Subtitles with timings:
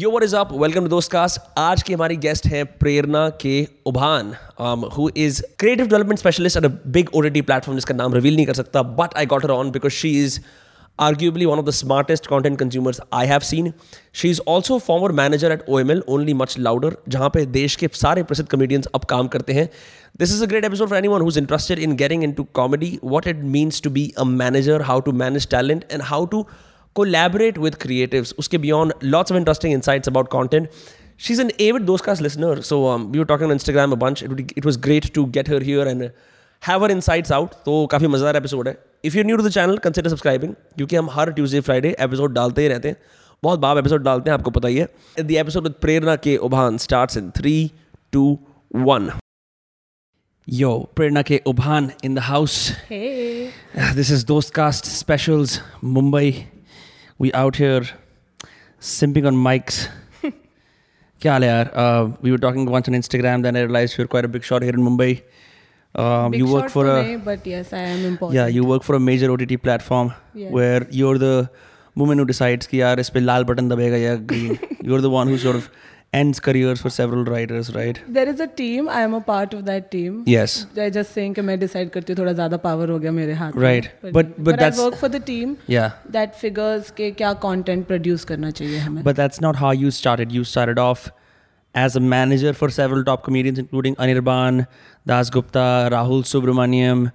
[0.00, 4.32] Yo what is up welcome to Dostcast आज की हमारी गेस्ट हैं Prerna K Ubhan.
[4.96, 8.46] Who is creative development specialist at a big O T platform जिसका नाम reveal नहीं
[8.46, 10.38] कर सकता but I got her on because she is
[10.98, 13.72] arguably one of the smartest content consumers I have seen
[14.20, 17.76] she is also former manager at O M L only much louder जहाँ पे देश
[17.76, 19.68] के सारे प्रसिद्ध comedians अब काम करते हैं।
[20.18, 23.44] This is a great episode for anyone who's interested in getting into comedy what it
[23.52, 26.46] means to be a manager how to manage talent and how to
[26.96, 30.68] collaborate with creative उसके beyond lots of interesting insights about content
[31.18, 32.76] she is an ever दोस्त का listener so
[33.16, 36.02] you talk on Instagram bunch it was great to get her here and
[36.62, 38.76] have her insights out तो काफ़ी मज़ेदार episode है.
[39.04, 42.62] If you new to the channel consider subscribing क्योंकि हम हर Tuesday Friday episode डालते
[42.62, 42.96] ही रहते हैं.
[43.42, 44.88] बहुत बाप एपिसोड डालते हैं आपको पता ही है.
[45.20, 47.70] The episode with Prerna K Ubhan start in three
[48.12, 48.38] two
[48.76, 49.10] one
[50.48, 56.30] yo Prerna K Ubhan in the house this is Dostcast specials Mumbai
[57.19, 57.81] We out here
[58.79, 59.77] simping on mics.
[60.23, 61.69] Kya हाल है यार?
[61.83, 64.63] Uh, we were talking once on Instagram, then I realized you're quite a big shot
[64.69, 65.11] here in Mumbai.
[66.03, 68.35] Um, Big you work shot for to a me, but yes, I am important.
[68.37, 70.51] yeah, you work for a major OTT platform Yes.
[70.51, 71.49] where you're the
[72.01, 74.57] woman who decides कि यार इस पे लाल button दबेगा या green.
[74.89, 75.69] you're the one who sort of
[76.13, 77.97] ends careers for several writers, right?
[78.17, 78.89] There is a team.
[78.89, 80.23] I am a part of that team.
[80.33, 80.53] Yes.
[80.79, 83.51] I just saying कि मैं decide करती हूँ थोड़ा ज़्यादा power हो गया मेरे हाथ
[83.51, 83.63] में.
[83.63, 83.89] Right.
[84.05, 85.89] But, But- but but I that's- work for the team Yeah.
[86.15, 89.03] that figures के क्या content produce करना चाहिए हमें.
[89.03, 90.31] But that's not how you started.
[90.37, 91.09] You started off
[91.85, 94.65] as a manager for several top comedians, including Anirban,
[95.07, 97.11] Das Gupta, Rahul Subramaniam,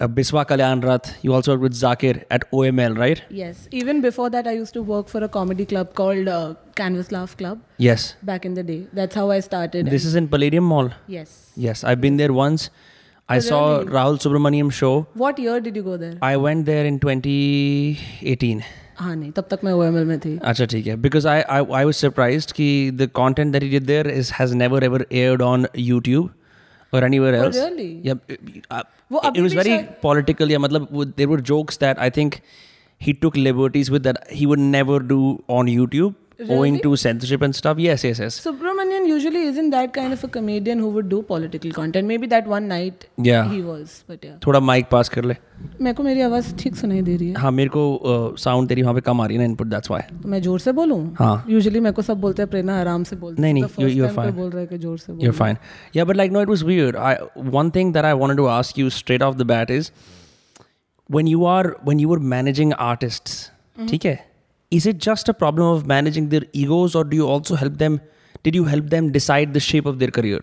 [0.00, 1.10] Uh, Biswa Kalyan Rath.
[1.22, 3.22] You also worked with Zakir at OML, right?
[3.30, 3.68] yes.
[3.70, 7.36] Even before that, I used to work for a comedy club called uh, Canvas Laugh
[7.36, 8.14] Club Yes.
[8.22, 8.86] back in the day.
[8.92, 9.86] That's how I started.
[9.96, 10.90] This is in Palladium Mall.
[11.06, 11.36] yes.
[11.56, 12.70] Yes, I've been there once.
[13.28, 13.90] I Oh, saw really?
[13.94, 14.92] Rahul Subramaniam show.
[15.22, 16.14] What year did you go there?
[16.22, 18.62] I went there in 2018.
[18.98, 20.36] हाँ नहीं तब तक मैं OML में थी.
[20.50, 22.66] अच्छा ठीक है because I I I was surprised कि
[23.00, 26.28] the content that he did there is has never ever aired on YouTube
[26.92, 27.56] or anywhere oh, else.
[27.56, 28.00] Oh, really?
[28.02, 28.14] Yeah.
[28.70, 30.50] Uh, well, it was very political.
[30.50, 32.42] Yeah, matlab, there were jokes that I think
[32.98, 37.54] he took liberties with that he would never do on YouTube owing to censorship and
[37.54, 37.78] stuff.
[37.84, 38.36] Yes, yes, yes.
[38.40, 42.06] Subramanian usually isn't that kind of a comedian who would do political content.
[42.06, 43.48] Maybe that one night Yeah.
[43.50, 44.36] he was, but yeah.
[44.46, 45.36] थोड़ा mic पास कर ले
[45.80, 48.94] मेरे को मेरी आवाज़ ठीक सुनाई दे रही है हाँ मेरे को साउंड तेरी वहाँ
[48.94, 51.44] पे कम आ रही है ना इनपुट दैट्स व्हाई तो मैं ज़ोर से बोलूँ हाँ।
[51.50, 54.24] यूजुअली मेरे को सब बोलते हैं प्रेरणा आराम से बोलते नहीं, हैं। नहीं, time कोई
[54.24, 54.36] fine.
[54.36, 55.58] बोल रहा है कि ज़ोर से You're बोलो। fine.
[55.98, 56.96] Yeah, but like, no, it was weird.
[57.10, 57.12] I
[57.58, 59.90] one thing that I wanted to ask you straight off the bat is
[61.08, 63.36] when you are when you were managing artists,
[63.90, 64.16] ठीक है,
[64.70, 68.00] is it just a problem of managing their egos, or do you also help them?
[68.42, 70.40] Did you help them decide the shape of their career?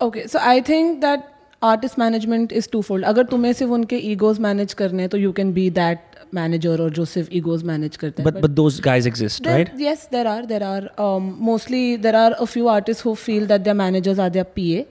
[0.00, 1.28] Okay, so I think that
[1.62, 3.04] artist management is twofold.
[3.04, 6.90] अगर तुम्हें सिर्फ़ उनके egos manage करने हैं तो you can be that manager और
[7.00, 9.70] जो सिर्फ़ egos manage करते हैं But but those guys exist, There- right?
[9.84, 10.46] Yes, there are.
[10.54, 10.82] There are.
[11.06, 14.82] Um, mostly, there are a few artists who feel that their managers are their PA.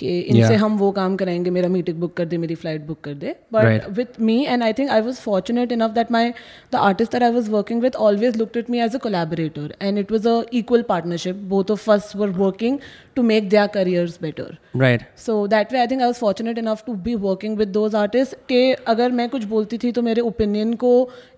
[0.00, 0.60] कि इनसे Yeah.
[0.60, 3.34] हम वो काम कराएँगे मेरा मीटिंग बुक कर दे मेरी फ़्लाइट बुक कर दे.
[3.52, 6.30] But with me and I think I was fortunate enough that my
[6.72, 9.98] the artist that I was working with always looked at me as a collaborator and
[9.98, 12.78] it was a equal partnership both of us were working
[13.16, 16.82] to make their careers better right so that way I think I was fortunate enough
[16.86, 20.74] to be working with those artist के अगर मैं कुछ बोलती थी तो मेरे opinion
[20.84, 20.92] को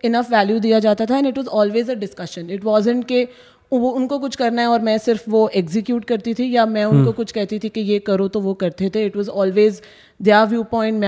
[0.05, 3.27] enough value दिया जाता था and it was always a discussion it wasn't के
[3.72, 7.12] वो उनको कुछ करना है और मैं सिर्फ़ वो एग्जीक्यूट करती थी या मैं उनको
[7.12, 9.82] कुछ कहती थी कि ये करो तो वो करते थे। It was always
[10.22, 11.04] their view point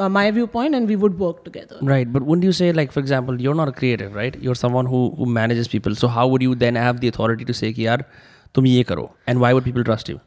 [0.00, 3.04] my view point and we would work together right but would you say like for
[3.04, 6.06] example you are not a creative right you are someone who who manages people so
[6.06, 8.04] how would you then have the authority to say कि यार
[8.54, 10.18] तुम ये करो and why would people trust you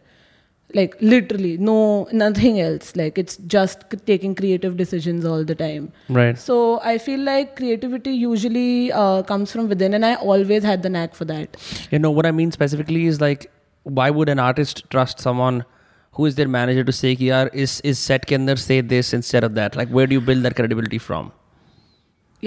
[0.75, 2.94] like literally no nothing else.
[2.97, 5.93] Like it's just taking creative decisions all the time.
[6.09, 6.38] Right.
[6.38, 10.88] So i feel like creativity usually uh, comes from within and i always had the
[10.88, 11.56] knack for that.
[11.91, 13.50] You know what i mean specifically is like
[13.84, 15.65] why would an artist trust someone
[16.12, 19.45] who is their manager to say yaar is is set can andar say this instead
[19.45, 19.77] of that?
[19.77, 21.33] Like where do you build that credibility from?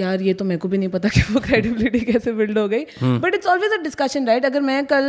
[0.00, 2.84] यार ये तो मेरे को भी नहीं पता कि वो क्रेडिबिलिटी कैसे बिल्ड हो गई।
[3.02, 5.08] But it's always a discussion right अगर मैं कल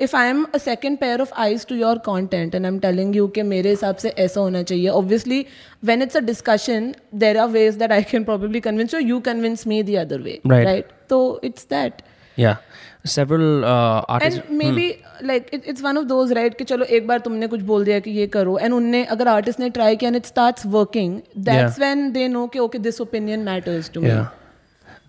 [0.00, 3.16] if I am a second pair of eyes to your content and I am telling
[3.16, 5.44] you कि मेरे हिसाब से ऐसा होना चाहिए obviously
[5.84, 9.66] when it's a discussion there are ways that I can probably convince you you convince
[9.66, 12.02] me the other way right तो it's that
[12.38, 12.56] Yeah.
[13.04, 14.38] Several uh, artists.
[14.40, 14.88] And maybe
[15.24, 18.10] like it's one of those right कि चलो एक बार तुमने कुछ बोल दिया कि
[18.10, 21.18] ये करो एंड उनने अगर आर्टिस्ट ने ट्राई किया and it starts working
[21.48, 24.26] that's when they know कि okay this opinion matters to me Yeah.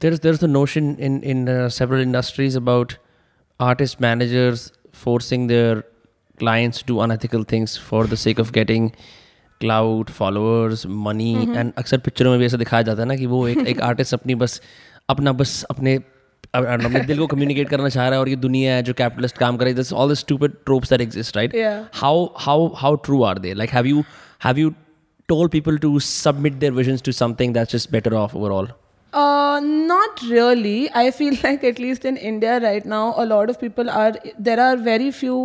[0.04, 2.96] There's there's the notion in in uh, several industries about
[3.60, 4.66] artist managers
[5.04, 5.84] forcing their
[6.38, 8.90] clients to do unethical things for the sake of getting
[9.62, 13.48] clout followers money and अक्सर पिक्चरों में भी ऐसा दिखाया जाता है ना कि वो
[13.48, 14.62] एक एक आर्टिस्ट अपनी बस
[15.10, 15.98] अपना बस अपने
[16.56, 19.58] अपने दिल को कम्युनिकेट करना चाह रहा है और ये दुनिया है जो कैपिटलिस्ट काम
[19.58, 21.56] करे this all the stupid tropes that exist right
[22.02, 24.04] how how how true are they like have you
[24.46, 24.74] have you
[25.30, 28.68] told people to submit their visions to something that's just better off overall
[29.14, 30.90] Uh, not really.
[31.02, 34.12] I feel like at least in India right now, a lot of people are.
[34.48, 35.38] There are very few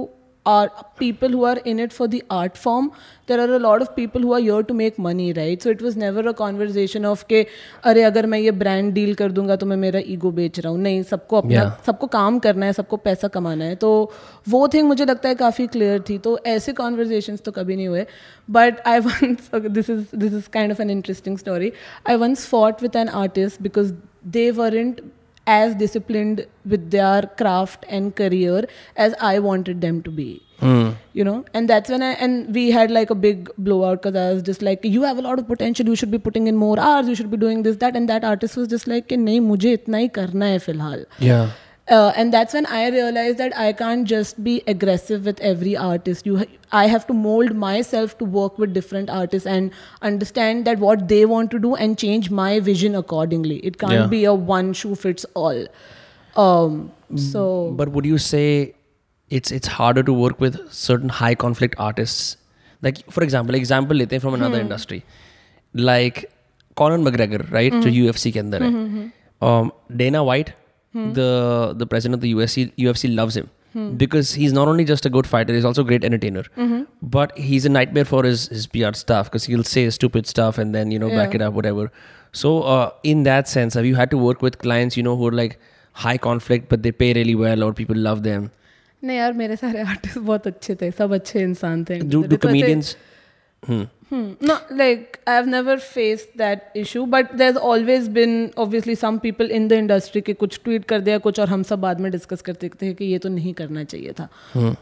[0.46, 2.92] art people who are in it for the art form.
[3.26, 5.62] There are a lot of people who are here to make money, right?
[5.62, 7.44] So it was never a conversation of के
[7.84, 10.80] अरे अगर मैं ये brand deal कर दूँगा तो मैं मेरा ईगो बेच रहा हूँ
[10.80, 11.86] नहीं सबको अपना Yeah.
[11.86, 13.90] सबको काम करना है सबको पैसा कमाना है तो
[14.48, 18.06] वो थिंग मुझे लगता है काफ़ी क्लियर थी तो ऐसे कॉन्वर्जेशंस तो कभी नहीं हुए
[18.50, 21.72] but I once this is this is kind of an interesting story
[22.08, 23.92] I once fought with an artist because
[24.28, 25.00] they weren't
[25.49, 28.67] as disciplined with their craft and career
[28.97, 30.41] as I wanted them to be.
[31.13, 34.33] You know, and that's when I and we had like a big blowout because I
[34.33, 35.85] was just like, you have a lot of potential.
[35.87, 37.09] You should be putting in more hours.
[37.09, 39.73] You should be doing this, that, and that artist was just like, कि नहीं मुझे
[39.73, 41.05] इतना ही करना है फिलहाल.
[41.21, 41.45] yeah
[41.89, 46.25] Uh, and that's when I realized that I can't just be aggressive with every artist.
[46.25, 49.69] You, ha- I have to mold myself to work with different artists and
[50.01, 53.57] understand that what they want to do and change my vision accordingly.
[53.71, 54.07] It can't Yeah.
[54.15, 55.61] be a one shoe fits all.
[56.45, 58.73] Um, so but would you say
[59.29, 62.35] it's it's harder to work with certain high conflict artists
[62.87, 64.99] like for example example लेते हैं from another industry
[65.73, 66.19] like
[66.81, 68.71] Conor McGregor right जो UFC के अंदर है
[69.49, 69.71] um,
[70.01, 70.23] Dana
[70.93, 71.29] White the
[71.77, 73.49] the president of the UFC UFC loves him
[74.01, 76.43] because he's not only just a good fighter he's also a great entertainer
[77.15, 80.77] but he's a nightmare for his his PR stuff because he'll say stupid stuff and
[80.79, 81.39] then you know back Yeah.
[81.39, 81.87] it up whatever
[82.43, 85.27] so uh, in that sense have you had to work with clients you know who
[85.31, 85.57] are like
[86.05, 88.47] high conflict but they pay really well or people love them
[89.03, 92.95] नहीं यार मेरे सारे artist बहुत अच्छे थे सब अच्छे इंसान थे do, do comedians
[93.67, 93.83] hmm.
[94.09, 94.33] Hmm.
[94.47, 99.67] No, like I've never faced that issue, but there's always been obviously some people in
[99.71, 102.69] the industry के कुछ ट्वीट कर दिया कुछ और हम सब बाद में डिस्कस करते
[102.81, 104.27] थे कि ये तो नहीं करना चाहिए था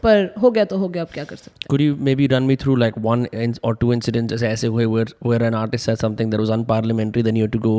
[0.02, 2.56] पर हो गया तो हो गया अब क्या कर सकते could you maybe run me
[2.64, 6.04] through like one in, or two incidents as ऐसे हुए where where an artist said
[6.04, 7.74] something that was unparliamentary then you had to go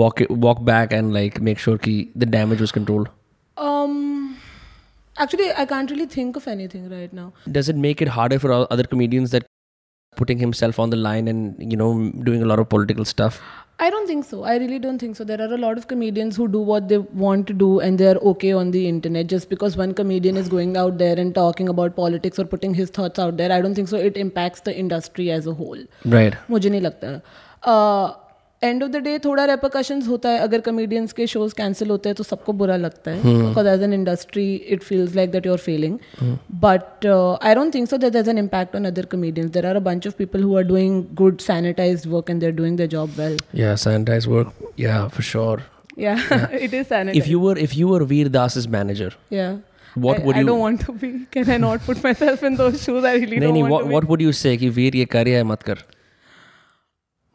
[0.00, 3.96] walk it, walk back and like make sure ki the damage was controlled हैं um
[5.24, 8.52] actually I can't really think of anything right now does it make it harder for
[8.58, 9.48] o- other comedians that
[10.17, 11.93] putting himself on the line and you know
[12.27, 13.41] doing a lot of political stuff?
[13.79, 14.43] I don't think so.
[14.43, 15.23] I really don't think so.
[15.23, 18.15] There are a lot of comedians who do what they want to do and they're
[18.31, 19.27] okay on the internet.
[19.27, 22.89] Just because one comedian is going out there and talking about politics or putting his
[22.89, 25.83] thoughts out there i don't think so it impacts the industry as a whole.
[26.05, 26.35] Right.
[27.63, 28.13] uh,
[28.63, 32.15] end of the day थोड़ा repercussions होता है अगर comedians के shows cancel होते हैं
[32.15, 35.57] तो सबको बुरा लगता है because as an industry it feels like that you are
[35.65, 35.97] failing
[36.63, 39.81] but I don't think so that there's an impact on other comedians there are a
[39.87, 43.35] bunch of people who are doing good sanitized work and they're doing their job well
[43.61, 45.57] yeah sanitized work yeah for sure
[46.05, 46.23] yeah,
[46.67, 49.59] it is sanitized if you were if you were veer das's manager yeah
[50.07, 52.47] what I, would I you I don't want to be can I not put myself
[52.49, 54.33] in those shoes I really नहीं don't नहीं want what, to be what would you
[54.41, 55.83] say कि वीर ये कर या मत कर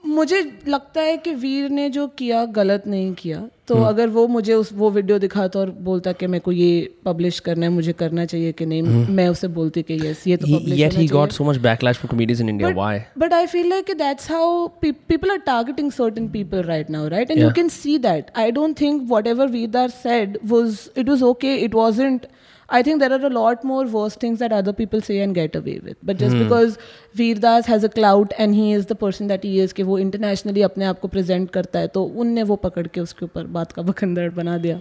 [0.06, 3.86] मुझे लगता है कि वीर ने जो किया गलत नहीं किया। तो हुँ.
[3.88, 7.66] अगर वो मुझे उस वो वीडियो दिखाता और बोलता कि मेरे को ये पब्लिश करना
[7.66, 9.06] है मुझे करना चाहिए कि नहीं हुँ.
[9.08, 12.40] मैं उसे बोलती कि यस ये तो yet he got so much backlash for comedies
[12.40, 16.90] in India why but I feel like that's how people are targeting certain people right
[16.90, 21.08] now right and you can see that I don't think whatever Vir Das said was it
[21.08, 22.34] was okay it wasn't okay,
[22.78, 25.56] I think there are a lot more worse things that other people say and get
[25.56, 25.96] away with.
[26.02, 26.42] But just hmm.
[26.42, 26.78] because
[27.16, 30.62] Veerdas has a clout and he is the person that he is, कि वो internationally
[30.64, 33.82] अपने आप को present करता है, तो उनने वो पकड़ के उसके ऊपर बात का
[33.82, 34.78] बखंदड़ बना दिया,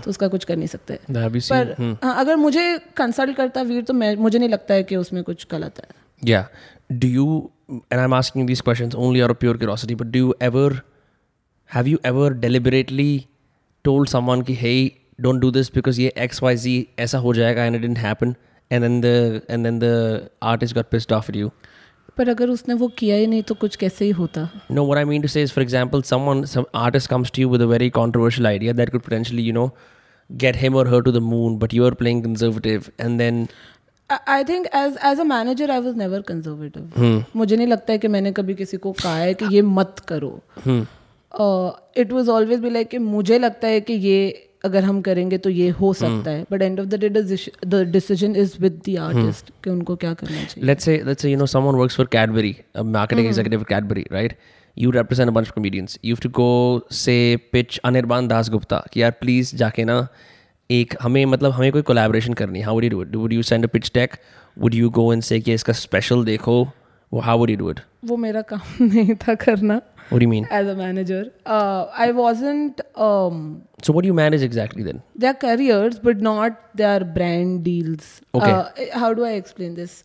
[0.00, 0.98] तो उसका कुछ कर नहीं सकते.
[1.10, 5.24] पर हाँ, अगर मुझे कंसल्ट करता वीर तो मैं मुझे नहीं लगता है कि उसमें
[5.24, 5.88] कुछ गलत है.
[6.24, 6.44] Yeah.
[6.98, 7.50] Do you?
[7.90, 9.94] And I'm asking these questions only out of pure curiosity.
[9.94, 10.84] But do you ever?
[11.64, 13.28] Have you ever deliberately
[13.84, 17.64] told someone कि hey don't do this because ये एक्स वाई जी ऐसा हो जाएगा
[17.64, 18.34] and it happen
[18.72, 21.50] and and then then the the artist got pissed off you
[22.16, 24.60] पर अगर उसने वो किया ही नहीं तो कुछ कैसे ही होता?
[24.70, 26.44] No where I mean to say for example someone
[27.10, 29.76] comes to with a very controversial idea that could potentially you know
[30.32, 33.48] get him or her to the moon but you are playing conservative and then
[34.28, 38.08] I think as as a manager I was never conservative मुझे नहीं लगता है कि
[38.08, 40.40] मैंने कभी किसी को कहा है कि ये मत करो।
[41.96, 45.50] It was always be like कि मुझे लगता है कि ये अगर हम करेंगे तो
[45.50, 49.50] ये हो सकता है but end of the day the decision is with the artist
[49.64, 52.56] कि उनको क्या करना चाहिए। Let's say let's say you know someone works for Cadbury
[52.76, 54.36] marketing executive Cadbury right
[54.78, 58.84] you represent a bunch of comedians you have to go say pitch Anirban दास गुप्ता
[58.92, 60.06] कि यार please जाके ना
[60.70, 63.68] एक हमें मतलब हमें कोई कोलैबोरेशन करनी how would you do would you send a
[63.68, 64.10] pitch deck
[64.58, 66.62] would you go and say कि इसका स्पेशल देखो?
[67.12, 70.46] हाउ वुड यू डू इट वो मेरा काम नहीं था करना। What do you mean?
[70.50, 71.32] as a manager.
[71.46, 72.80] Uh, I wasn't.
[73.08, 75.02] Um, So what do you manage exactly then?
[75.24, 78.08] their careers, but not their brand deals.
[78.34, 78.50] Okay.
[78.50, 80.02] Uh, how do I explain this?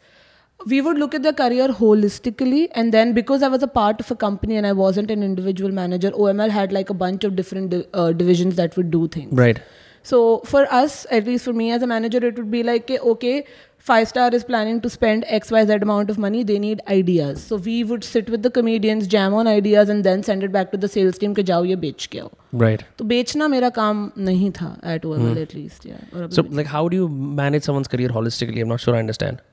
[0.74, 4.12] We would look at their career holistically, and then because I was a part of
[4.12, 7.70] a company and I wasn't an individual manager, OML had like a bunch of different
[7.72, 9.34] di- uh, divisions that would do things.
[9.34, 9.60] Right.
[10.04, 13.00] So for us, at least for me as a manager, it would be like, okay,
[13.00, 13.46] okay,
[13.88, 16.44] five star is planning to spend xyz amount of money.
[16.52, 17.44] They need ideas.
[17.52, 20.72] So we would sit with the comedians jam on ideas and then send it back
[20.72, 22.24] to the sales team ke jao ye bech ke
[22.66, 22.86] right.
[23.02, 25.42] to bechna mera kaam nahi tha at all hmm.
[25.44, 26.30] at least yeah.
[26.38, 27.10] so like how do you
[27.42, 28.66] manage someone's career holistically?
[28.68, 29.44] I'm not sure i understand.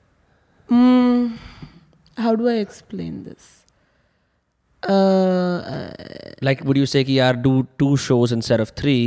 [0.72, 1.26] Hmm,
[2.26, 3.50] how do i explain this?
[4.92, 5.92] Uh,
[6.48, 9.02] like would you say ki yaar do two shows instead of three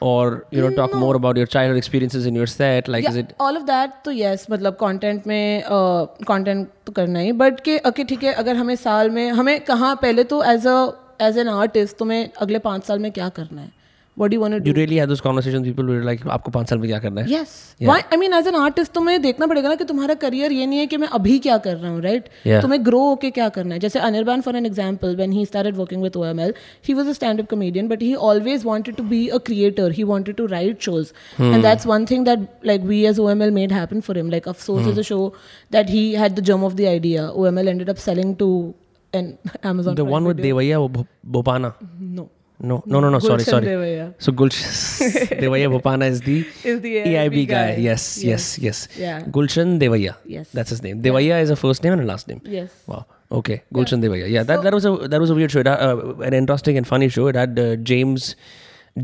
[0.00, 0.98] or you know talk no.
[0.98, 4.04] more about your childhood experiences in your set like yeah, is it all of that
[4.04, 5.64] तो yes मतलब content में
[6.30, 9.94] content तो करना ही but के okay ठीक है अगर हमें साल में हमें कहाँ
[10.02, 10.78] पहले तो as a
[11.22, 13.77] as an artist तुम्हें अगले पाँच साल में क्या करना है
[14.18, 16.86] what you want you really had those conversations people were like आपको पाँच साल में
[16.88, 17.32] क्या करना है?
[17.32, 20.66] Yes why I mean as an artist तुम्हें देखना पड़ेगा ना कि तुम्हारा करियर ये
[20.66, 22.60] नहीं है कि मैं अभी क्या कर रहा हूँ राइट Yeah.
[22.62, 23.80] तुम्हें ग्रो होके क्या करना है?
[23.80, 26.54] जैसे Anirban for an example when he started working with O M L
[26.88, 30.02] he was a stand up comedian but he always wanted to be a creator he
[30.04, 34.00] wanted to write shows and that's one thing that like we as O M L made happen
[34.00, 35.20] for him like Afsos is a show
[35.72, 38.50] that he had the germ of the idea O M L ended up selling to
[39.12, 39.32] an
[39.64, 41.06] Amazon the one with Devaya Bho-
[42.16, 42.24] no.
[42.69, 44.03] no no no no sorry Gulshan sorry Devaya.
[44.25, 47.71] so Gulshan Devaya Bhopana is the Is the EIB AIB guy.
[47.75, 47.81] guy.
[47.85, 48.87] Yes, yes, yes.
[48.97, 49.21] Yeah.
[49.37, 50.15] Gulshan Devaya.
[50.25, 50.49] Yes.
[50.53, 51.01] That's his name.
[51.01, 52.41] Devaya is a first name and a last name.
[52.45, 53.05] yes Wow.
[53.31, 53.63] Okay.
[53.73, 54.29] Gulshan Devaya.
[54.29, 55.59] Yeah, that, that was a that was a weird show.
[55.59, 57.27] It had, uh, an interesting and funny show.
[57.27, 58.35] It had uh, James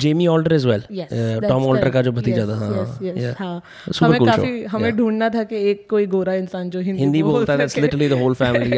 [0.02, 0.84] Jamie Alder as well.
[1.02, 1.96] Yes, Uh, that's Tom Alder correct.
[1.96, 3.34] का जो भतीजा Yes, था हाँ yes, yes, yeah.
[3.44, 3.62] हाँ.
[3.92, 4.70] Super हमें cool काफी show.
[4.76, 4.98] हमें Yeah.
[4.98, 7.82] ढूंढना था कि एक कोई गोरा इंसान जो हिंदी हिंदी बोल बोलता है that's सके.
[7.88, 8.78] literally the whole family.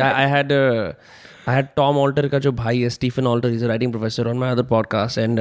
[1.49, 4.51] I had Tom Alter का जो भाई है Stephen Alter is writing professor on my
[4.51, 5.39] other podcast and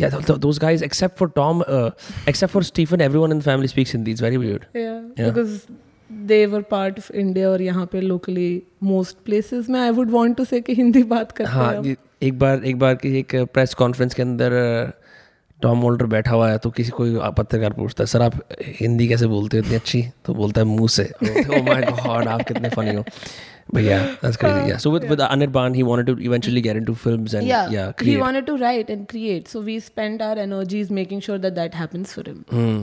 [0.00, 0.10] yeah
[0.60, 1.62] guys except for Tom
[2.28, 4.64] except for Stephen everyone in family speaks Hindi is very viewed
[6.10, 10.44] their part of India और यहाँ पे locally most places में I would want to
[10.44, 11.82] say Hindi बात कर हाँ
[12.22, 14.52] एक बार एक बार की एक प्रेस कॉन्फ्रेंस के अंदर
[15.62, 18.34] टॉम वोल्टर बैठा हुआ है तो किसी कोई पत्रकार पूछता है सर आप
[18.80, 22.42] हिंदी कैसे बोलते हो इतनी अच्छी तो बोलता है मुँह से ओ माय गॉड आप
[22.48, 23.04] कितने फनी हो
[23.74, 26.60] But yeah, that's भैया that's crazy yeah so with with Anirban he wanted to eventually
[26.66, 30.22] get into films and yeah, yeah, he wanted to write and create so we spent
[30.26, 32.76] our energies making sure that that happens for him Mm.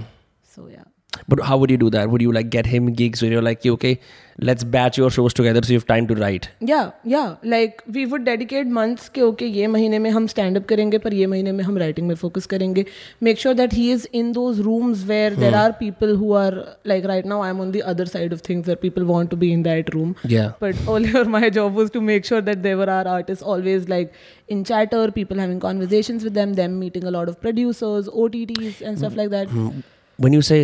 [0.56, 0.84] so yeah
[1.28, 2.10] but how would you do that?
[2.10, 4.00] Would you like get him gigs where you're like okay
[4.40, 6.50] let's batch your shows together so you have time to write?
[6.60, 7.36] Yeah yeah.
[7.44, 11.14] Like we would dedicate months ke okay ye mahine mein hum stand up karenge par
[11.14, 12.88] ye mahine mein hum writing mein focus karenge.
[13.20, 15.42] Make sure that he is in those rooms where hmm.
[15.42, 18.68] there are people who are like right now i'm on the other side of things
[18.68, 20.16] where people want to be in that room.
[20.24, 20.54] Yeah.
[20.60, 24.14] But earlier my job was to make sure that there were our artists always like
[24.48, 28.98] in chatter people having conversations with them them meeting a lot of producers otts and
[28.98, 29.20] stuff hmm.
[29.20, 29.50] like that.
[29.50, 29.84] Hmm
[30.25, 30.57] When you say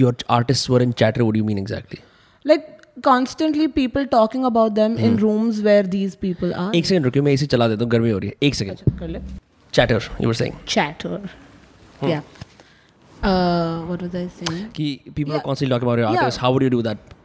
[0.00, 2.00] your artists were in chatter, what do you mean exactly?
[2.50, 2.66] like
[3.06, 7.32] constantly people talking about them in rooms where these people are एक second रुकिए मैं
[7.32, 9.20] इसे चला देता हूँ गर्मी हो रही है एक सेकंड अच्छा, कर ले
[9.74, 11.18] chatter you were saying chatter.
[12.10, 12.20] Yeah.
[13.30, 14.60] Uh, what was I saying?
[14.76, 15.46] कि people are Yeah.
[15.48, 16.20] constantly talking about your Yeah.
[16.26, 17.16] artists how would you do that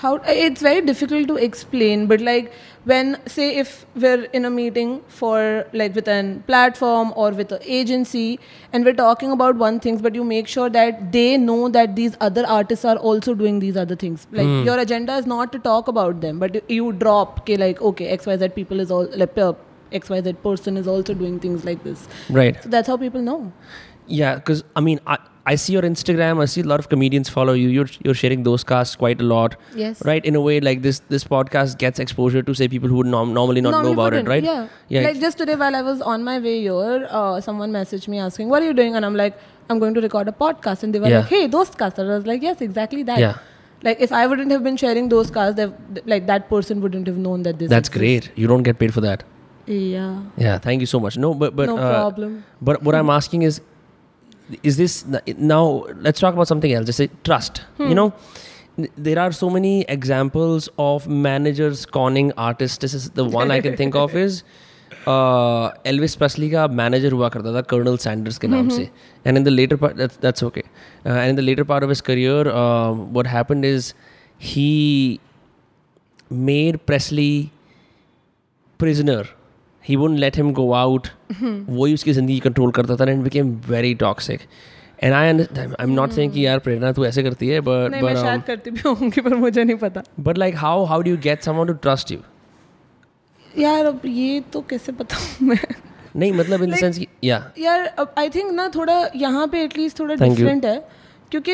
[0.00, 2.50] How it's very difficult to explain, but like
[2.83, 7.59] when say if we're in a meeting for like with an platform or with an
[7.63, 8.39] agency
[8.73, 12.17] and we're talking about one things, but you make sure that they know that these
[12.19, 14.25] other artists are also doing these other things.
[14.31, 18.17] Like your agenda is not to talk about them, but you drop okay, like okay,
[18.17, 19.53] XYZ people is all like uh,
[19.91, 22.07] XYZ person is also doing things like this.
[22.29, 23.53] right So that's how people know.
[24.07, 27.29] yeah because i mean I, I see your instagram i see a lot of comedians
[27.35, 30.03] follow you you're, you're sharing those casts quite a lot Yes.
[30.09, 33.07] right in a way like this this podcast gets exposure to say people who would
[33.13, 34.67] norm- normally not know about it right Yeah.
[34.89, 38.19] yeah Like just today while I was on my way here, uh, someone messaged me
[38.19, 38.95] asking, What are you doing?
[38.99, 40.83] And I'm like, I'm going to record a podcast.
[40.83, 41.19] And they were Yeah.
[41.21, 41.97] like, Hey, those casts.
[42.05, 43.19] And I was like, Yes, exactly that.
[43.25, 43.37] Yeah.
[43.89, 45.59] Like if I wouldn't have been sharing those casts,
[46.15, 48.27] like that person wouldn't have known that this that's exists.
[48.27, 49.23] great you don't get paid for that
[49.65, 50.21] Yeah.
[50.45, 52.43] yeah thank you so much no but but no uh, problem.
[52.69, 53.59] But what I'm asking is,
[54.62, 55.04] is this
[55.38, 55.84] now?
[56.08, 56.86] Let's talk about something else.
[56.86, 57.62] Just say trust.
[57.78, 57.88] Hmm.
[57.88, 58.12] You know,
[58.78, 62.78] n- there are so many examples of managers conning artists.
[62.78, 64.42] This is the one I can think of is
[65.08, 68.82] Elvis Presley का manager हुआ करता था colonel Sanders के नाम से
[69.26, 70.60] and in the later part that's okay
[71.06, 73.92] and in the later part of his career what happened is
[74.42, 75.18] he
[76.32, 77.50] made Presley
[79.85, 79.99] prisoner.
[79.99, 81.07] He wouldn't let him go out.
[81.69, 84.39] वही उसकी ज़िंदगी control करता था and became very toxic
[85.03, 88.01] and I I am not saying कि यार प्रेरणा तू ऐसे करती है बट नहीं
[88.01, 91.09] मैं बट शायद करती भी होंगी पर मुझे नहीं पता। But like how how do
[91.11, 92.17] you get someone to trust you
[93.61, 95.57] यार अब ये तो कैसे बताऊँ मैं?
[96.15, 100.15] नहीं मतलब इन द सेंस या यार आई थिंक ना थोड़ा यहाँ पे एटलीस्ट थोड़ा
[100.15, 101.00] डिफरेंट है।
[101.31, 101.53] क्योंकि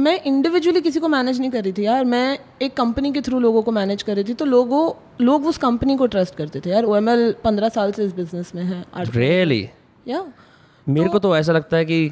[0.00, 3.40] मैं इंडिविजुअली किसी को मैनेज नहीं कर रही थी यार। मैं एक कंपनी के थ्रू
[3.40, 4.90] लोगों को मैनेज कर रही थी तो लोगों
[5.24, 8.14] लोग उस कंपनी को ट्रस्ट करते थे यार। ओ एम एल पंद्रह साल से इस
[8.14, 9.68] बिज़नेस में है रियली
[10.06, 10.24] या
[10.86, 12.10] मेरे को तो ऐसा लगता है कि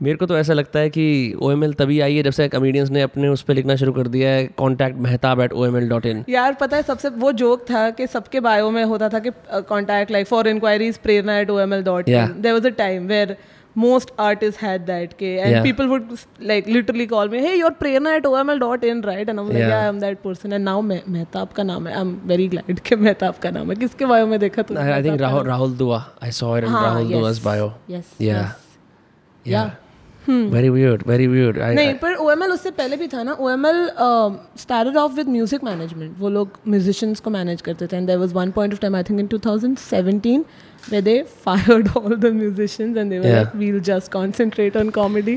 [0.00, 2.48] मेरे को तो ऐसा लगता है कि ओ एम एल तभी आई है जब से
[2.48, 5.76] कमेडियंस ने अपने उस पर लिखना शुरू कर दिया है। Contact Mehtab at O M
[5.76, 9.08] L dot in यार पता है सबसे वो जोक था कि सबके बायो में होता
[9.08, 9.30] था कि
[9.68, 12.08] contact like for inquiries Prerna at O M L dot.
[12.08, 13.36] There was a time where
[13.84, 15.62] most artists had that okay and Yeah.
[15.66, 16.12] people would
[16.52, 19.72] like literally call me hey you're prerna at oml.in right and i'm like Yeah.
[19.74, 23.00] yeah i'm that person and now Me- mehtab ka naam hai i'm very glad कि
[23.08, 25.50] mehtab का नाम है किसके bio में देखा I think Mehtab का राहुल नाम?
[25.50, 27.20] राहुल दुआ आई सॉ इट हाँ, Rahul yes.
[27.20, 28.48] दुआ's bio yes Yeah.
[29.44, 29.52] yes.
[29.56, 29.76] Yeah.
[30.54, 33.66] very weird very weird I, नहीं पर ओ उससे पहले भी था ना O M
[33.66, 33.78] L
[34.62, 38.34] started off with music management वो लोग म्यूजिशियंस को मैनेज करते थे and there was
[38.34, 40.42] one point of time I think in 2017
[40.89, 43.39] where they fired all the musicians and they were Yeah.
[43.43, 45.35] like we'll just concentrate on comedy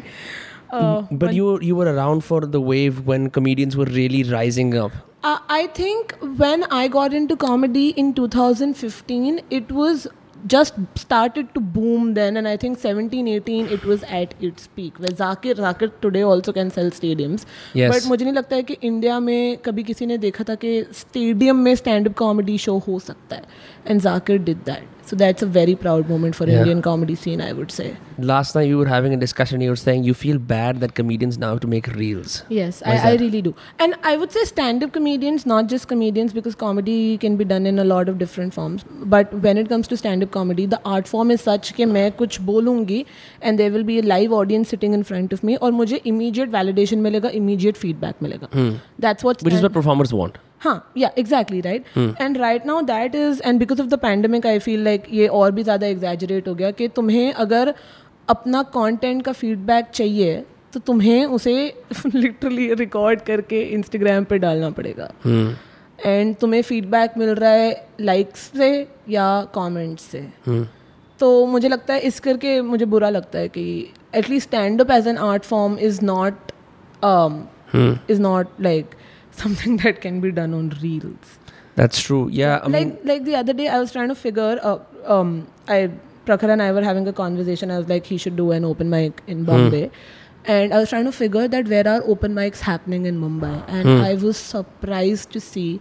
[0.71, 5.03] uh, but you you were around for the wave when comedians were really rising up
[5.29, 10.07] Uh, I think when I got into comedy in 2015, it was
[10.53, 15.01] just started to boom then and i think 17 18 it was at its peak
[15.05, 17.47] where zakir zakir today also can sell stadiums
[17.81, 17.91] Yes.
[17.95, 21.65] but मुझे नहीं लगता है कि India में कभी किसी ने देखा था कि स्टेडियम
[21.69, 23.43] में स्टैंड अप कॉमेडी शो हो सकता है
[23.87, 26.59] and Zakir did that So that's a very proud moment for Yeah.
[26.59, 27.85] Indian comedy scene I would say
[28.29, 31.35] last night you were having a discussion you were saying you feel bad that comedians
[31.41, 33.21] now have to make reels Yes, Why I, is I that?
[33.25, 33.53] really do.
[33.87, 37.69] And I would say stand up comedians, not just comedians, because comedy can be done
[37.73, 38.87] in a lot of different forms.
[39.17, 42.07] But when it comes to stand up comedy, the art form is such कि मैं
[42.23, 43.05] कुछ बोलूँगी
[43.43, 46.55] and there will be a live audience sitting in front of me और मुझे immediate
[46.59, 48.51] validation मिलेगा, immediate feedback मिलेगा.
[49.07, 52.82] That's what which is stand- what performers want हाँ yeah exactly right and right now
[52.88, 56.48] that is and because of the pandemic I feel like ये और भी ज़्यादा exaggerate
[56.48, 57.74] हो गया कि तुम्हें अगर
[58.28, 61.54] अपना content का फीडबैक चाहिए तो तुम्हें उसे
[62.16, 65.12] लिटरली रिकॉर्ड करके इंस्टाग्राम पे डालना पड़ेगा।
[66.00, 68.70] एंड तुम्हें फीडबैक मिल रहा है लाइक्स से
[69.10, 70.22] या कमेंट्स से।
[71.20, 73.66] तो मुझे लगता है इस करके मुझे बुरा लगता है कि
[74.16, 76.52] at least stand up as an art form is not
[78.12, 78.96] is not like
[79.42, 81.38] something that can be done on reels.
[81.76, 82.30] That's true.
[82.30, 82.60] Yeah.
[82.64, 84.60] I like mean, like the other day, I was trying to figure.
[84.62, 85.90] Uh, um, I
[86.26, 87.72] Prakhar and I were having a conversation.
[87.72, 89.46] I was like, he should do an open mic in hmm.
[89.46, 89.88] Bombay.
[89.88, 90.52] Hmm.
[90.52, 93.88] And I was trying to figure that where are open mics happening in Mumbai, and.
[93.88, 94.02] Hmm.
[94.02, 95.80] I was surprised to see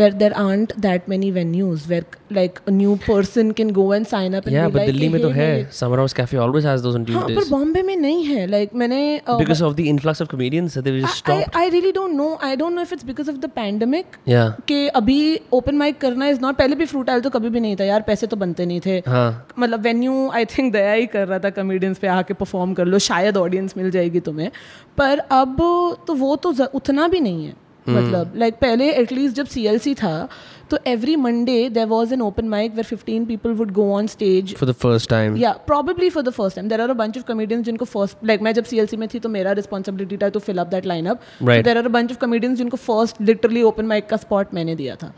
[0.00, 2.06] that there aren't that many venues where
[2.38, 5.06] like a new person can go and sign up and yeah be but like delhi
[5.06, 7.50] "Hey, में तो है hey." summer house cafe always has those on हाँ पर tuesdays
[7.50, 10.94] Bombay में नहीं है like मैंने uh, because of the influx of comedians that they
[10.96, 13.40] were just stopped I I really don't know I don't know if it's because of
[13.44, 15.20] the pandemic yeah कि अभी
[15.60, 18.02] open mic करना is not पहले भी fruit oil तो कभी भी नहीं था यार
[18.10, 21.50] पैसे तो बनते नहीं थे हाँ मतलब वेन्यू आई थिंक दया ही कर रहा था
[21.62, 24.50] कमेडियंस पे आके परफॉर्म कर लो शायद ऑडियंस मिल जाएगी तुम्हें
[24.98, 25.56] पर अब
[26.06, 30.28] तो वो तो उतना भी नहीं है मतलब लाइक पहले एटलीस्ट जब सीएलसी था
[30.70, 34.54] तो every Monday there was an open mic where fifteen people would go on stage
[34.56, 37.24] for the first time या probably for the first time there are a bunch of
[37.24, 40.58] comedians जिनको first like मैं जब CLC में थी तो मेरा responsibility था to fill
[40.58, 44.08] up that line up there are a bunch of comedians जिनको फ़र्स्ट लिटरली ओपन माइक
[44.08, 45.12] का स्पॉट मैंने दिया था.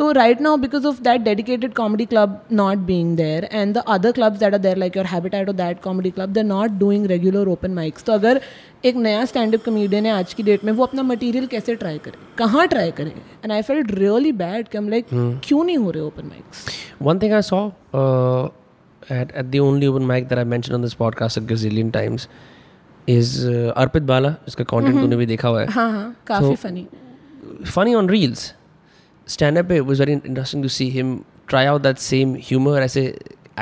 [0.00, 4.12] तो right now because of that dedicated comedy club not being there and the other
[4.12, 7.48] clubs that are there like your habitat और that comedy club they not doing regular
[7.48, 8.40] open mics तो अगर
[8.84, 11.98] एक नया stand up comedian है आज की date में वो अपना मटेरियल कैसे ट्राई
[11.98, 12.18] करे?
[12.38, 13.10] कहाँ ट्राई करे?
[13.44, 15.06] And I felt really bad कि हम लाइक
[15.44, 16.64] क्यों नहीं हो रहे open mics
[17.02, 17.60] One thing I saw
[17.94, 18.48] uh,
[19.18, 22.28] at, at the only open mic that I mentioned on this podcast a gazillion times
[23.06, 25.66] is uh, Arpit Bala, जिसका content तूने भी देखा हुआ है.
[25.66, 26.86] हाँ हाँ काफ़ी So- funny
[27.76, 28.10] Funny on
[29.34, 31.12] Stand up it was very interesting to see him
[31.52, 33.04] try out that same humor ऐसे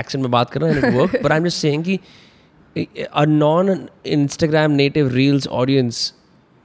[0.03, 1.23] accent में बात करना and it worked.
[1.27, 1.99] But I'm just saying कि
[3.23, 6.13] a non-Instagram native reels audience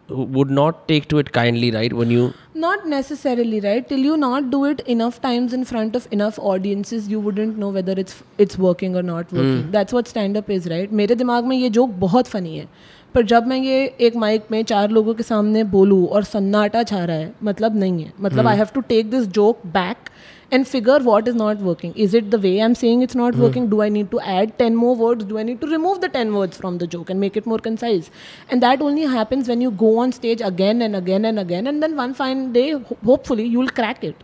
[0.10, 1.94] would not take to it kindly, right?
[1.94, 3.88] When you Not necessarily, right?
[3.88, 7.70] Till you not do it enough times in front of enough audiences, you wouldn't know
[7.78, 9.64] whether it's it's working or not working.
[9.64, 9.72] Mm.
[9.78, 10.94] That's what stand up is, right?
[11.02, 12.68] मेरे दिमाग में ये joke बहुत funny है
[13.16, 17.04] पर जब मैं ये एक माइक में चार लोगों के सामने बोलूँ और सन्नाटा छा
[17.04, 20.10] रहा है मतलब नहीं है मतलब I have to take this joke back
[20.56, 21.94] and figure what is not working.
[22.06, 23.46] Is it the way I'm saying it's not mm.
[23.46, 23.70] working?
[23.70, 25.26] Do I need to add 10 more words?
[25.32, 27.58] Do I need to remove the 10 words from the joke and make it more
[27.70, 28.12] concise?
[28.50, 31.72] And that only happens when you go on stage again and again and again.
[31.74, 34.24] And then one fine day, ho- hopefully, you'll crack it.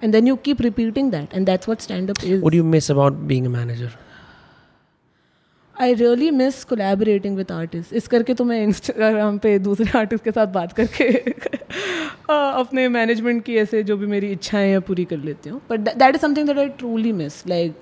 [0.00, 1.32] And then you keep repeating that.
[1.32, 2.40] And that's what stand up is.
[2.40, 3.92] what do you miss about being a manager?
[5.80, 10.30] I really miss collaborating with artist इस करके तो मैं Instagram पे दूसरे artist के
[10.30, 11.12] साथ बात करके
[12.30, 15.60] अपने मैनेजमेंट की ऐसे जो भी मेरी इच्छाएँ हैं, पूरी कर लेती हूँ.
[15.70, 17.74] But that is something that I truly miss like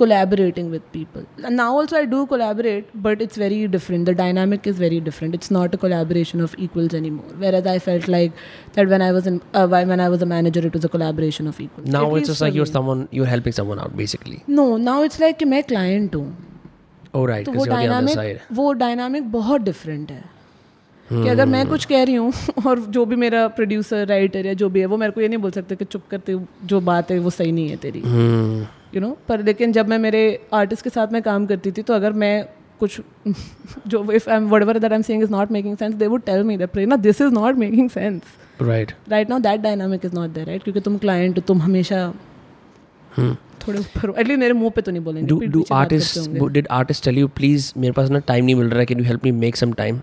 [0.00, 4.66] collaborating with people and now also i do collaborate but it's very different the dynamic
[4.72, 8.42] is very different it's not a collaboration of equals anymore whereas i felt like
[8.74, 11.48] that when i was in uh, when i was a manager it was a collaboration
[11.52, 12.76] of equals Now At it's least just like for you're me.
[12.78, 14.38] someone you're helping someone out basically.
[14.60, 16.26] no now it's like कि मैं client हूँ
[17.14, 18.56] Oh right, तो because वो you're on the other dynamic side.
[18.56, 20.24] वो dynamic बहुत different है
[21.08, 22.32] कि अगर मैं कुछ कह रही हूँ
[22.66, 25.38] और जो भी मेरा प्रोड्यूसर राइटर या जो भी है वो मेरे को ये नहीं
[25.44, 26.36] बोल सकते कि चुप करते
[26.72, 28.64] जो बात है वो सही नहीं है तेरी Hmm.
[28.95, 31.93] यू नो पर लेकिन जब मैं मेरे आर्टिस्ट के साथ में काम करती थी तो
[31.93, 32.45] अगर मैं
[32.79, 33.01] कुछ
[33.87, 36.23] जो if I am whatever that I am saying is not making sense they would
[36.23, 38.21] tell me that Prerna this is not making sense
[38.61, 38.91] Right.
[39.09, 42.13] Right now that dynamic is not there right क्योंकि तुम client हो तुम हमेशा
[43.67, 47.19] थोड़े ऊपर at least मेरे मुँह पे तो नहीं बोलेंगे artists होंगे। wo- did artists tell
[47.21, 49.59] you please मेरे पास ना टाइम नहीं मिल रहा है can you help me make
[49.63, 49.99] some time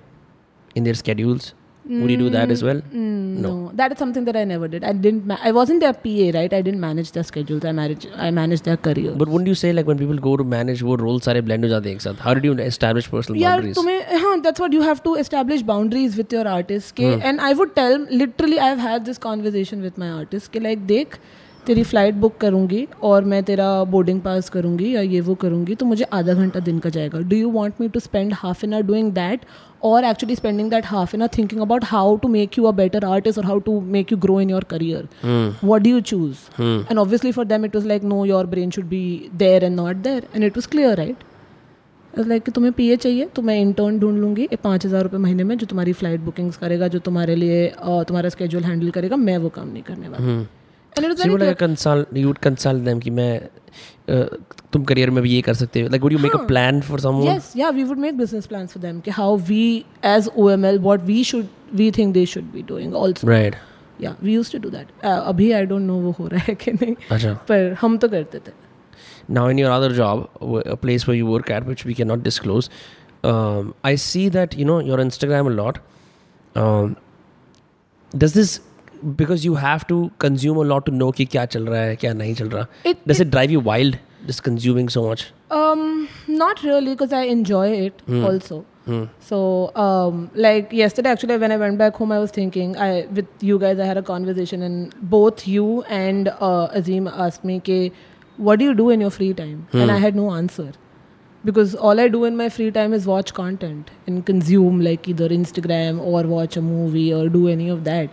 [0.76, 1.54] in their schedules?
[1.88, 2.80] Would you do that as well?
[2.94, 3.50] Mm, no.
[3.74, 4.84] that is something that I never did.
[4.84, 5.26] I didn't.
[5.26, 6.52] Ma- I wasn't their PA, right?
[6.58, 7.64] I didn't manage their schedules.
[7.64, 8.06] I managed.
[8.26, 9.14] I managed their career.
[9.22, 11.68] But wouldn't you say like when people go to manage वो roles सारे blend हो
[11.68, 12.20] जाते हैं एक साथ?
[12.26, 13.78] How did you establish personal yeah, boundaries?
[13.78, 17.26] तुम्हें हाँ that's what you have to establish boundaries with your artist के Hmm.
[17.30, 21.18] and I would tell literally I've had this conversation with my artist ke, like देख
[21.68, 25.86] तेरी flight book करूँगी और मैं तेरा boarding pass करूँगी या ये वो करूँगी तो
[25.86, 28.82] मुझे आधा घंटा दिन का जाएगा। Do you want me to spend half an hour
[28.86, 29.44] doing that
[29.84, 33.04] और actually spending that half an hour thinking about how to make you a better
[33.04, 35.80] artist और how to make you grow in your career Hmm.
[35.82, 39.30] Do you choose and and for them it it like no your brain should be
[39.38, 41.24] be and not not and it was clear right right?
[42.14, 45.44] I was like तुम्हें PA चाहिए तो मैं intern ढूंढ लूँगी पाँच हज़ार रुपये महीने
[45.44, 49.48] में जो तुम्हारी फ़्लाइट बुकिंग्स करेगा जो तुम्हारे लिए तुम्हारा स्केड्यूल हैंडल करेगा मैं वो
[49.48, 50.46] काम नहीं करने वाला।
[54.72, 57.00] तुम करियर में भी ये कर सकते हो। Like would you make a plan for
[57.00, 60.78] someone yes yeah we would make business plans for them कि how we as OML
[60.78, 63.54] what we should we think they should be doing also right
[64.00, 66.72] yeah we used to do that अभी I don't know वो हो रहा है कि
[66.72, 68.52] नहीं। अच्छा। पर हम तो करते थे।
[69.30, 70.28] Now in your other job
[70.66, 72.70] a place where you work at which we can not disclose
[73.84, 75.78] I see that you know your Instagram a lot
[78.12, 78.60] does this
[79.21, 82.13] because you have to consume a lot to know कि क्या चल रहा है क्या
[82.19, 85.81] नहीं चल रहा It- does it drive you wild just consuming so much Um,
[86.43, 88.55] not really, because I enjoy it also.
[89.25, 89.39] So,
[89.81, 92.87] um, like yesterday, actually, when I went back home, I was thinking, I
[93.19, 95.67] with you guys, I had a conversation, and both you
[95.97, 97.77] and uh, Azim asked me, "Ke,
[98.49, 100.65] what do you do in your free time?" And I had no answer
[101.51, 105.29] because all I do in my free time is watch content and consume like either
[105.37, 108.09] Instagram or watch a movie or do any of that.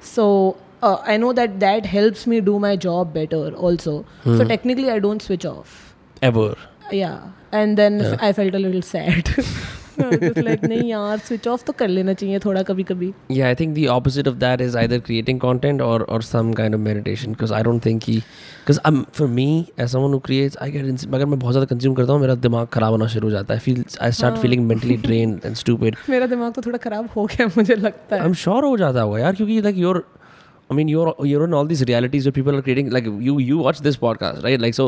[0.00, 0.56] so.
[0.82, 4.06] Uh, I know that that helps me do my job better also.
[4.24, 5.94] So technically I don't switch off.
[6.22, 6.56] ever
[6.90, 7.18] Yeah.
[7.52, 9.28] And then I felt a little sad.
[10.00, 13.74] Like, नहीं यार switch off तो कर लेना चाहिए थोड़ा कभी कभी yeah i think
[13.78, 17.54] the opposite of that is either creating content or or some kind of meditation because
[17.58, 18.16] i don't think he
[18.60, 19.48] because i'm for me
[19.84, 22.34] as someone who creates i get ins- अगर मैं बहुत ज़्यादा consume करता हूँ मेरा
[22.46, 25.60] दिमाग खराब होना शुरू हो जाता है I feel I start feeling mentally drained and
[25.64, 29.00] stupid मेरा दिमाग तो थोड़ा खराब हो गया मुझे लगता है I'm sure हो जाता
[29.00, 30.02] होगा यार क्योंकि like you're
[30.72, 33.56] I mean you're you're in all these realities where people are creating like you you
[33.68, 34.84] watch this podcast right like so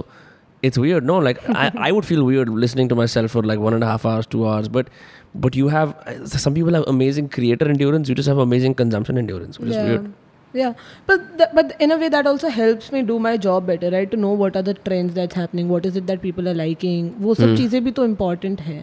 [0.67, 3.73] it's weird no like I, I would feel weird listening to myself for like one
[3.73, 4.87] and a half hours two hours but
[5.35, 9.59] but you have some people have amazing creator endurance you just have amazing consumption endurance
[9.59, 9.91] which is yeah.
[9.91, 10.13] weird
[10.57, 10.73] Yeah,
[11.07, 14.09] but th- but in a way that also helps me do my job better, right?
[14.11, 17.09] To know what are the trends that's happening, what is it that people are liking.
[17.25, 18.77] वो सब चीज़ें भी तो important है.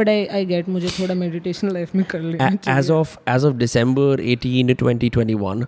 [0.00, 3.46] But I I get मुझे थोड़ा meditation life में कर लेना A- as of as
[3.50, 5.64] of December 18 to 2021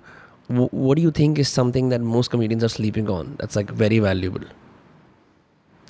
[0.50, 3.74] w- what do you think is something that most comedians are sleeping on that's like
[3.84, 4.46] very valuable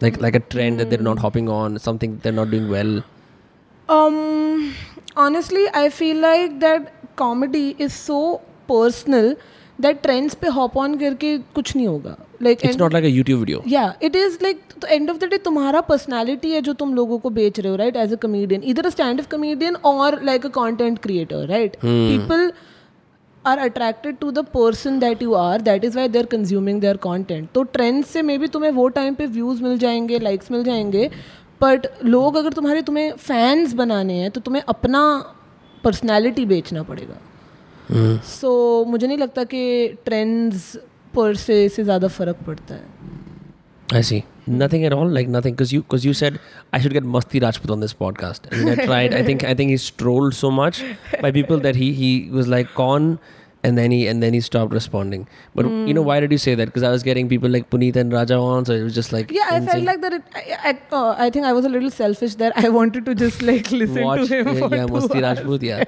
[0.02, 3.00] like like a trend that they're not hopping on something they're not doing well
[3.88, 4.74] Um,
[5.16, 9.34] honestly, I feel like that comedy is so personal
[9.86, 12.16] that trends पे hop on करके कुछ नहीं होगा.
[12.46, 15.28] Like it's not like a youtube video yeah, it is like the end of the
[15.32, 17.98] day तुम्हारा personality है जो तुम लोगों को बेच रहे हो, right?
[18.04, 21.76] As a comedian, either a stand-up comedian or like a content creator, right?
[21.82, 22.46] People
[23.47, 27.49] are attracted to the person that you are that is why they're consuming their content
[27.53, 31.09] तो trends से maybe तुम्हें वो time पे views मिल जाएँगे likes मिल जाएँगे
[31.61, 35.01] but लोग अगर तुम्हारे तुम्हें फैंस बनाने हैं तो तुम्हें अपना
[35.83, 37.17] पर्सनैलिटी बेचना पड़ेगा।
[38.21, 40.75] सो so, मुझे नहीं लगता कि ट्रेंड्स
[41.15, 42.83] पर से से ज़्यादा फ़र्क पड़ता है।
[43.91, 44.21] I see.
[44.45, 44.57] Hmm.
[44.57, 46.39] Nothing at all, like nothing, because you because you said
[46.73, 48.51] I should get Masti Rajput on this podcast.
[48.51, 49.13] I mean, I tried.
[49.13, 50.83] I think I think he's trolled so much
[51.21, 53.19] by people that he he was like con,
[53.67, 55.25] and then he and then he stopped responding.
[55.59, 55.87] But mm.
[55.89, 56.71] you know why did you say that?
[56.71, 59.33] Because I was getting people like Puneet and Raja on, so it was just like
[59.37, 59.69] Yeah, insane.
[59.69, 60.13] I felt like that.
[60.13, 62.51] It, I, I, uh, I think I was a little selfish there.
[62.63, 64.47] I wanted to just like listen Watch, to him.
[64.47, 65.23] yeah, for yeah, मस्ती hours.
[65.23, 65.85] Rajput यार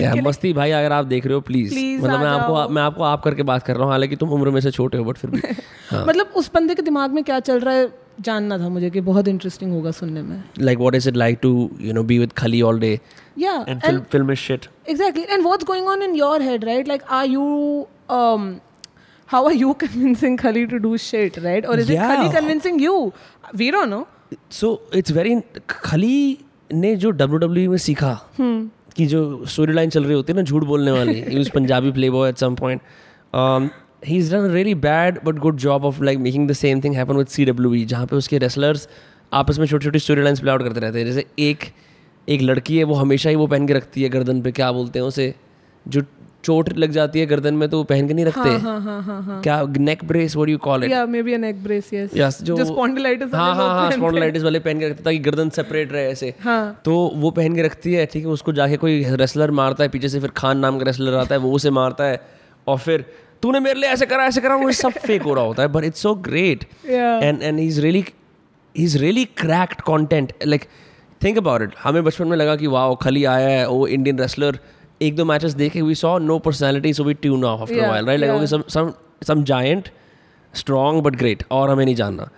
[0.00, 3.02] यार मस्ती भाई अगर आप देख रहे हो प्लीज़ Please मतलब मैं आपको। मैं आपको
[3.02, 5.30] आप करके बात कर रहा हूँ हालाँकि तुम उम्र में से छोटे हो बट फिर
[5.30, 5.40] भी
[5.90, 9.00] हाँ मतलब उस बंदे के दिमाग में क्या चल रहा है जानना था मुझे कि
[9.00, 11.50] बहुत इंटरेस्टिंग होगा सुनने में like what is it like to
[11.86, 12.92] you know be with Khali all day
[13.38, 16.92] या and film, film his shit exactly and what's going on in your head right
[16.94, 17.46] like are you
[18.18, 18.48] um
[19.34, 22.04] how are you convincing Khali to do shit right or is yeah.
[22.06, 22.96] it Khali convincing you
[23.62, 24.06] we don't know
[24.60, 25.36] so it's very
[25.68, 26.38] खली
[26.72, 28.18] ने जो WWE में सीखा
[28.96, 31.90] कि जो story line चल रही होती है ना झूठ बोलने वाली he was Punjabi
[32.10, 32.80] playboy at some point
[34.06, 37.16] he is done really bad but good job of like making the same thing happen
[37.16, 38.88] with C W E जहाँ पे उसके रेसलर्स
[39.32, 41.64] आपस में छोटी छोटी स्टोरी लाइन्स प्ले आउट करते रहते हैं। जैसे एक
[42.28, 44.98] एक लड़की है वो हमेशा ही वो पहन के रखती है गर्दन पे क्या बोलते
[44.98, 45.34] हैं उसे?
[45.86, 46.02] जो
[46.44, 49.22] चोट लग जाती है गर्दन में तो वो पहन के नहीं रखते। हाँ हाँ हाँ
[49.22, 52.16] हाँ क्या neck brace what you call it yeah maybe a neck brace yes.
[52.20, 55.92] Yes, जो जो spondylitis हाँ हाँ हाँ स्पॉन्डिलाइटिस वाले पहन के रखते ताकि गर्दन सेपरेट
[55.92, 59.50] रहे ऐसे। हाँ। तो वो पहन के रखती है ठीक है उसको जाके कोई रेसलर
[59.60, 62.20] मारता है पीछे से फिर खान नाम का रेसलर आता है वो उसे मारता है
[62.66, 63.04] और फिर
[63.44, 65.84] तूने मेरे लिए ऐसे करा ऐसे करा वो सब फेक हो रहा होता है but
[65.84, 68.04] it's so great and and is really
[68.74, 70.64] is really cracked content like
[71.24, 74.58] think about it हमें बचपन में लगा कि वाह खली आया है वो इंडियन रेसलर
[75.02, 78.20] एक दो मैचेस देखे we saw no personality so we tune off after while right
[78.20, 78.92] like some some
[79.26, 79.88] some giant
[80.54, 82.30] strong but great और हमें नहीं जानना.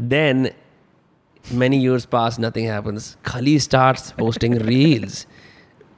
[0.00, 3.16] Then then many years pass nothing happens.
[3.22, 5.26] Khali starts posting reels.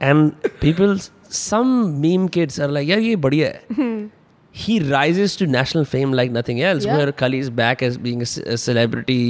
[0.01, 0.95] And people
[1.29, 4.09] some meme kids are like yeah ye badhiya hai
[4.64, 6.96] he rises to national fame like nothing else Yeah.
[6.98, 9.20] where khali is back as being a, ce- a celebrity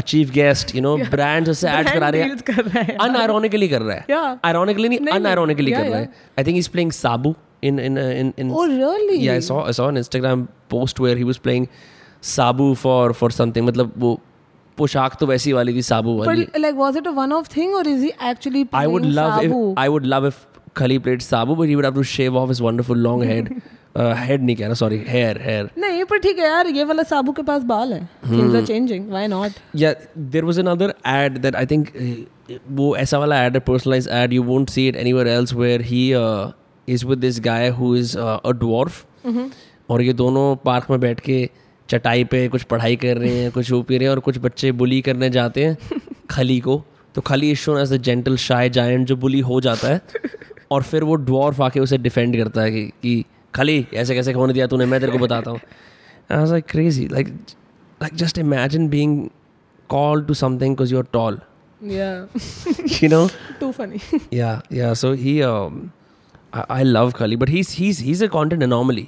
[0.00, 2.84] a chief guest you know brands उससे ads Brand करा रहे deals कर रहा है
[2.92, 4.36] हैं unironically कर रहा है Yeah.
[4.50, 5.22] ironically नहीं नहीं, नहीं.
[5.24, 7.32] unironically Yeah, कर रहा है I think he's playing Sabu
[7.70, 10.44] in in uh, in in oh really yeah, I saw I saw an Instagram
[10.74, 11.66] post where he was playing
[12.34, 13.66] Sabu for for something.
[13.70, 14.12] मतलब वो
[14.78, 16.46] पोशाक तो वैसी वाली थी साबू वाली.
[16.46, 19.06] but like was it a one off thing or is he actually I playing would
[19.20, 19.60] love Sabu?
[19.72, 20.40] if I would love if
[20.80, 23.52] Khali played Sabu, but he would have to shave off his wonderful long head.
[23.99, 27.31] Uh, head नहीं कहना sorry hair hair नहीं पर ठीक है यार ये वाला साबू
[27.31, 27.99] के पास बाल है।
[28.31, 31.89] Things are changing why not yeah there was another ad that I think
[32.71, 36.13] वो ऐसा वाला ad personalized ad you won't see it anywhere else where he
[36.87, 39.05] is with this guy who is a dwarf
[39.89, 41.49] और ये दोनों park में बैठ के
[41.89, 44.71] चटाई पे कुछ पढ़ाई कर रहे हैं कुछ वो पी रहे हैं और कुछ बच्चे
[44.71, 45.77] बुली करने जाते हैं
[46.29, 46.83] खली को।
[47.15, 50.01] तो Khali is as a gentle shy giant जो बुली हो जाता है।
[50.71, 53.25] और फिर वो ड्वार्फ आके उसे डिफेंड करता है कि, कि
[53.55, 55.59] खली ऐसे कैसे खोने दिया तूने मैं तेरे को बताता हूँ
[56.31, 57.27] I was crazy like
[58.01, 59.17] like just imagine being
[59.89, 61.35] call called to something because you're tall
[61.81, 62.25] yeah
[63.01, 63.25] you know
[63.59, 63.99] too funny
[64.31, 65.91] yeah yeah so he um
[66.53, 69.05] I, I love Kali but he's he's he's a content anomaly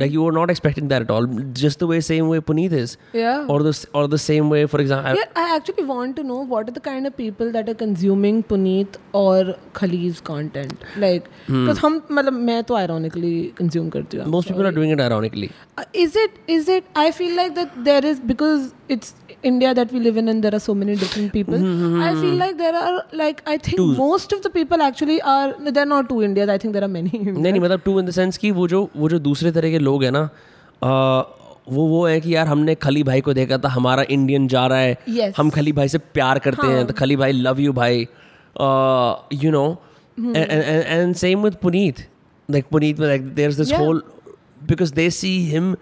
[0.00, 1.26] like you were not expecting that at all
[1.58, 4.62] just the way same way Puneet is yeah or the s- or the same way
[4.72, 7.68] for example yeah, I actually want to know what are the kind of people that
[7.72, 9.36] are consuming Puneet or
[9.80, 10.82] Khali's content.
[11.04, 11.60] Like, Hmm.
[11.66, 13.32] because हम मतलब मैं तो ironically
[13.62, 14.24] consume करती हूँ.
[14.26, 17.52] I'm most people are doing it ironically Uh, is it is it i feel like
[17.56, 18.62] that there is because
[18.94, 19.10] it's
[19.50, 21.66] india that we live in and there are so many different people
[22.06, 25.44] i feel like there are like i think most of the people actually are
[25.76, 28.10] they're not two indias i think there are many नहीं नहीं मतलब to in the
[28.18, 30.23] sense कि वो जो वो जो दूसरे तरह के लोग हैं ना
[30.83, 31.21] आ,
[31.69, 34.77] वो वो है कि यार हमने खली भाई को देखा था हमारा इंडियन जा रहा
[34.79, 35.33] है Yes.
[35.37, 36.75] हम खली भाई से प्यार करते हाँ.
[36.75, 38.07] हैं तो खली भाई लव यू भाई
[39.43, 39.65] you know
[40.19, 41.99] and same with Puneet
[42.49, 44.03] like Puneet like there is this whole
[44.63, 45.75] because they see him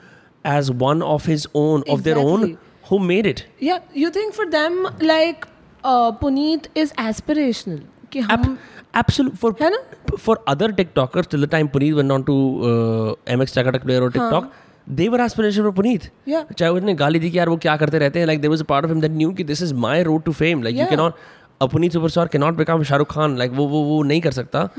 [0.46, 2.56] as one of his own of their own.
[2.92, 4.78] Who made it yeah you think for them
[5.12, 5.46] like
[5.84, 8.58] uh, puneet is aspirational कि हम
[8.94, 9.78] Absolute for है ना?
[10.18, 12.34] for other TikTokers till the time Puneet went on to
[12.70, 14.52] uh, MX Chakatak player or TikTok,
[14.88, 16.10] they were aspiration for Puneet.
[16.26, 16.44] Yeah.
[16.58, 18.68] चाहे उसने गाली दी कि यार वो क्या करते रहते हैं like there was a
[18.72, 20.84] part of him that knew कि this is my road to fame like yeah.
[20.84, 21.18] you cannot
[21.62, 24.70] a Puneet superstar cannot become Shahrukh Khan like वो वो वो नहीं कर सकता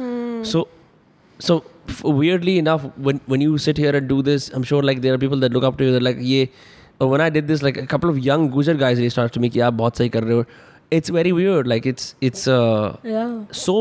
[0.53, 0.67] so
[1.39, 1.63] so
[2.05, 5.23] weirdly enough when when you sit here and do this I'm sure like there are
[5.25, 6.49] people that look up to you they're like ये
[7.01, 9.41] or when I did this like a couple of young gujar guys reached out to
[9.41, 10.45] me कि आप बहुत सही कर रहे हो
[10.93, 13.31] it's very weird like it's it's uh, yeah
[13.65, 13.77] so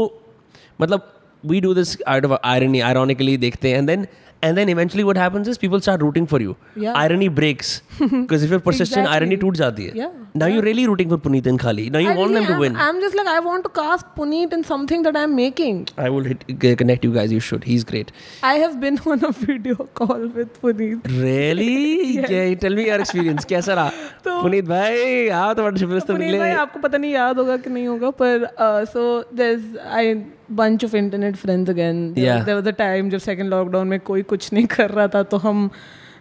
[0.82, 1.10] मतलब
[1.52, 4.04] we do this out of irony ironically देखते हैं and then
[4.48, 6.96] and then eventually what happens is people start rooting for you Yeah.
[7.04, 9.16] irony breaks because if you're persistent Exactly.
[9.16, 10.12] irony टूट जाती है Yeah.
[10.42, 12.56] now you're really rooting for Puneet and Khali now you I want really them to
[12.58, 15.80] am, win I'm just like I want to cast Puneet in something that I'm making.
[16.06, 18.12] I will hit, g- connect you guys you should he's great
[18.52, 21.10] I have been on a video call with Puneet.
[21.22, 21.70] really
[22.18, 26.52] yeah, tell me your experience कैसा रहा तो- पुनीत भाई आओ तो बड़ा पुनीत निकले
[26.66, 28.48] आपको पता नहीं याद होगा कि नहीं होगा पर
[28.94, 29.08] so
[29.42, 30.14] there I
[30.52, 34.52] bunch of internet friends again there was a time जब सेकेंड लॉकडाउन में कोई कुछ
[34.54, 35.70] नहीं कर रहा था तो हम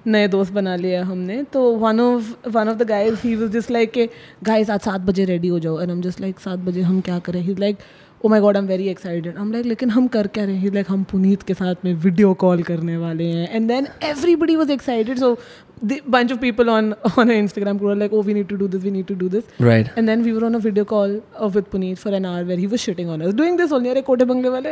[0.07, 3.71] नए दोस्त बना लिया हमने। तो one of one of the guys he was just
[3.71, 4.09] like के
[4.45, 5.81] गाइज़ आज सात बजे रेडी हो जाओ.
[5.81, 7.40] एंड हम जस्ट लाइक सात बजे हम क्या करें?
[7.40, 7.79] He like
[8.24, 10.72] oh my God am very excited हम लाइक लेकिन हम कर क्या रहे हैं?
[10.74, 13.48] लाइक हम पुनीत के साथ में वीडियो कॉल करने वाले हैं.
[13.52, 15.37] And then everybody was excited so
[15.85, 19.06] bunch of people on on Instagram like oh we need to do this we need
[19.06, 21.20] to do this right and then we were on a video call
[21.54, 24.24] with Puneet for N R where he was shooting on doing this only अरे कोटे
[24.24, 24.70] बंगले वाले?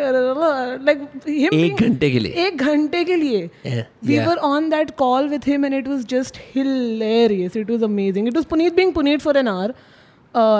[0.84, 3.48] Like एक घंटे के लिए। एक घंटे के लिए.
[4.04, 8.28] We were on that call with him and it was just hilarious it was amazing
[8.28, 9.74] it was Puneet being Puneet for N R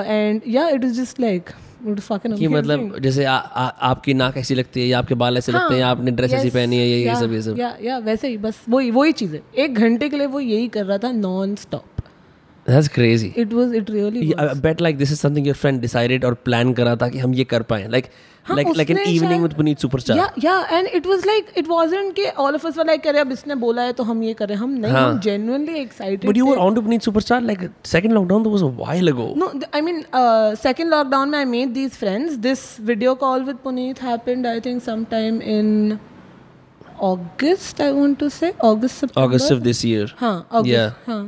[0.07, 1.51] and yeah it is just like
[1.87, 5.37] it fucking कि मतलब जैसे आ, आ, आपकी नाक ऐसी लगती है या आपके बाल
[5.37, 7.77] ऐसे लगते हैं या आपने ड्रेस ऐसी पहनी है ये ये सब ये सब। या
[7.83, 10.85] या वैसे ही बस वही वही चीज़ है। एक घंटे के लिए वो यही कर
[10.85, 11.85] रहा था non stop
[12.69, 13.29] That's crazy.
[13.29, 14.25] It crazy really was.
[14.25, 17.19] Yeah, I bet like this is something your friend decided or planned करा था कि
[17.19, 18.07] हम ये कर पाए। लाइक
[18.49, 21.69] हाँ, एन उसने इवनिंग शायद- with Puneet superstar yeah yeah and it was like it
[21.69, 24.35] wasn't कि all of us were like अरे अब इसने बोला है तो हम ये
[24.41, 25.09] करें हम नहीं हाँ.
[25.11, 28.67] हम genuinely excited But you were on to Puneet Superstar like second lockdown that was
[28.69, 29.27] a while ago.
[29.43, 32.39] No, I mean, uh, second lockdown, I made these friends.
[32.47, 35.73] This video call with Puneet happened, I think, sometime in
[37.01, 37.81] August.
[37.81, 39.27] I want to say August, September.
[39.27, 40.07] August of this year.
[40.17, 40.73] Huh, August.
[40.73, 40.91] Yeah.
[41.07, 41.25] Huh.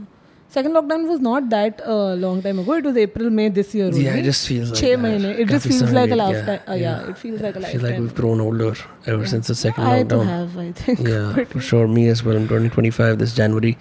[0.51, 2.73] second lockdown was not that uh, long time ago.
[2.75, 3.87] It was April, May this year.
[3.87, 4.05] Only.
[4.05, 5.41] Yeah, it just feels like that.
[5.41, 6.61] It just feels like a lifetime.
[6.67, 7.81] Yeah, uh, yeah, yeah, it feels like a lifetime.
[7.81, 8.75] Feel like we've grown older
[9.07, 9.29] ever yeah.
[9.29, 10.27] since the second I lockdown.
[10.27, 11.01] I have, I think.
[11.01, 11.87] Yeah, for sure.
[11.89, 12.37] Me as well.
[12.37, 13.19] I'm 2025.
[13.19, 13.77] this January.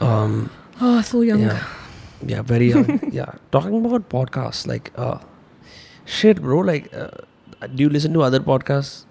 [0.00, 1.40] Um, oh, so young.
[1.40, 1.66] Yeah,
[2.26, 3.00] yeah very young.
[3.12, 3.32] yeah.
[3.50, 5.18] Talking about podcasts, like, uh,
[6.04, 7.10] shit, bro, like, uh,
[7.74, 9.04] do you listen to other podcasts?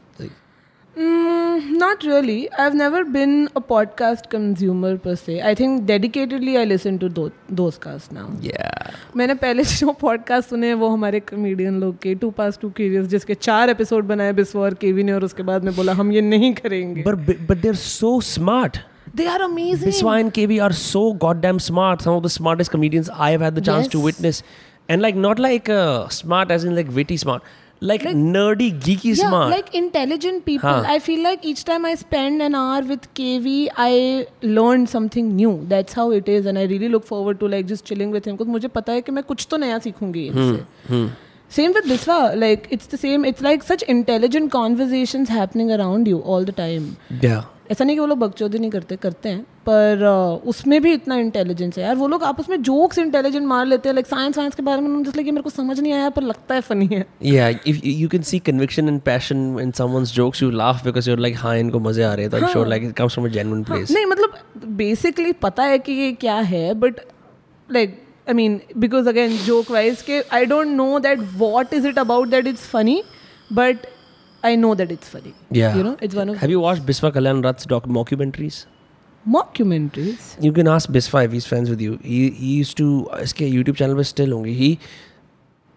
[0.97, 2.51] Like, Mm, not really.
[2.63, 5.37] I've never been a podcast consumer per se.
[5.51, 7.31] I think dedicatedly I listen to those
[7.61, 8.25] those casts now.
[8.49, 12.71] yeah, मैंने पहले जो podcast सुने हैं वो हमारे comedian लोग के to pass to
[12.81, 16.13] curious जिसके चार एपिसोड बनाए बिस्वा और केवी ने और उसके बाद में बोला हम
[16.13, 18.79] ये नहीं करेंगे but but they're so smart.
[19.17, 22.07] They are amazing Biswa and KB are so goddamn smart.
[22.09, 24.07] Some of the smartest comedians I have had the chance to Yes.
[24.11, 24.43] witness,
[24.91, 29.16] and like not like uh, smart as in like witty smart, Like, like nerdy geeky
[29.16, 29.50] yeah, smart.
[29.50, 30.70] like intelligent people.
[30.70, 30.84] Huh.
[30.88, 35.66] I feel like each time I spend an hour with KV, I learn something new.
[35.68, 38.36] That's how it is, and I really look forward to like just chilling with him
[38.36, 41.08] because मुझे पता है कि मैं कुछ तो नया सीखूँगी hmm.
[41.50, 42.38] Same with Biswa.
[42.38, 43.24] Like it's the same.
[43.24, 46.98] It's like such intelligent conversations happening around you all the time.
[47.22, 47.46] yeah.
[47.72, 50.04] ऐसा नहीं कि वो लोग बगचौदी नहीं करते करते हैं पर
[50.48, 53.94] उसमें भी इतना इंटेलिजेंस है यार वो लोग आपस में जोक्स इंटेलिजेंट मार लेते हैं
[53.96, 56.56] लाइक साइंस वाइंस के बारे में जैसे कि मेरे को समझ नहीं आया पर लगता
[56.56, 60.44] है फनी है Yeah, if you you can see conviction and passion in someone's jokes,
[60.46, 62.32] you laugh because you're like, हाँ इनको मज़े आ रहे हैं.
[62.32, 63.92] तो I'm sure like it comes from a genuine place.
[63.92, 64.40] नहीं मतलब
[64.78, 67.02] बेसिकली पता है कि ये क्या है but
[67.70, 68.00] like
[68.30, 72.30] I mean because again joke wise के I don't know that what is it about
[72.30, 73.02] that it's funny
[73.54, 73.86] but
[74.47, 75.77] I know that it's funny Yeah.
[75.77, 78.65] You know it's one of Have you watched Biswa Kalyan Rath's doc mockumentaries?
[79.29, 81.99] Mockumentaries You can ask Biswa if he's friends with you.
[82.13, 82.87] He he used to
[83.23, 84.55] इसके YouTube channel पे still होंगे.
[84.61, 84.71] He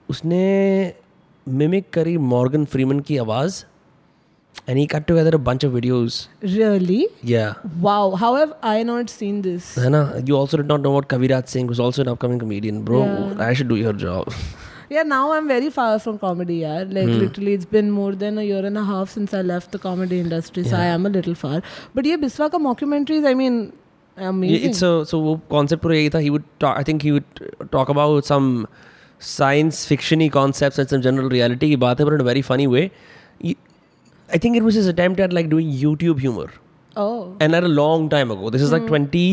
[0.09, 0.43] उसने
[1.59, 3.63] mimic करी Morgan Freeman की आवाज
[4.67, 6.17] and he cut together a bunch of videos.
[6.43, 7.53] Really Yeah.
[7.81, 10.01] Wow how have I not seen this है ना?
[10.29, 12.83] You also did not know about Kaviraj Singh, who's also an upcoming comedian.
[12.89, 13.43] Bro, Yeah.
[13.49, 14.33] I should do your job.
[14.89, 16.83] Yeah, now I'm very far from comedy, yeah.
[16.97, 17.19] Like Hmm.
[17.23, 20.19] literally, it's been more than a year and a half since I left the comedy
[20.19, 21.61] industry, so I am a little far.
[21.95, 23.73] But yeah, Biswa ka documentaries, I mean,
[24.17, 24.57] amazing.
[24.57, 26.21] Yeah, it's a so वो concept पूरा यही था.
[26.25, 26.77] He would talk.
[26.81, 28.49] I think he would talk about some
[29.31, 32.67] science fictiony concepts and some general reality की बात है, but in a very funny
[32.75, 32.83] way.
[33.45, 33.57] He-
[34.35, 36.47] I think it was his attempt at like doing YouTube humor,
[36.97, 38.49] oh, and at a long time ago.
[38.55, 39.25] This is like 20,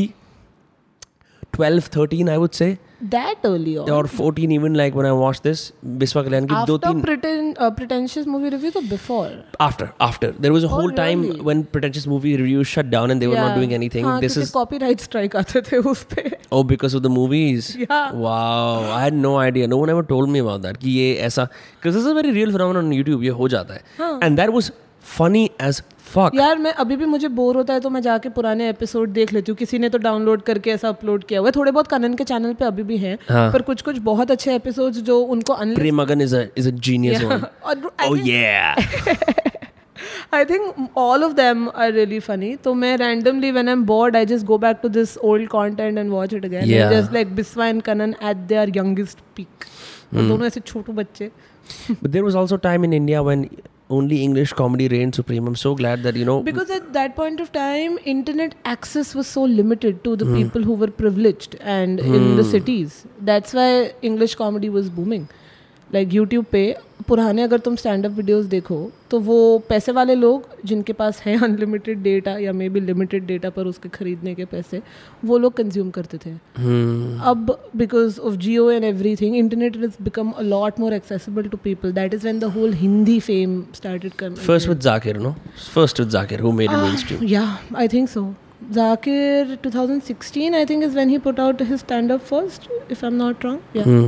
[1.56, 3.89] 12, 13, I would say, That early on.
[3.89, 4.73] or 14 even.
[4.73, 5.71] Like when I watched this,
[6.03, 9.29] Biswa Kalyan दो After तीन preten- uh, pretentious movie review, or before?
[9.59, 10.95] after after there was a Oh, whole really?
[10.95, 13.33] time when pretentious movie reviews shut down and they yeah.
[13.35, 14.05] were not doing anything.
[14.05, 16.25] हाँ, this is copyright strike आते थे उस पे.
[16.51, 17.75] Oh, because of the movies.
[17.83, 18.11] Yeah.
[18.25, 19.67] Wow, I had no idea.
[19.67, 20.77] No one ever told me about that.
[20.83, 23.23] कि ये ऐसा because this is a very real phenomenon on YouTube.
[23.23, 24.19] ये हो जाता है.
[24.27, 24.71] And that was
[25.15, 25.81] funny as
[26.13, 26.35] fuck.
[26.35, 29.51] यार मैं अभी भी मुझे बोर होता है तो मैं जाके पुराने एपिसोड देख लेती
[29.51, 32.23] हूँ किसी ने तो डाउनलोड करके ऐसा अपलोड किया हुआ है थोड़े बहुत कनन के
[32.31, 33.51] चैनल पे अभी भी हैं हाँ.
[33.53, 37.21] पर कुछ कुछ बहुत अच्छे एपिसोड्स जो उनको unless- Premagan is a is a genius
[37.21, 37.31] Yeah.
[37.33, 37.45] one.
[37.63, 38.75] और I Oh think- yeah.
[40.33, 42.55] I think all of them are really funny.
[42.63, 46.15] तो मैं randomly when I'm bored, I just go back to this old content and
[46.17, 46.67] watch it again.
[46.71, 46.87] Yeah.
[46.87, 49.67] And just like Biswa and Kanan at their youngest peak.
[50.11, 50.17] Hmm.
[50.17, 51.29] और दोनों ऐसे छोटू बच्चे.
[52.01, 53.47] but there was also time in India when
[53.89, 55.47] only English comedy reigned supreme.
[55.47, 56.43] I'm so glad that you know.
[56.43, 60.35] Because at that point of time, internet access was so limited to the Hmm.
[60.35, 63.05] people who were privileged and in the cities.
[63.21, 65.27] That's why English comedy was booming.
[65.91, 66.63] Like YouTube पे
[67.07, 68.79] पुराने अगर तुम stand up videos देखो
[69.11, 69.37] तो वो
[69.69, 73.89] पैसे वाले लोग जिनके पास है अनलिमिटेड डेटा या मे बी लिमिटेड डेटा पर उसके
[73.89, 74.81] खरीदने के पैसे
[75.25, 77.21] वो लोग कंज्यूम करते थे Hmm.
[77.29, 78.83] अब because of Jio and
[79.15, 82.73] everything internet is become a lot more accessible to people that is when the whole
[82.83, 85.35] Hindi fame started First with Zakir, no?
[85.73, 87.23] First with Zakir, who made it mainstream.
[87.31, 88.23] Yeah, I think so.
[88.75, 93.17] Zakir 2016, I think, is when he put out his stand up first, if I'm
[93.17, 93.59] not wrong.
[93.73, 93.83] Yeah.
[93.83, 94.07] Hmm.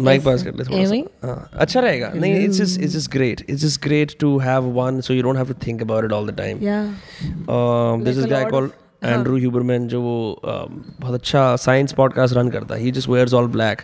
[0.00, 3.44] Mic pass कर ले थोड़ा सा। हाँ अच्छा रहेगा। नहीं it's just it's just great
[3.48, 6.30] it's just great to have one so you don't have to think about it all
[6.30, 8.04] the time Yeah.
[8.04, 8.70] This is guy called
[9.04, 10.70] Andrew Huberman जो वो um,
[11.00, 13.82] बहुत अच्छा साइंस पॉडकास्ट रन करता है। He just wears all black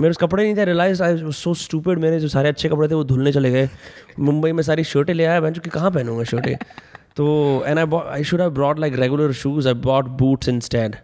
[0.00, 2.88] मेरे उस कपड़े नहीं थे realize I was so stupid मेरे जो सारे अच्छे कपड़े
[2.88, 3.68] थे वो धुलने चले गए।
[4.20, 6.56] मुंबई में सारी शर्टें ले आया। मैं जो कि कहाँ पहनूँगा शर्टें
[7.16, 7.26] तो
[7.66, 10.96] and I I should have brought like regular shoes I bought boots instead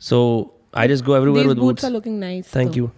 [0.00, 0.20] so
[0.76, 2.54] I just go everywhere with boots are looking nice.
[2.56, 2.90] Thank you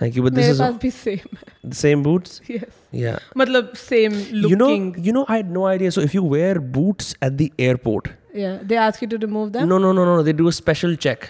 [0.00, 5.12] thank you but this is भी same same boots yes yeah मतलब same looking you
[5.12, 9.02] know I no idea so if you wear boots at the airport या they ask
[9.02, 11.24] you to remove them no no no no they do a special check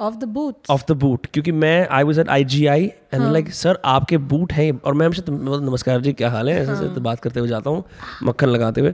[0.00, 3.78] of the boot of the boot क्योंकि मैं I was at IGI and like sir
[3.84, 5.22] आपके boot हैं और ma'am हमसे
[5.66, 6.56] नमस्कार जी क्या हाल है?
[6.62, 7.84] ऐसे से बात करते हुए जाता हूँ
[8.22, 8.92] मक्खन लगाते हुए।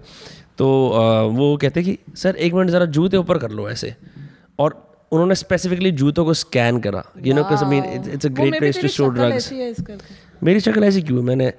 [0.59, 0.69] तो
[1.33, 3.95] वो कहते हैं कि सर एक मिनट जरा जूते ऊपर कर लो ऐसे।
[4.59, 7.85] और उन्होंने स्पेसिफिकली जूतों को स्कैन करा। You know I mean
[8.15, 9.53] it's a great place to show drugs
[10.43, 11.53] मेरी शक्ल ऐसी क्यों मैंने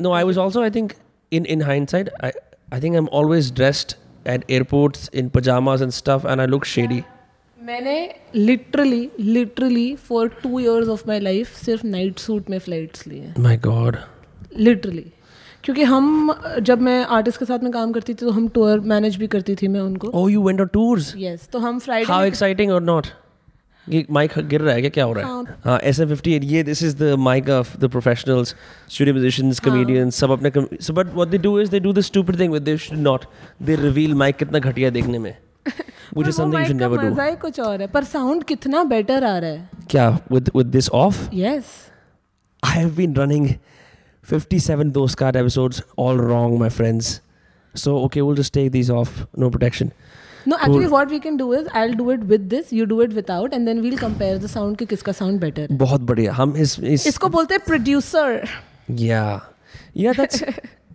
[0.00, 0.92] no I was also I think
[1.32, 2.30] in in hindsight I
[2.74, 3.92] I think I am always dressed
[4.28, 7.02] at airports in pyjamas and stuff and I look shady
[7.58, 7.98] मैंने
[8.36, 13.56] literally literally for two years of my life सिर्फ़ night suit में flights लिए। My
[13.64, 13.96] God
[14.58, 15.04] literally
[15.66, 19.16] क्योंकि हम जब मैं artist के साथ में काम करती थी तो हम टूर मैनेज
[19.16, 22.24] भी करती थी मैं उनको। ओह you went on tours yes तो हम फ्राइडे हाउ
[22.24, 23.06] एक्साइटिंग और नॉट
[23.88, 24.90] ये माइक गिर रहा है क्या?
[24.90, 25.44] क्या हो रहा है?
[25.64, 28.54] हाँ। एस एफ़ फिफ्टी ये this is the mic of the professionals
[28.88, 30.52] studio musicians comedians सब अपने
[30.82, 33.24] so but what they do is they do the stupid thing with they should not
[33.62, 35.36] they reveal mic कितना घटिया देखने में।
[36.14, 38.84] which is something you should never do मज़ा ही कुछ और है पर साउंड कितना
[38.84, 41.16] बेटर आ रहा है। क्या with with this off?
[41.34, 41.64] Yes
[42.66, 43.48] I have been running
[44.26, 47.20] 57 those card episodes all wrong, my friends.
[47.74, 49.26] So, okay, we'll just take these off.
[49.36, 49.92] No protection.
[50.48, 53.00] No actually what we can do is I will do it with this you do
[53.02, 56.32] it without and then we'll compare the sound कि किसका sound better है बहुत बढ़िया
[56.32, 58.48] हम इस इस इसको बोलते हैं producer
[59.00, 59.38] yeah
[60.02, 60.44] yeah that's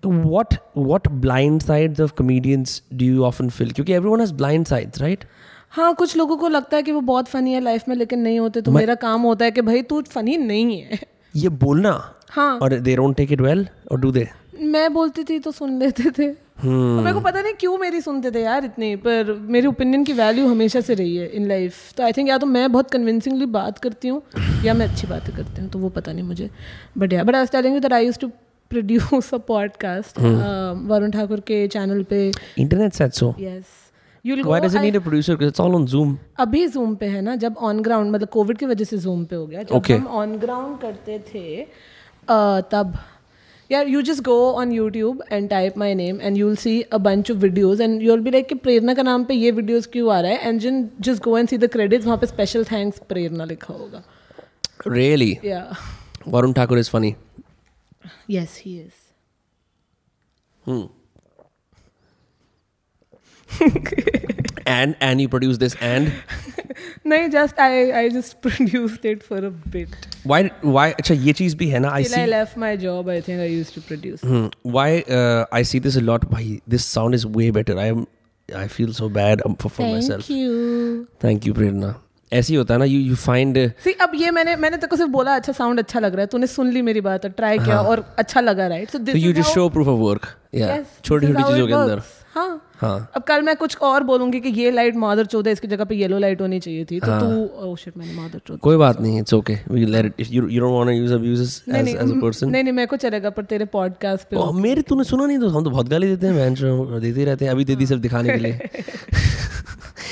[0.03, 0.55] what
[0.89, 5.25] what blind sides of comedians do you often feel क्योंकि everyone has blind sides right
[5.71, 8.39] हाँ कुछ लोगों को लगता है कि वो बहुत फनी है लाइफ में लेकिन नहीं
[8.39, 10.99] होते तो मेरा काम होता है कि भाई तू फनी नहीं है
[11.35, 11.91] ये बोलना
[12.31, 14.27] हाँ। और they don't take it well or do they?
[14.61, 17.03] मैं बोलती थी तो सुन लेते थे। Hmm.
[17.03, 20.47] मेरे को पता नहीं क्यों मेरी सुनते थे यार इतनी पर मेरी ओपिनियन की वैल्यू
[20.47, 23.77] हमेशा से रही है इन लाइफ तो आई थिंक या तो मैं बहुत कन्विंसिंगली बात
[23.77, 24.21] करती हूँ
[24.65, 26.49] या मैं अच्छी बातें करती हूँ तो वो पता नहीं मुझे।
[26.97, 28.27] But yeah but I telling you that I used to
[28.71, 32.27] produce a podcast Varun Thakur के चैनल पे।
[32.57, 33.33] Internet said so.
[33.39, 33.79] Yes
[34.25, 35.35] you why does it need a producer?
[35.35, 36.15] Because it's all on zoom.
[36.39, 39.45] अभी पे है ना जब on ground मतलब Covid की वजह से जूम पे हो
[39.47, 39.97] गया। जब Okay.
[39.99, 41.65] हम ऑन ग्राउंड करते थे
[42.27, 42.93] तब।
[43.69, 46.97] यार you just go on YouTube and type my name and you will see a
[46.97, 49.87] bunch of videos and you will be like कि प्रेरणा का नाम पे ये वीडियोज़
[49.89, 50.47] क्यों आ रहा है?
[50.47, 54.03] And Jin just go and see the credits वहाँ पे स्पेशल थैंक्स प्रेरणा लिखा होगा।
[54.87, 55.37] Really
[56.27, 57.13] Varun Thakur is is funny.
[58.29, 59.09] Yes he is
[64.65, 66.11] and and you produced this and?
[67.03, 69.89] no just i i just produced it for a bit.
[70.23, 73.09] Why why acha ye cheez bhi hai na i Till see i left my job
[73.09, 74.21] i think i used to produce.
[74.21, 74.47] Hmm.
[74.77, 74.89] why
[75.19, 77.77] uh, i see this a lot why this sound is way better.
[77.79, 78.07] I am
[78.61, 80.25] i feel so bad um, for, for thank myself.
[80.25, 81.07] thank you.
[81.25, 81.91] Thank you prerna.
[82.33, 82.85] ऐसे ही होता है ना.
[82.85, 83.57] You find.
[83.57, 86.21] Uh, सी अब ये मैंने मैंने तेरे को सिर्फ़ बोला अच्छा साउंड अच्छा लग रहा
[86.21, 89.23] है तूने सुन ली मेरी बात और ट्राई किया और अच्छा लगा right so this
[89.23, 90.27] you just show proof of work.
[90.55, 90.81] Yeah.
[91.05, 92.01] छोटी छोटी चीज़ों के अंदर.
[92.35, 93.11] हाँ हाँ.
[93.15, 96.17] अब कल मैं कुछ और बोलूँगी कि ये लाइट मादर चौदह इसकी जगह पे येलो
[96.19, 99.21] लाइट होनी चाहिए थी तो तू ओह शिट मैंने मादर चौदह कोई बात नहीं.
[99.39, 99.57] Okay.
[99.73, 100.21] We let it.
[100.25, 102.87] If you you don't want to use abuses नहीं as as a नहीं नहीं मेरे
[102.87, 105.89] को चलेगा पर तेरे पॉडकास्ट पे Oh, मेरे तूने सुना नहीं तो हम तो बहुत
[105.89, 108.69] गाली देते हैं चो, देते ही रहते हैं अभी दे दी सिर्फ़ दिखाने के लिए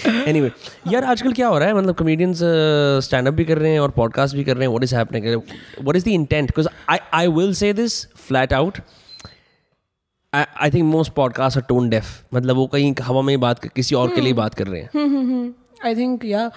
[0.06, 0.52] एनीवे
[0.88, 1.74] यार आजकल क्या हो रहा है?
[1.74, 2.40] मतलब कॉमेडियंस
[3.06, 5.26] स्टैंड अप भी कर रहे हैं और पॉडकास्ट भी कर रहे हैं। What is happening
[5.82, 8.78] what is the intent because I I will say this flat out
[10.34, 13.70] I think most podcast are tone deaf मतलब वो कहीं हवा में ही बात कर,
[13.76, 14.16] किसी और hmm.
[14.16, 16.50] के लिए बात कर रहे हैं। I think yeah,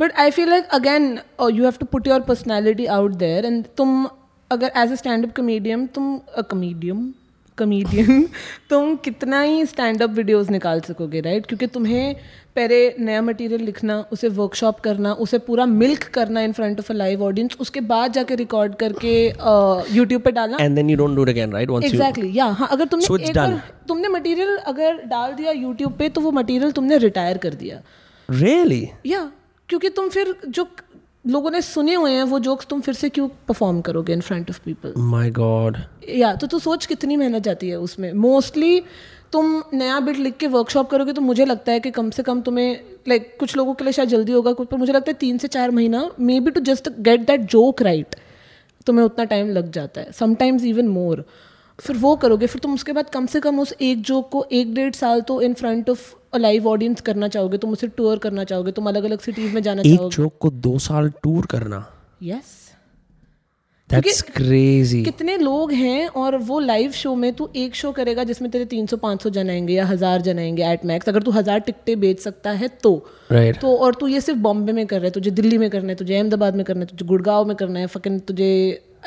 [0.00, 3.64] but I feel like again uh, you have to put your personality out there and
[3.76, 4.08] तुम
[4.50, 6.18] अगर as a stand up comedian तुम
[6.50, 7.14] कमेडियम
[7.58, 8.28] कमेडियन
[8.70, 11.48] तुम कितना ही स्टैंड अप वीडियोस निकाल सकोगे राइट right?
[11.48, 12.16] क्योंकि तुम्हें
[12.56, 16.96] पहले नया मटेरियल लिखना उसे वर्कशॉप करना उसे पूरा मिल्क करना in front of a
[16.96, 19.14] live audience उसके बाद जाके रिकॉर्ड करके
[19.96, 22.68] यूट्यूब पे डालना। And then you don't do it again right once exactly yeah हाँ
[22.72, 26.72] अगर तुमने So एक बार तुमने मटेरियल अगर डाल दिया यूट्यूब पे तो वो मटेरियल
[26.72, 27.82] तुमने रिटायर कर दिया।
[28.28, 29.06] Really really?
[29.06, 29.30] या
[29.68, 30.66] क्योंकि तुम फिर जो
[31.26, 34.50] लोगों ने सुने हुए हैं वो जोक्स तुम फिर से क्यों परफॉर्म करोगे in front
[34.50, 35.76] of people my god
[36.08, 38.82] या तो तू सोच कितनी मेहनत जाती है उसमें। मोस्टली
[39.34, 42.40] तुम नया बिट लिख के वर्कशॉप करोगे तो मुझे लगता है कि कम से कम
[42.40, 45.38] तुम्हें लाइक कुछ लोगों के लिए शायद जल्दी होगा कुछ पर मुझे लगता है तीन
[45.38, 46.10] से चार महीना
[46.40, 48.14] maybe to just get that joke right
[48.86, 51.24] तुम्हें उतना टाइम लग जाता है समटाइम्स इवन मोर
[51.78, 54.74] फिर वो करोगे फिर तुम उसके बाद कम से कम उस एक जोक को एक
[54.74, 58.44] डेढ़ साल तो in front of a live audience करना चाहोगे तुम उसे टूर करना
[58.44, 61.86] चाहोगे तुम अलग अलग सिटीज़ में जाना एक चाहोगे। जोक को दो साल टूर करना।
[62.22, 62.63] यस
[63.90, 68.50] दैट्स क्रेजी कितने लोग हैं और वो लाइव शो में तू एक शो करेगा जिसमें
[68.50, 71.98] तेरे 300 500 जन आएँगे या हज़ार जन आएँगे एट मैक्स अगर तू हज़ार टिकटें
[72.00, 72.94] बेच सकता है तो।
[73.32, 75.88] राइट तो और तू ये सिर्फ़ बॉम्बे में कर रहा है तुझे दिल्ली में करना
[75.88, 78.50] है तुझे अहमदाबाद में करना है तुझे गुड़गांव में करना है फकिंग तुझे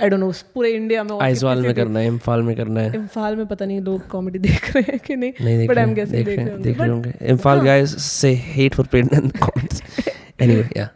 [0.01, 3.35] आई डोंट नो पूरे इंडिया में आइजवाल में करना है इम्फाल में करना है। इम्फाल
[3.35, 6.25] में पता नहीं लोग कॉमेडी देख रहे हैं कि नहीं बट आई एम गेसिंग
[6.61, 9.81] देख रहे होंगे। इम्फाल गाइस से hate for in comments
[10.41, 10.89] anyway yeah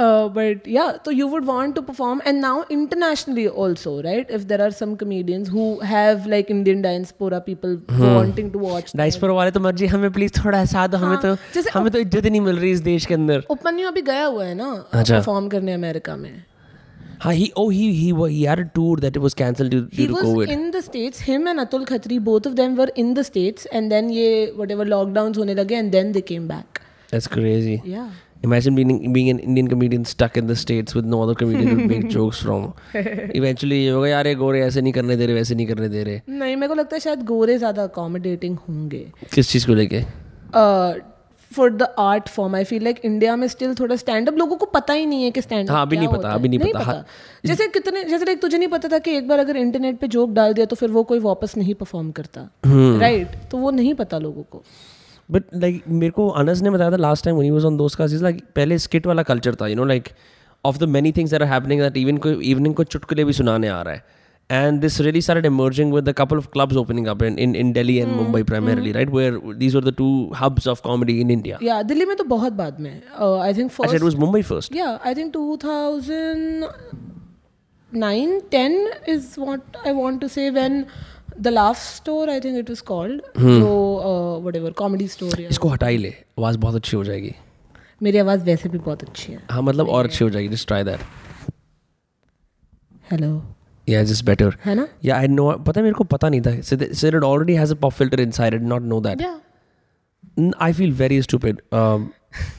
[0.00, 4.62] but या तो you would want to perform and now internationally also right if there
[4.62, 9.60] are some comedians who have like Indian diaspora people wanting to watch diaspora वाले तो
[9.60, 12.58] मर्जी हमें please थोड़ा सा दो हमें तो जैसे हमें तो इज्जत ही नहीं मिल
[12.58, 16.16] रही इस देश के अंदर उपमन्यु अभी गया हुआ है ना अच्छा। परफॉर्म करने अमेरिका
[16.16, 16.42] में
[17.20, 20.06] हाँ he oh he he wa- he had a tour that was cancelled due, he
[20.06, 22.88] due to was COVID in the states him and atul khatri both of them were
[23.02, 26.80] in the states and then ये whatever lockdowns होने लगे and then they came back
[27.12, 28.10] that's crazy yeah
[28.43, 31.87] Imagine being being an Indian comedian stuck in the states with no other comedian to
[31.87, 32.73] make jokes from.
[32.93, 36.03] Eventually ये होगा यार ये गोरे ऐसे नहीं करने दे रहे वैसे नहीं करने दे
[36.03, 40.03] रहे नहीं मेरे को लगता है शायद गोरे ज़्यादा accommodating होंगे किस चीज़ को लेके
[41.51, 44.65] for the art form I feel like India में स्टिल थोड़ा स्टैंड अप लोगों को
[44.65, 47.05] पता ही नहीं है कि स्टैंड हाँ, अभी नहीं पता, अभी नहीं पता। हाँ।
[47.45, 50.31] जैसे कितने जैसे लाइक तुझे नहीं पता था कि एक बार अगर इंटरनेट पे जोक
[50.33, 53.93] डाल दिया तो फिर वो कोई वापस नहीं परफॉर्म करता हम्म। राइट तो वो नहीं
[53.93, 54.63] पता लोगों को
[55.31, 58.07] बट लाइक मेरे को अनस ने बताया था लास्ट टाइम वनी वॉज़ ऑन दोस्त का
[58.07, 60.09] चीज़ लाइक पहले स्किट वाला कल्चर था you know like
[60.65, 63.81] of the many things are happening that even को इवनिंग को चुटकुले भी सुनाने आ
[63.81, 64.05] रहा है।
[64.51, 67.97] एंड दिस रियली सार emerging with the couple of clubs opening up in in Delhi
[67.97, 71.81] and Mumbai primarily right where these are the two hubs of comedy in India या
[71.81, 73.01] दिल्ली में तो बहुत बाद में
[73.41, 76.73] I think first it was Mumbai first yeah I think 2000
[77.95, 80.85] 10 is what I want to say when
[81.45, 83.69] the Laugh Store, I think it was called, so
[84.09, 86.09] uh, whatever comedy इसको हटा ले
[86.39, 87.33] आवाज़ बहुत अच्छी हो जाएगी।
[88.03, 90.83] मेरी आवाज़ वैसे भी बहुत अच्छी है। हाँ मतलब और अच्छी हो जाएगी जस्ट ट्राई
[90.83, 90.99] दैट
[93.11, 93.31] हेलो
[93.87, 94.87] या जस्ट बेटर है ना?
[95.05, 97.93] या आई नो पता मेरे को पता नहीं था। Sir it already has a pop
[97.93, 99.39] filter inside I did not know that yeah
[100.61, 101.61] I feel very stupid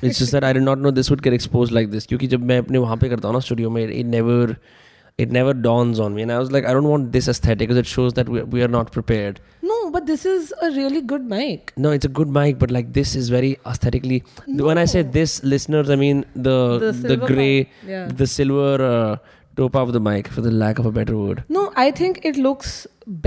[0.05, 2.45] it's just that I did not know this would get expose like this क्योंकि जब
[2.45, 4.57] मैं अपने वहाँ पे करता हूँ ना studio में it never
[5.25, 7.81] it never dawns on me and i was like i don't want this aesthetic because
[7.83, 9.41] it shows that we, we are not prepared
[9.71, 11.73] No, but this is a really good mic.
[11.85, 14.19] no it's a good mic but like this is very aesthetically
[14.71, 16.57] when i say this listeners i mean the
[16.87, 18.07] The the, gray yeah.
[18.23, 19.17] the silver uh,
[19.61, 22.37] top of the mic for the lack of a better word No, I think it
[22.49, 22.73] looks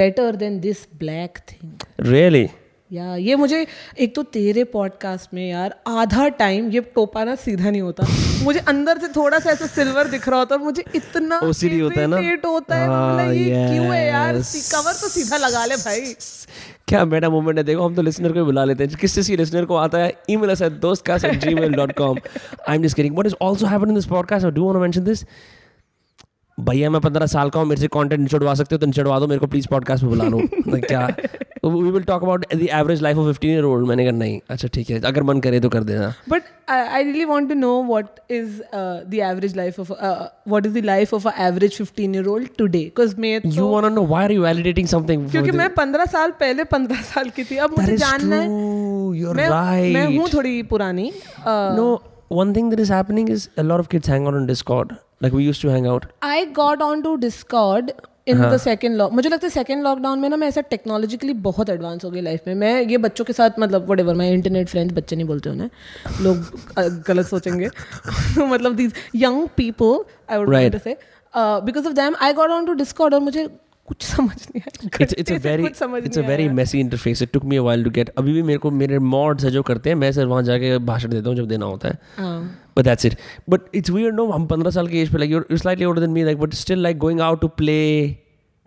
[0.01, 1.71] better than this black thing.
[2.15, 2.45] really
[2.93, 3.67] या ये मुझे
[3.99, 8.07] एक तो तेरे podcast में यार आधा time ये टोपा ना सीधा नहीं होता।
[8.43, 12.01] मुझे अंदर से थोड़ा सा ऐसा सिल्वर दिख रहा होता है मुझे इतना OCD होता
[12.01, 12.17] है ना?
[12.49, 14.33] होता है। मैं बोला, हाँ, ये क्यों है यार?
[14.71, 15.99] कवर तो सीधा लगा ले भाई।
[16.87, 17.63] क्या बेटा मोमेंट है?
[17.63, 20.13] देखो हम तो लिसनर को बुला लेते हैं। किस किसी लिसनर को आता है?
[20.29, 22.17] Email us at Dostcast at Gmail dot com
[22.69, 25.25] I am kidding what is also happen in this podcast do want to mention this
[26.60, 29.28] भैया मैं पंद्रह साल का हूँ मेरे से कंटेंट निचड़वा सकते हो तो निचड़वा दो
[29.28, 30.41] मेरे को प्लीज़ पॉडकास्ट में बुला लो।
[30.88, 31.08] क्या?
[31.66, 34.68] We will talk about the average life of fifteen year old मैंने कहा नहीं अच्छा
[34.68, 38.06] ठीक है अगर मन करे तो कर देना। But I really want to know what
[38.32, 38.62] is
[39.10, 42.80] the average life of what is the life of a average 15 year old today
[42.80, 46.08] because मैं यू तो want to know why are you validating something क्योंकि मैं 15
[46.08, 48.47] साल पहले 15 साल की थी अब मुझे जानना है।
[49.20, 51.88] यू आर मैं मैं हूँ थोड़ी पुरानी uh, No,
[52.38, 54.95] one thing that is happening is a lot of kids hang out on Discord.
[55.21, 56.05] Like we used to hang out.
[56.55, 57.91] Got on to Discord
[58.27, 61.69] in the second lock मुझे लगता है second lockdown में ना मैं ऐसा technologically बहुत
[61.69, 64.69] advance हो गई लाइफ में। मैं ये बच्चों के साथ मतलब वट एवर मैं इंटरनेट
[64.69, 65.69] फ्रेंड्स बच्चे नहीं बोलते उन्हें।
[66.21, 67.69] लोग गलत सोचेंगे।
[68.39, 70.97] मतलब these young people I would say
[71.36, 73.47] because of them I got on to Discord और मुझे
[73.86, 77.75] कुछ समझ नहीं आया। It's very it's a very messy interface it took me a
[77.84, 80.77] to get अभी भी मेरे को मेरे मॉड्स जो करते हैं मैं सर वहाँ जाके
[80.77, 81.99] भाषण देता हूँ जब देना होता है।
[82.77, 83.17] But that's it
[83.49, 86.01] but it's weird no हम 15 साल के एज पे like you are slightly older
[86.01, 87.77] than me like but still like going out to play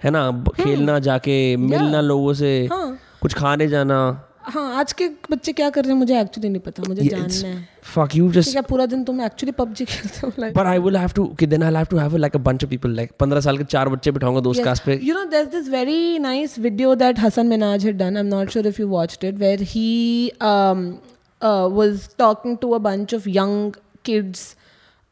[0.02, 0.24] है ना?
[0.24, 5.68] हम्म। खेलना जाके मिलना लोगों से हाँ। कुछ खाने जाना। हाँ आज के बच्चे क्या
[5.76, 8.62] कर रहे हैं मुझे एक्चुअली नहीं पता मुझे Yeah, जानना है fuck you just क्या
[8.68, 11.64] पूरा दिन तुम एक्चुअली पबजी खेलते हो like but I will have to okay then
[11.68, 13.88] I'll have to have a, like a bunch of people like 15 साल के चार
[13.94, 17.88] बच्चे बिठाऊँगा दोस्त कास्ट पे You know, there's this very nice video that Hassan Minaj
[17.90, 18.20] had done.
[18.22, 19.88] I'm not sure if you watched it, where he
[20.50, 20.84] um,
[21.40, 23.58] uh, was talking to a bunch of young
[24.10, 24.44] kids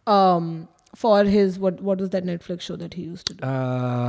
[0.07, 0.53] um,
[1.03, 3.47] for his what what was that Netflix show that he used to do?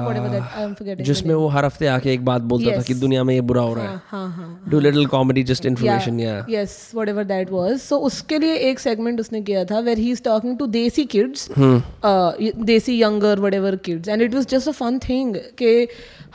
[0.08, 0.98] Whatever that I'm forgetting.
[0.98, 1.34] the Uh, जिसमें.
[1.36, 2.88] वो हर हफ़्ते आके एक बात बोलता था Yes.
[2.88, 5.66] कि दुनिया में ये बुरा हो रहा है हाँ हाँ हाँ do little comedy just
[5.70, 10.02] information yeah, yes whatever that was so उसके लिए एक segment उसने किया था where
[10.04, 11.78] he is talking to desi kids Hmm.
[12.12, 15.34] uh, y- desi younger whatever kids and it was just a fun thing
[15.64, 15.72] कि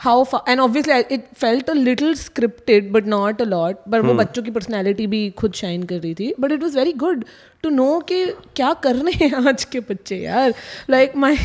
[0.07, 4.01] how fa- and obviously I- it felt a little scripted but not a lot but
[4.01, 4.07] Hmm.
[4.11, 7.25] वो बच्चों की personality भी खुद shine कर रही थी but it was very good
[7.63, 10.53] to know कि क्या कर रहे हैं आज के बच्चे यार।
[10.89, 11.35] Like my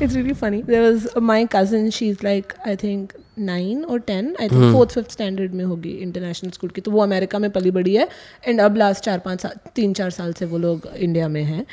[0.00, 0.62] it's really funny.
[0.62, 5.10] There my my she is like I think nine और ten I think fourth fifth
[5.10, 8.08] standard में होगी इंटरनेशनल स्कूल की। तो वो अमेरिका में पली बड़ी है
[8.46, 11.66] एंड अब लास्ट चार पाँच साल तीन चार साल से वो लोग इंडिया में हैं।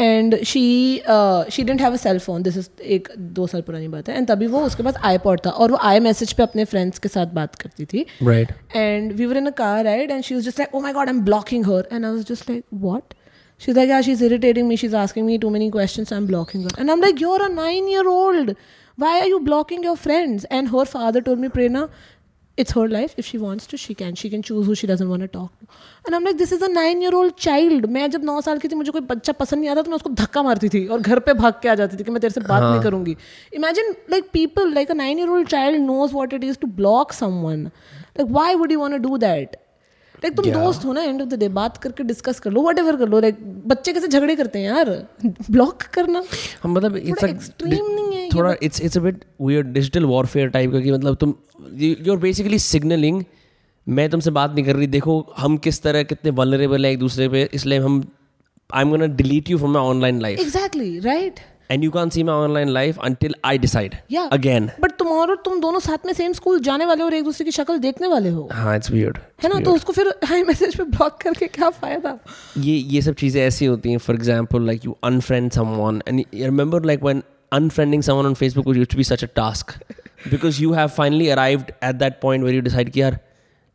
[0.00, 0.62] And she
[1.52, 4.28] she didn't have a cell phone this is एक दो साल पुरानी बात है। एंड
[4.28, 7.08] तभी वो उसके पास आई पॉड था और वो आई मैसेज पे अपने फ्रेंड्स के
[7.08, 8.54] साथ बात करती थी। Right.
[8.76, 11.14] And we were in a car ride and she just like oh my god I
[11.14, 13.17] am blocking her and i was just like what?
[13.57, 16.63] she's like yeah she's irritating me she's asking me too many questions so i'm blocking
[16.63, 18.55] her and i'm like you're a nine year old
[19.03, 21.87] why are you blocking your friends and her father told me prerna
[22.61, 25.09] it's her life if she wants to she can she can choose who she doesn't
[25.13, 25.67] want to talk to
[26.05, 28.67] and i'm like this is a nine year old child मैं जब नौ साल की
[28.73, 31.19] थी मुझे कोई बच्चा पसंद नहीं आता तो मैं उसको धक्का मारती थी और घर
[31.29, 33.15] पे भाग के आ जाती थी कि मैं तेरे से बात नहीं करूंगी
[33.59, 37.17] imagine like people like a nine year old child knows what it is to block
[37.23, 37.65] someone
[38.19, 39.57] like why would you want to do that
[40.24, 42.78] like तुम दोस्त हो ना एंड ऑफ़ द डे बात करके डिस्कस कर लो वट
[42.78, 43.36] एवर कर लो like
[43.68, 44.90] बच्चे कैसे झगड़े करते हैं यार?
[45.50, 46.22] ब्लॉक करना।
[46.62, 50.72] हम मतलब इट्स extreme नहीं है थोड़ा it's it's a bit weird digital warfare type
[50.72, 51.34] का कि मतलब तुम
[51.80, 53.22] यू आर बेसिकली सिग्नलिंग
[53.86, 57.28] मैं तुमसे बात नहीं कर रही देखो हम किस तरह कितने वनरेबल है एक दूसरे
[57.28, 58.02] पे इसलिए हम
[58.70, 61.40] I am gonna delete you from my online life exactly right
[61.70, 65.60] and you can see my online life until I decide yeah again but तुम्हारा तुम
[65.60, 68.28] दोनों साथ में सेम स्कूल जाने वाले हो और एक दूसरे की शक्ल देखने वाले
[68.28, 69.60] हो। हाँ इट्स वियर्ड है ना?
[69.60, 72.18] तो उसको फिर हाई मैसेज पे ब्लॉक करके क्या फ़ायदा?
[72.58, 76.84] ये ये सब चीज़ें ऐसी होती हैं for example like you unfriend someone and remember
[76.84, 79.70] like when unfriending someone on Facebook was used to be such a task.
[80.30, 83.18] Because you have finally arrived at that point where you decide कि यार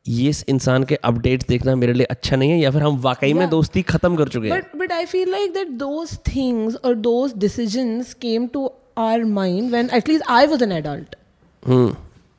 [0.05, 3.27] ये इस इंसान के updates देखना मेरे लिए अच्छा नहीं है या फिर हम वाकई
[3.27, 3.39] yeah.
[3.39, 4.61] में दोस्ती खत्म कर चुके हैं?
[4.75, 9.89] But I feel like that those things और those decisions came to our mind when
[9.93, 11.15] at least I was an adult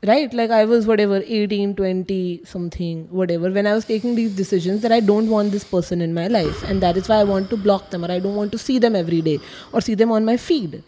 [0.02, 4.82] right like I was whatever 18 20 something whatever when I was taking these decisions
[4.82, 7.48] that I don't want this person in my life and that is why I want
[7.50, 9.38] to block them और I don't want to see them every day
[9.74, 10.80] और see them on my feed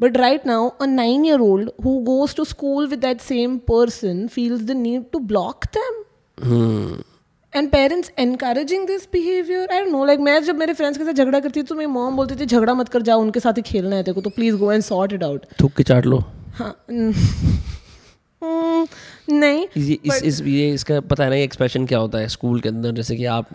[0.00, 4.28] But right now, a nine year old who goes to school with that same person
[4.28, 6.02] feels the need to block them.
[7.52, 11.40] And parents encouraging this behaviour I know like मैं जब मेरे friends के साथ झगड़ा
[11.40, 13.96] करती थी तो मेरी मॉम बोलती थी झगड़ा मत कर जाओ उनके साथ ही खेलना
[13.96, 16.18] है तेरे तो please go and sort it out थूक के चाट लो।
[16.52, 16.74] हाँ
[19.30, 22.60] नहीं ये इस इस ये इसका पता है ना ये एक्सप्रेशन क्या होता है स्कूल
[22.60, 23.48] के अंदर जैसे कि आप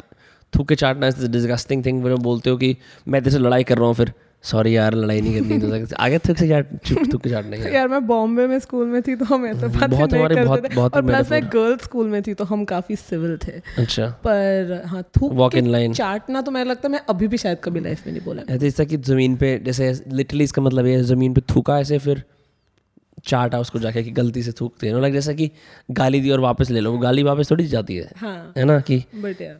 [0.54, 2.76] थूक के चाटना इज़ डिस्गस्टिंग थिंग बोलते हो कि
[3.08, 4.14] मैं तेरे से लड़ाई कर रहा हूँ फिर
[4.44, 7.70] सॉरी यार लड़ाई नहीं करनी तो आगे थूक से चाट चुप थूक के चाटने का
[7.70, 10.76] यार मैं बॉम्बे में स्कूल में थी तो हम ऐसे बातें बहुत नहीं हमारे बहुत-
[10.76, 14.84] बहुत और प्लस मैं गर्ल्स स्कूल में थी तो हम काफ़ी सिविल थे। अच्छा। पर
[14.86, 15.94] हाँ थूक Walk के in line.
[15.96, 18.58] चाटना तो मुझे लगता है मैं अभी भी शायद कभी लाइफ में नहीं बोला। ऐसे
[18.58, 22.24] जैसा कि ज़मीन पे जैसे लिटरली इसका मतलब ये है ज़मीन पे थूका ऐसे फिर
[23.26, 25.52] चाटा उसको जाके कि गलती से थूकते हैं। लाइक जैसा कि
[25.92, 28.80] गाली दी और वापस ले लो। वो गाली वापस थोड़ी जाती है। हाँ। है ना
[28.80, 29.04] कि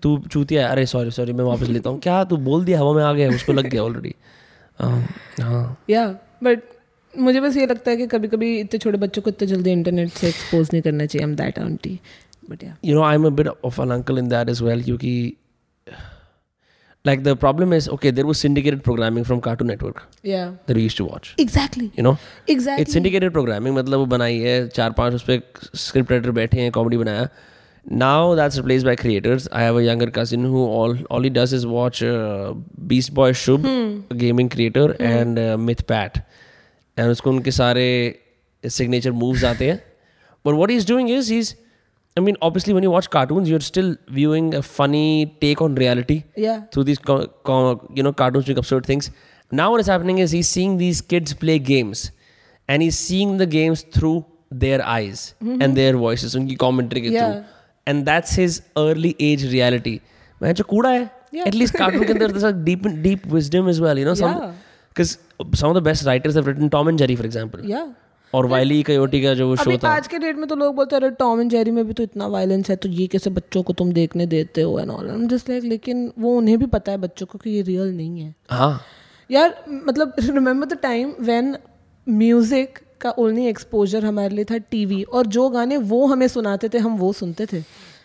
[0.01, 2.80] तू चूतिया अरे सॉरी सॉरी मैं वापस लेता हूँ। क्या तू बोल दिया?
[2.80, 4.15] हवा में आ गया उसको लग गया ऑलरेडी
[5.89, 6.07] या
[6.43, 6.61] बट
[7.13, 10.09] मुझे बस ये लगता है कि कभी कभी इतने छोटे बच्चों को इतने जल्दी इंटरनेट
[10.09, 11.99] से एक्सपोज नहीं करना चाहिए am that aunty
[12.49, 15.13] but yeah you know i'm a bit of an uncle in that as well क्योंकि
[17.05, 20.86] like the problem is okay there was syndicated programming from cartoon network या that we
[20.89, 22.15] used to watch exactly you know
[22.55, 25.41] exactly it's syndicated programming मतलब वो बनाई है चार पाँच उस पर
[25.78, 27.28] स्क्रिप्ट राइटर बैठे हैं कॉमेडी बनाया
[28.00, 31.52] now that's replaced by creators i have a younger cousin who all all he does
[31.58, 32.52] is watch uh,
[32.90, 36.18] beast boy shub a gaming creator and uh, myth pat
[36.96, 37.86] and उसको उनके सारे
[38.78, 39.80] signature moves आते हैं
[40.48, 41.54] but what he's doing is he's
[42.18, 46.16] I mean, obviously, when you watch cartoons, you're still viewing a funny take on reality
[46.44, 49.08] या through these co- co- you know cartoons doing absurd things
[49.61, 52.02] now what is happening is he's seeing these kids play games
[52.68, 54.16] and he's seeing the games through
[54.64, 55.22] their eyes
[55.66, 57.30] and their voices उनकी commentary के Yeah.
[57.30, 57.46] through
[57.88, 59.97] And that's his early age reality
[60.41, 61.03] मैं जो कूड़ा है
[61.36, 61.45] Yeah.
[61.47, 64.36] at least cartoon के अंदर there's a deep deep wisdom as well you know some
[65.61, 67.86] some of the best writers have written Tom and Jerry for example या
[68.33, 71.11] और Wile Coyote का जो शो था आज के डेट में तो लोग बोलते हैं
[71.19, 73.91] टॉम एंड जेरी में भी तो इतना वायलेंस है तो ये कैसे बच्चों को तुम
[73.93, 77.38] देखने देते हो एंड ऑल जस्ट लाइक लेकिन वो उन्हें भी पता है बच्चों को
[77.38, 78.81] कि ये रियल नहीं है हाँ
[79.29, 81.55] यार मतलब remember the time when
[82.07, 86.77] music का ओनली एक्सपोजर हमारे लिए था टीवी और जो गाने वो हमें सुनाते थे
[86.77, 87.59] हम वो सुनते थे.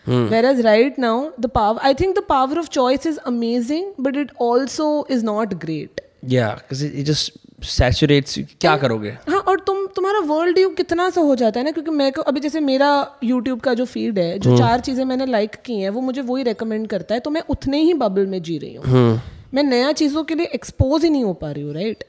[0.45, 4.31] Whereas right now the power I think the power of choice is amazing but it
[4.41, 7.31] also is not great it just
[7.63, 9.09] saturates क्या करोगे?
[9.29, 12.21] हाँ और तुम तुम्हारा वर्ल्ड व्यू कितना सा हो जाता है ना क्योंकि मैं को
[12.21, 12.89] अभी जैसे मेरा
[13.23, 16.43] यूट्यूब का जो फ़ीड है जो चार चीज़ें मैंने लाइक की हैं वो मुझे वही
[16.43, 19.21] रेकमेंड करता है तो मैं उतने ही बबल में जी रही हूँ.
[19.53, 22.03] मैं नया चीज़ों के लिए एक्सपोज ही नहीं हो पा रही हूँ राइट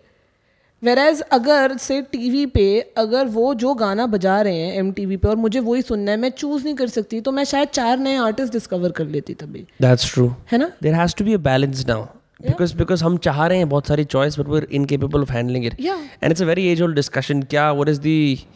[0.85, 5.17] वेराज अगर से टीवी पे अगर वो जो गाना बजा रहे हैं एम टी वी
[5.17, 7.99] पे और मुझे वही सुनना है मैं चूज़ नहीं कर सकती तो मैं शायद चार
[7.99, 10.71] नए आर्टिस्ट डिस्कवर कर लेती तभी। दैट्स ट्रू है ना?
[10.83, 12.03] There has to be balance now
[12.43, 15.81] because because हम चाह रहे हैं बहुत सारी choice but we incapable of handling it
[15.81, 18.47] and it's a very age old discussion क्या what is the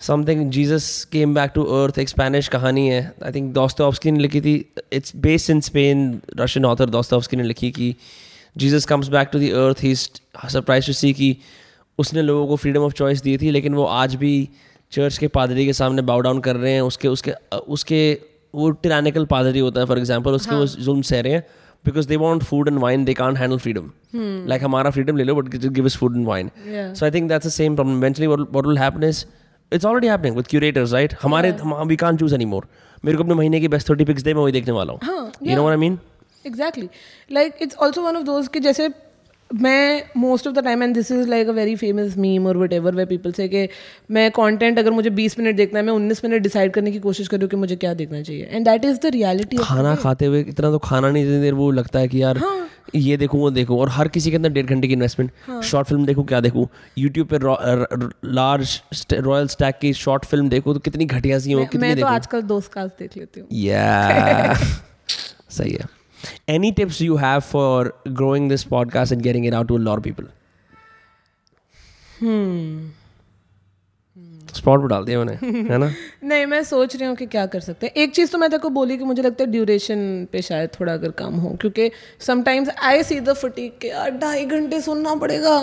[0.00, 4.40] something Jesus came back to earth एक Spanish कहानी है। आई थिंक दोस्तों ने लिखी
[4.40, 7.96] थी it's based in Spain Russian author दोस्तों ने लिखी की
[8.56, 9.80] Jesus comes back to the earth.
[9.80, 10.02] He's
[10.52, 11.36] surprised to see कि
[11.98, 14.32] उसने लोगों को फ्रीडम ऑफ़ चॉइस दी थी लेकिन वो आज भी
[14.92, 17.32] चर्च के पादरी के सामने बाउ डाउन कर रहे हैं। उसके उसके
[17.76, 18.00] उसके
[18.54, 20.60] वो टिरानिकल पादरी होता है फॉर एग्ज़ाम्पल उसके हाँ.
[20.60, 21.44] वो जुल्म सह रहे हैं
[21.84, 23.90] because they want food and wine they can't handle freedom
[24.48, 27.46] like हमारा फ्रीडम ले लो but give us food and wine so I think that's
[27.46, 29.24] the same problem eventually what will happen is
[29.72, 31.50] it's already happening with curators right हमारे
[31.86, 32.66] we can't choose any more
[33.04, 35.32] मेरे को अपने महीने की best thirty picks दे मैं वही देखने वाला हूँ। हाँ,
[35.42, 35.98] you know I mean
[36.46, 36.88] exactly
[37.32, 38.90] like it's also one of those कि जैसे
[39.50, 42.72] मैं most of the time and this is like a very famous meme और what
[42.72, 43.68] ever way people say कि
[44.10, 47.28] मैं कंटेंट अगर मुझे 20 मिनट देखना है मैं 19 मिनट डिसाइड करने की कोशिश
[47.28, 50.70] करूँ कि मुझे क्या देखना चाहिए। And that is the reality खाना खाते हुए इतना
[50.70, 52.68] तो खाना नहीं जितनी देर वो लगता है कि यार हाँ.
[52.94, 55.62] ये देखूँ वो देखूँ और हर किसी के अंदर डेढ़ घंटे की इन्वेस्टमेंट हाँ.
[55.62, 56.68] शॉर्ट फ़िल्म देखूँ क्या देखूँ?
[56.98, 57.38] यूट्यूब पे
[58.34, 58.80] लार्ज
[59.12, 62.42] रॉयल स्टैक की शॉर्ट फ़िल्म देखूँ तो कितनी घटिया सी हो कितनी मैं तो आजकल
[62.42, 63.48] दोस्त कास्ट देख लेती हूँ।
[65.50, 66.03] सही है।
[66.48, 69.98] Any tips you have for growing this podcast and getting it out to a lot
[69.98, 70.26] of people?
[74.54, 75.32] Spot पर डाल दिया मैंने
[75.70, 75.90] है ना?
[76.24, 78.60] नहीं मैं सोच रही हूँ कि क्या कर सकते हैं। एक चीज़ तो मैं तेरे
[78.60, 81.90] को बोली कि मुझे लगता है ड्यूरेशन पे शायद थोड़ा अगर कम हो क्योंकि
[82.26, 85.56] sometimes I see the fatigue के यार ढाई घंटे सुनना पड़ेगा।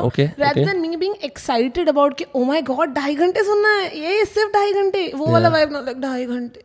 [0.00, 3.98] Okay rather than me being excited about कि oh my god ढाई घंटे सुनना है
[4.00, 6.63] ये सिर्फ़ ढाई घंटे वो वाला वाइब ना लाइक ढाई घंटे।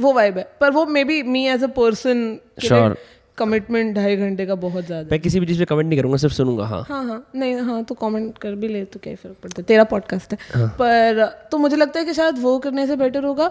[0.00, 2.26] वो वाइब है पर वो maybe me as a person
[2.68, 2.94] Sure.
[3.38, 6.34] Commitment ढाई घंटे का बहुत ज़्यादा मैं किसी भी चीज़ पे कमेंट नहीं करूँगा सिर्फ़
[6.34, 9.60] सुनूँगा हाँ हाँ हाँ नहीं हाँ तो कमेंट कर भी ले तो क्या फ़र्क पड़ता
[9.60, 10.66] है तेरा पॉडकास्ट है हाँ.
[10.78, 13.46] पर तो मुझे लगता है कि शायद वो करने से बेटर होगा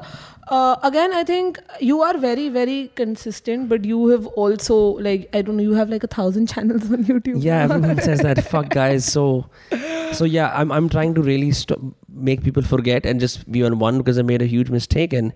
[0.88, 5.58] again I think you are very very consistent but you have also like I don't
[5.58, 8.42] know you have like a thousand channels on YouTube Yeah, everyone says that.
[8.56, 9.08] Fuck, guys.
[9.16, 9.24] So,
[10.20, 11.88] so yeah, I'm I'm trying to really stop,
[12.32, 15.34] make people forget and just be on one because I made a huge mistake and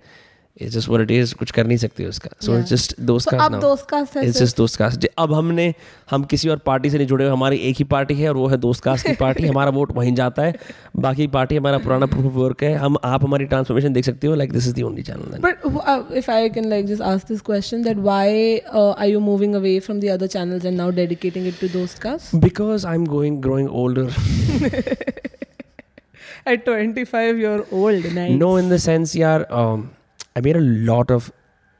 [0.55, 1.33] it's just what it is.
[1.33, 2.29] कुछ कर नहीं सकते उसका.
[2.45, 5.33] So it's just दोस्त तो का अब दोस्त कास्ट है It's just दोस्त कास्ट अब
[5.33, 5.73] हमने
[6.11, 8.47] हम किसी और पार्टी से नहीं जुड़े हुए हमारी एक ही पार्टी है और वो
[8.47, 10.55] है दोस्त कास्ट की पार्टी हमारा वोट वहीं जाता है
[11.05, 14.35] बाकी पार्टी हमारा पुराना प्रूफ ऑफ़ वर्क है हम आप हमारी ट्रांसफॉर्मेशन देख सकते हो
[14.35, 17.41] like this is the only channel But uh, if I can like just ask this
[17.51, 18.27] question, that why
[18.73, 21.95] uh, are you moving away from the other channels and now dedicating it to those
[22.07, 22.29] cars?
[22.49, 24.07] because I'm going growing older
[26.45, 28.05] At 25, you're old.
[28.13, 28.31] Nice.
[28.37, 29.91] No, in the sense, yeah, um,
[30.36, 31.30] I made a lot of,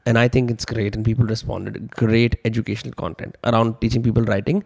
[0.05, 1.91] and I think it's great, and people responded.
[2.03, 4.63] Great educational content around teaching people writing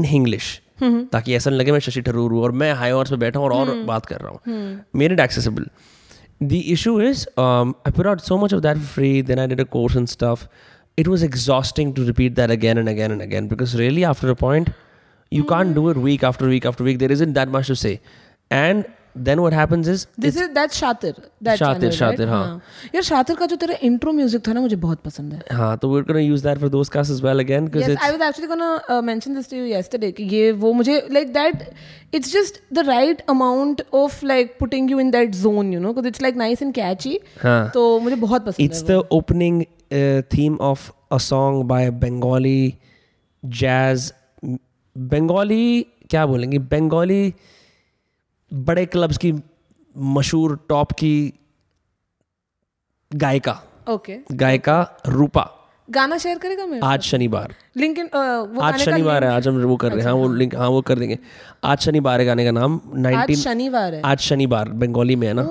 [0.00, 0.52] in English.
[0.82, 3.48] ताकि ऐसा नहीं लगे मैं शशि थरूर हूँ और मैं high horse पे बैठा हूँ
[3.48, 5.66] और और बात कर रहा हूँ made it accessible
[6.52, 9.44] the issue is um, i put out so much of that for free then i
[9.52, 10.40] did a course and stuff
[11.02, 14.36] it was exhausting to repeat that again and again and again because really after a
[14.40, 14.72] point
[15.32, 17.94] you can't do it week after week after week there isn't that much to say
[18.50, 21.13] and then what happens is This is that's Shatir.
[21.41, 22.27] That Shatir, channel, Shatir, right?
[22.27, 22.61] हाँ.
[22.95, 25.89] यार शातिर का जो तेरा intro music था ना मुझे बहुत पसंद है हाँ तो
[25.91, 28.21] we're gonna use that for those casts as well again because yes, it's I was
[28.21, 31.65] actually gonna uh, mention this to you yesterday कि ये वो मुझे like that
[32.11, 36.11] it's just the right amount of like putting you in that zone you know because
[36.11, 40.21] it's like nice and catchy हाँ तो मुझे बहुत पसंद it's है the opening uh,
[40.35, 42.59] theme of a song by a Bengali
[43.61, 44.11] jazz
[45.13, 47.23] Bengali क्या बोलेंगे Bengali
[48.51, 49.33] बड़े clubs की
[49.97, 51.33] मशहूर टॉप की
[53.15, 55.49] गायिका। ओके। okay गायिका रूपा।
[55.89, 57.99] गाना शेयर करेगा मैं आज शनिवार। लिंक
[58.61, 60.99] आज शनिवार है आज हम वो कर रहे हैं। हाँ वो लिंक हाँ वो कर
[60.99, 61.17] देंगे।
[61.63, 65.43] आज शनिवार है गाने का नाम। नाइनटीन शनिवार है। आज शनिवार बंगाली में है ना?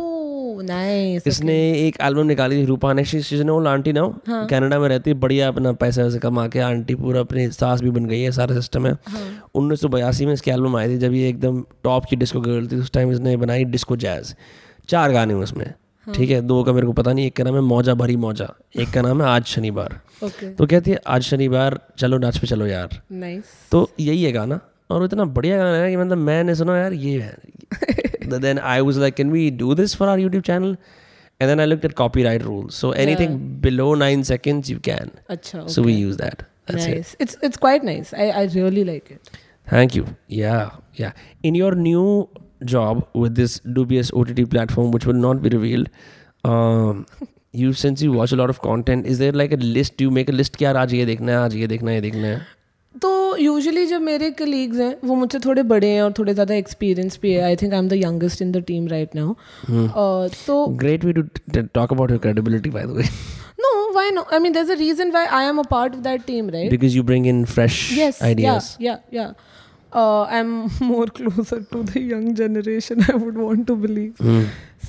[0.63, 5.11] नाइस इसने एक एल्बम निकाली रूपा ने she she old aunty now Canada में रहती
[5.11, 8.31] है बढ़िया अपना पैसा वैसे कमा के आंटी पूरा अपनी सास भी बन गई है
[8.33, 8.97] सारा सिस्टम है।
[9.55, 12.67] उन्नीस सौ बयासी में इसकी एल्बम आई थी जब ये एकदम टॉप की डिस्को गर्ल
[12.67, 14.35] थी उस टाइम इसने बनाई डिस्को जैज
[14.89, 15.73] चार गाने हैं उसमें
[16.07, 16.41] ठीक है?
[16.41, 19.03] दो का मेरे को पता नहीं एक का नाम है मौजा भरी मौजा एक का
[19.03, 23.01] नाम है आज शनिवार। ओके तो कहती है आज शनिवार चलो नाच पे चलो यार।
[23.13, 24.61] नाइस तो यही है गाना।
[24.92, 28.82] और वो इतना बढ़िया गाना है कि मतलब मैंने सुना यार ये है then I
[28.82, 30.76] was like can we do this for our YouTube channel
[31.42, 35.66] and then I looked at copyright rules so anything below 9 seconds you can अच्छा
[35.76, 39.12] so we use that that's it nice it's it's quite nice i i really like
[39.16, 39.38] it
[39.74, 40.06] thank you
[40.38, 40.64] yeah
[41.02, 41.12] yeah
[41.50, 42.08] in your new
[42.74, 45.90] job with this dubious ott platform which will not be revealed
[46.52, 47.06] um
[47.62, 50.14] you since you watch a lot of content is there like a list do you
[50.20, 52.28] make a list कि यार आज ये देखना है आज ये देखना है ये देखना
[52.28, 52.42] है
[53.03, 57.19] तो यूजुअली जब मेरे कलीग्स हैं वो मुझसे थोड़े बड़े हैं और थोड़े ज़्यादा एक्सपीरियंस
[57.23, 59.35] भी है। I think I am the youngest in the team right now
[60.47, 61.23] तो great way to
[61.75, 63.05] talk about your credibility by the way
[63.61, 66.03] no why no I mean there is a reason why I am a part of
[66.03, 68.67] that team right because you bring in fresh yes ideas.
[68.81, 69.48] yeah yeah yeah.
[70.02, 70.52] uh, i'm
[70.92, 74.46] more closer to the young generation i would want to believe Hmm.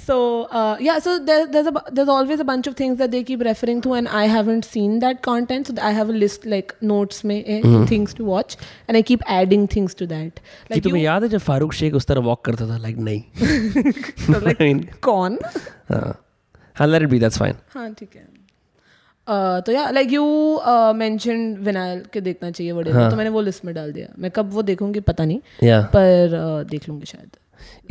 [0.07, 0.14] so
[0.61, 3.20] uh, yeah so there, there's a bu- there's always a bunch of things that they
[3.30, 6.72] keep referring to and i haven't seen that content so i have a list like
[6.92, 7.84] notes में eh, Hmm.
[7.92, 8.57] things to watch
[8.88, 11.72] and i keep adding things to that कि like तुम्हें you याद है जब फारूक
[11.82, 13.22] शेख उस तरह walk करता था लाइक नहीं
[14.46, 15.38] like I mean, कौन
[15.92, 16.07] हाँ
[16.80, 18.38] हाँ let it be that's fine हाँ ठीक है Uh,
[19.65, 20.23] तो या लाइक यू
[20.95, 24.32] मेंशन विनायल के देखना चाहिए बड़े हाँ। तो मैंने वो लिस्ट में डाल दिया। मैं
[24.32, 25.84] कब वो देखूँगी पता नहीं yeah.
[25.95, 27.38] पर uh, देख लूँगी शायद।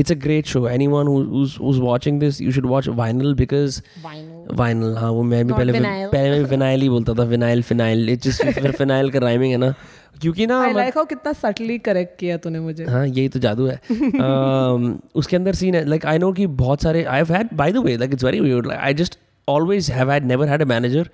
[0.01, 0.61] It's a great show.
[0.67, 4.55] Anyone who, who's who's watching this you should watch vinyl because Vinyl.
[4.61, 6.13] vinyl हाँ वो मैं भी Not पहले vinyl.
[6.13, 9.59] पहले मैं vinyl ही बोलता था vinyl फिनाइल इट जस्ट फिर फिनाइल का राइमिंग है
[9.59, 9.75] ना।
[10.21, 13.67] क्योंकि ना आई लाइक हाउ कितना सटली करेक्ट किया तूने मुझे। हाँ यही तो जादू
[13.67, 17.49] है। um, उसके अंदर सीन है लाइक आई नो कि बहुत सारे I have had
[17.55, 20.62] by the way like it's very weird like I just Always have had never had
[20.62, 21.10] a manager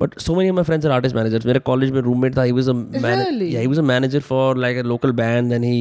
[0.00, 2.68] but so many my friends are artist managers मेरे college में roommate था he was
[2.68, 2.72] a
[3.28, 3.48] Really?
[3.54, 5.78] yeah he was a manager for like a local band and he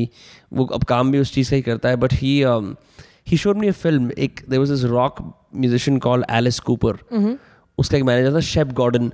[0.60, 2.72] वो अब काम भी उस चीज़ का ही करता है but he um,
[3.32, 5.22] he showed me a film एक there was this rock
[5.66, 6.96] musician called Alice Cooper
[7.79, 9.11] उसका एक मैनेजर था Shep Gordon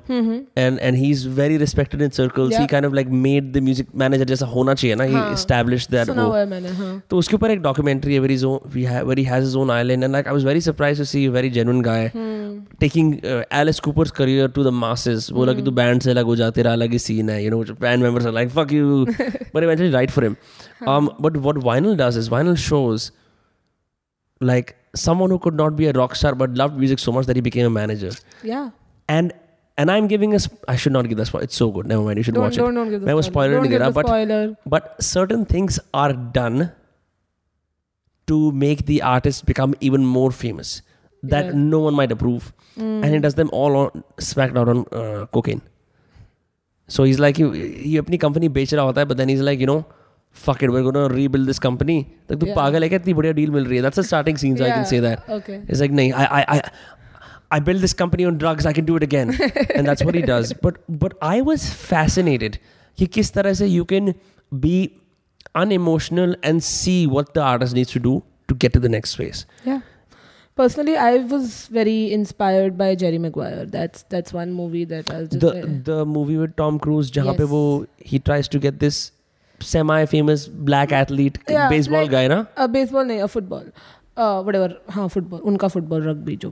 [0.59, 3.89] and and he is very respected in circles he kind of like made the music
[3.97, 5.05] manager जैसा होना चाहिए ना.
[5.05, 8.37] He. Establish that वो है तो उसके ऊपर एक डॉक्यूमेंट्री है very
[9.05, 11.83] very has his own island and like I was very surprise to see very genuine
[11.83, 12.11] guy
[12.81, 13.15] taking
[13.53, 16.73] Alice Cooper's career to the masses बोला कि तू बैंड से अलग हो जा तेरा
[16.73, 19.05] अलग ही सीन है you know band members are like fuck you
[19.55, 20.37] but eventually right for him
[20.87, 23.11] um but what vinyl does is vinyl shows
[24.41, 24.69] like
[25.04, 27.46] someone who could not be a rock star but loved music so much that he
[27.50, 28.12] became a manager
[28.52, 28.60] या
[29.18, 29.34] and
[29.84, 31.44] and I'm giving us I should not give the spoiler.
[31.50, 31.88] It's so good.
[31.92, 32.20] Never mind.
[32.22, 32.80] You should don't watch don't it.
[32.80, 33.32] don't give the मैं वो spoiler.
[33.32, 34.42] spoiler Don't नहीं दे give रहा the but spoiler.
[34.74, 36.60] but certain things are done
[38.32, 40.74] to make the artist become even more famous
[41.34, 41.58] that Yeah.
[41.74, 42.52] no one might approve
[42.84, 45.62] and he does them all on smacked out on uh, cocaine
[46.98, 49.66] so he's like you ये अपनी company बेच रहा होता है but then he's like
[49.66, 49.78] you know
[50.44, 51.96] fuck it we're going to rebuild this company
[52.30, 52.56] तक तू Yeah.
[52.56, 54.72] पागल है क्या इतनी बढ़िया डील मिल रही है that's the starting scene so I
[54.72, 55.60] can Yeah, say that okay.
[55.68, 56.62] it's like नहीं I I I
[57.58, 58.66] I built this company on drugs.
[58.70, 59.32] I can do it again,
[59.80, 60.54] and that's what he does.
[60.62, 62.56] But but I was fascinated
[63.02, 64.08] कि किस तरह से you can
[64.64, 64.72] be
[65.64, 68.14] unemotional and see what the artist needs to do
[68.48, 69.46] to get to the next phase.
[69.66, 69.82] Yeah.
[70.56, 73.66] Personally, I was very inspired by Jerry Maguire.
[73.76, 77.12] That's that's one movie that I was just The uh, the movie with Tom Cruise
[77.20, 77.50] जहाँ पे Yes.
[77.50, 79.00] वो he tries to get this
[79.61, 83.65] semi-famous black athlete Yeah, baseball like- guy ना uh, baseball नहीं, a football.
[84.17, 84.69] Uh, whatever.
[84.91, 85.41] हाँ, football.
[85.41, 86.51] उनका football rugby जो.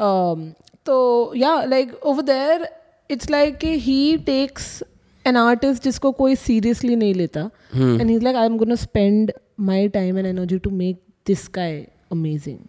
[0.00, 0.54] Um,
[0.86, 2.66] तो yeah, like over there,
[3.08, 4.82] it's like he takes
[5.26, 10.16] an artist जिसको कोई seriously नहीं लेता, and he's like, I'm gonna spend my time
[10.16, 12.68] and energy to make this guy amazing.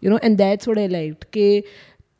[0.00, 1.24] You know, and that's what I liked.
[1.32, 1.62] कि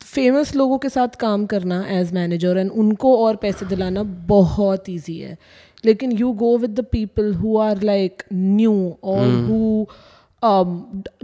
[0.03, 5.17] famous लोगों के साथ काम करना एज मैनेजर एंड उनको और पैसे दिलाना बहुत ईजी
[5.19, 5.37] है
[5.84, 9.86] लेकिन you go with the people who are like new और who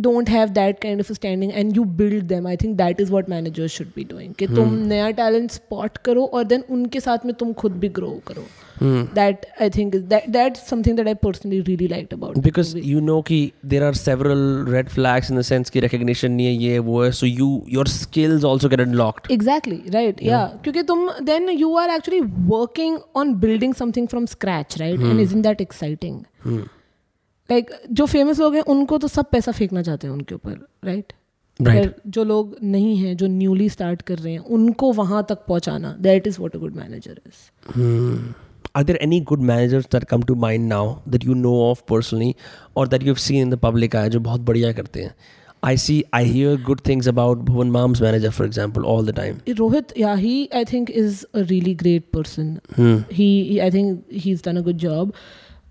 [0.00, 3.28] don't have that kind of standing and you build them I think that is what
[3.28, 7.34] managers should be doing कि तुम नया टैलेंट स्पॉट करो और then उनके साथ में
[7.34, 8.46] तुम खुद भी ग्रो करो
[8.83, 13.39] that I think that's something that I personally really like about because you know कि
[13.73, 14.43] there are several
[14.75, 17.85] red flags in the sense कि recognition नहीं है ये वो है so you your
[17.95, 19.29] skills also get unlocked.
[19.37, 20.23] Exactly, right.
[20.29, 20.47] Yeah.
[20.63, 22.21] क्योंकि तुम then you are actually
[22.55, 25.05] working on building something from scratch, right?
[25.11, 26.25] And isn't that exciting?
[27.49, 31.13] Like जो famous लोग हैं उनको तो सब पैसा फेंकना चाहते हैं उनके ऊपर, right?
[31.59, 31.87] Right.
[31.87, 35.95] पर जो लोग नहीं हैं जो न्यूली स्टार्ट कर रहे हैं उनको वहाँ तक पहुंचाना
[36.01, 38.46] that is what a good manager is
[38.76, 42.36] Are there any good managers that come to mind now that you know of personally
[42.74, 45.14] or that you've seen in the public eye जो बहुत बढ़िया करते हैं
[45.64, 49.40] I see, I hear good things about Bhuvan Mam's manager, for example, all the time.
[49.46, 52.60] Rohit, yeah, he I think is a really great person.
[52.74, 52.96] Hmm.
[53.10, 55.14] He, he I think he's done a good job.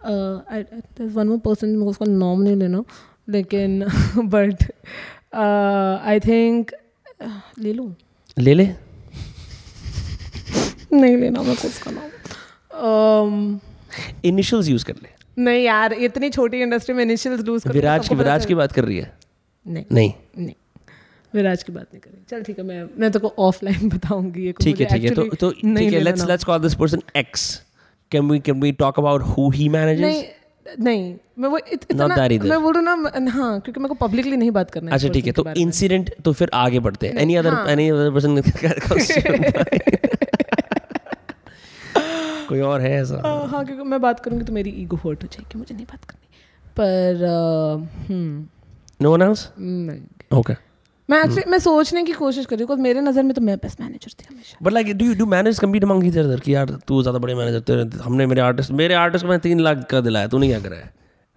[0.01, 2.83] Uh, I, there's one more person मेरे को उसका नाम नहीं लेना
[3.29, 4.63] लेकिन but
[5.33, 6.73] uh, I think
[7.19, 7.95] uh, ले लूँ
[8.39, 8.65] ले ले
[10.93, 12.14] नहीं लेना मेरे को उसका नाम um,
[14.24, 18.14] इनिशियल्स यूज़ कर ले नहीं यार इतनी छोटी इंडस्ट्री में इनिशियल्स लूज कर विराज की
[18.14, 19.12] विराज की बात कर रही है
[19.66, 20.54] नहीं नहीं नहीं
[21.34, 24.52] विराज की बात नहीं करेंगे चल ठीक है मैं मैं तेरे को ऑफलाइन बताऊँगी ये
[24.60, 27.44] ठीक है ठीक है तो तो ठीक है let's let's call this person X
[28.12, 30.24] can we can we talk about who he manages नहीं
[30.66, 34.50] नहीं मैं वो इत, इतना मैं बोल रहा ना हाँ क्योंकि मेरे को पब्लिकली नहीं
[34.50, 37.88] बात करना अच्छा ठीक है तो। इंसिडेंट तो फिर आगे बढ़ते हैं any other any
[37.88, 38.40] other person
[42.46, 43.20] कोई और है ऐसा?
[43.26, 46.04] हाँ हाँ क्योंकि मैं बात करूँगी तो मेरी ईगो हर्ट हो जाएगी मुझे नहीं बात
[46.04, 46.24] करनी।
[46.78, 47.24] पर
[49.02, 49.46] नो वन एल्स
[50.34, 50.54] ओके
[51.08, 53.80] मैं एक्चुअली मैं सोचने की कोशिश कर रही हूँ मेरे नज़र में तो मैं बेस्ट
[53.80, 57.00] मैनेजर थी हमेशा। But like do you do manage compete among other कि यार तू
[57.02, 60.28] ज़्यादा बड़े मैनेजर थे हमने मेरे आर्टिस्ट मेरे आर्टिस्ट को मैं तीन लाख का दिलाया
[60.28, 60.90] तूने क्या करा है?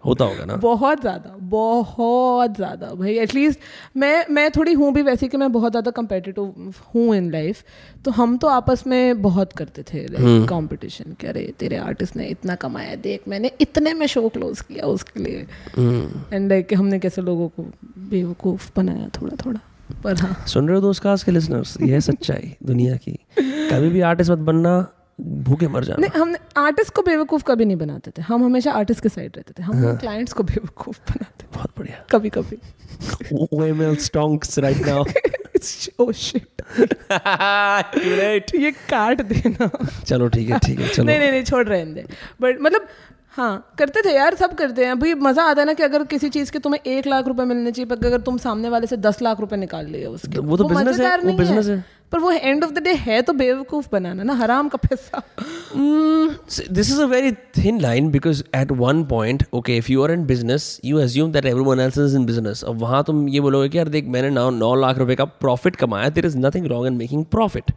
[0.04, 0.56] होता होगा ना?
[0.56, 3.60] बहुत ज़्यादा बहुत ज़्यादा। भाई एटलीस्ट
[3.98, 7.64] मैं मैं थोड़ी हूँ भी वैसे कि मैं बहुत ज़्यादा कंपेटिटिव हूँ इन लाइफ
[8.06, 10.06] तो हम तो आपस में बहुत करते थे
[10.48, 14.86] कंपटीशन कि अरे तेरे आर्टिस्ट ने इतना कमाया देख मैंने इतने में शो क्लोज किया
[14.88, 15.46] उसके लिए।
[16.34, 17.64] एंड लाइक हमने कैसे लोगों को
[18.10, 19.60] बेवकूफ़ बनाया थोड़ा थोड़ा
[20.04, 24.02] पर हाँ। सुन रहे हो दोस्त कास्ट के लिसनर्स ये सच्चाई दुनिया की। कभी भी
[24.02, 24.80] आर्टिस्ट मत बनना
[25.20, 29.04] भूखे मर जाना। नहीं हमने आर्टिस्ट को बेवकूफ़ कभी नहीं बनाते थे। हम हमेशा आर्टिस्ट
[29.04, 32.58] के साइड रहते थे। हम क्लाइंट्स को बेवकूफ़ बनाते थे। बहुत बढ़िया। कभी कभी
[33.54, 35.06] OML stonks right now.
[36.02, 36.46] oh shit
[37.94, 38.56] Too late.
[38.56, 39.70] ये काट देना।
[40.04, 42.06] चलो ठीक है ठीक है चलो। नहीं नहीं नहीं छोड़ रहे हैं
[42.42, 42.88] बट मतलब
[43.32, 46.30] हाँ करते थे यार सब करते हैं। भाई मज़ा आता है ना कि अगर किसी
[46.30, 49.22] चीज़ के तुम्हें एक लाख रुपए मिलने चाहिए पर अगर तुम सामने वाले से दस
[49.22, 52.64] लाख रुपए निकाल लिए उसके वो तो business है, वो business है। पर वो एंड
[52.64, 55.22] ऑफ़ द डे है तो बेवकूफ़ बनाना ना हराम का पैसा।
[56.54, 60.12] See, this is a very thin line because at one point, okay, if you are
[60.14, 62.64] in business, you assume that everyone else is in business.
[62.64, 65.76] अब वहाँ तुम ये बोलोगे कि यार देख मैंने नौ नौ लाख रुपए का प्रॉफिट
[65.84, 67.72] कमाया there is nothing wrong in making profit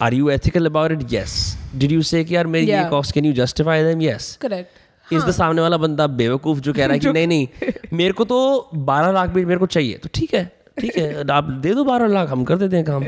[0.00, 1.34] are you ethical about it yes
[1.76, 2.84] did you say यार मेरी ये.
[2.90, 6.86] Cost can you justify them yes correct is the सामने वाला बंदा बेवकूफ़ जो कह
[6.86, 10.08] रहा है कि नहीं नहीं मेरे को तो बारह लाख भी मेरे को चाहिए तो
[10.14, 10.50] ठीक है।
[10.80, 13.04] ठीक है आप दे दो बारह लाख हम कर देते हैं काम।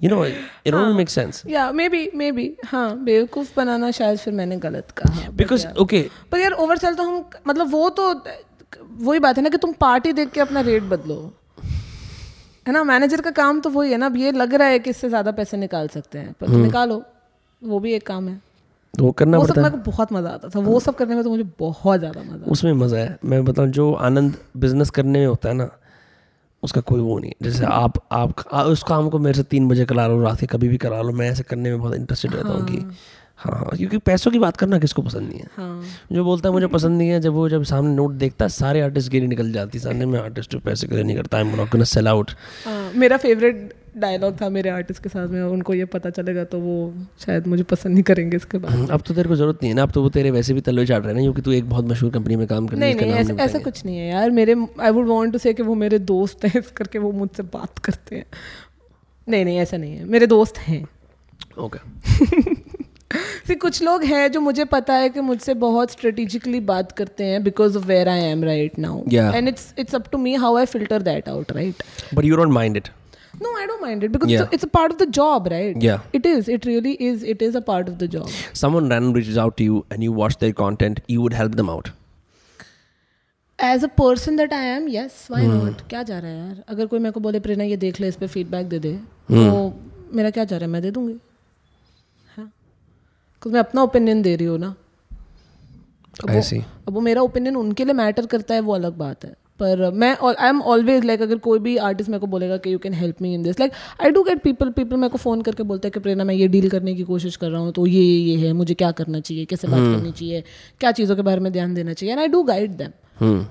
[0.00, 4.18] You know it only make sense या मे बी मे बी हाँ बेवकूफ़ बनाना शायद
[4.18, 5.66] फिर मैंने गलत कहा बिकॉज़.
[5.78, 6.02] ओके
[6.32, 8.12] पर यार ओवरसेल तो हम मतलब वो तो
[9.00, 11.16] वही बात है ना कि तुम पार्टी देख के अपना रेट बदलो।
[12.66, 14.90] है ना मैनेजर का काम तो वही है ना अब ये लग रहा है कि
[14.90, 17.02] इससे ज़्यादा पैसे निकाल सकते हैं। पर तो निकालो
[17.62, 18.40] वो भी एक काम है।
[18.94, 21.22] वो करना वो सब है। मेरे को बहुत मज़ा आता था वो सब करने में
[21.24, 25.26] तो मुझे बहुत ज़्यादा मज़ा उसमें मज़ा है। मैं बताऊँ जो आनंद बिज़नेस करने में
[25.26, 25.68] होता है ना
[26.64, 30.06] उसका कोई वो नहीं जैसे आप आप उस काम को मेरे से तीन बजे करा
[30.06, 32.66] लो रात के कभी भी करा लो मैं ऐसे करने में बहुत इंटरेस्टेड रहता हूँ
[32.66, 32.94] कि हाँ।
[33.38, 36.66] हाँ क्योंकि पैसों की बात करना किसको पसंद नहीं है। हाँ। जो बोलता है मुझे
[36.66, 39.78] पसंद नहीं है जब वो जब सामने नोट देखता है सारे आर्टिस्ट गिरी निकल जाती
[39.78, 42.30] है। सामने में आर्टिस्ट पैसे के लिए नहीं करता है नॉट सेल आउट
[42.66, 46.58] हाँ, मेरा फेवरेट डायलॉग था मेरे आर्टिस्ट के साथ में उनको ये पता चलेगा तो
[46.58, 49.76] वो शायद मुझे पसंद नहीं करेंगे इसके बाद। अब तो तेरे को ज़रूरत नहीं है
[49.76, 51.84] ना अब तो वो तेरे वैसे भी तल्ले चढ़ रहे हैं क्योंकि तू एक बहुत
[51.84, 54.30] मशहूर कंपनी में काम कर रही नहीं है नहीं ऐसा ऐसा कुछ नहीं है यार
[54.30, 57.42] मेरे I would want to say कि वो मेरे दोस्त हैं इस करके वो मुझसे
[57.42, 58.24] बात करते हैं।
[59.28, 60.88] नहीं नहीं ऐसा नहीं है मेरे दोस्त हैं।
[61.58, 61.78] ओके
[63.46, 67.42] फिर कुछ लोग हैं जो मुझे पता है कि मुझसे बहुत स्ट्रेटेजिकली बात करते हैं
[67.44, 70.66] because of where I am right now and it's it's up to me how I
[70.66, 71.82] filter that out right
[72.14, 72.88] but you don't mind it
[73.40, 74.42] No, I don't mind it because Yeah.
[74.42, 75.82] it's, a, it's a part of the job, right?
[75.86, 76.00] Yeah.
[76.12, 76.48] It is.
[76.48, 77.22] It really is.
[77.34, 78.28] It is a part of the job.
[78.62, 81.70] someone random reaches out to you and you watch their content, you would help them
[81.76, 81.90] out.
[83.58, 86.86] As a person that I am yes why not क्या जा रहा है यार अगर
[86.86, 88.92] कोई मेरे को बोले प्रेरणा ये देख ले इस पे फीडबैक दे दे
[89.30, 89.52] तो
[90.16, 91.14] मेरा क्या जा रहा है मैं दे दूँगी
[92.36, 92.50] हाँ
[93.46, 94.74] मैं अपना ओपिनियन दे रही हूँ ना
[96.24, 99.34] अब वो- अब वो मेरा ओपिनियन उनके लिए मैटर करता है वो अलग बात है
[99.60, 102.78] पर मैं आई एम ऑलवेज लाइक अगर कोई भी आर्टिस्ट मेरे को बोलेगा कि you
[102.78, 105.62] can help me in this like I do get people people मेरे को फ़ोन करके
[105.62, 108.02] बोलते हैं कि प्रेरणा मैं ये डील करने की कोशिश कर रहा हूँ तो ये
[108.02, 110.42] ये ये है मुझे क्या करना चाहिए कैसे बात करनी चाहिए
[110.80, 112.92] क्या चीज़ों के बारे में ध्यान देना चाहिए and I do guide them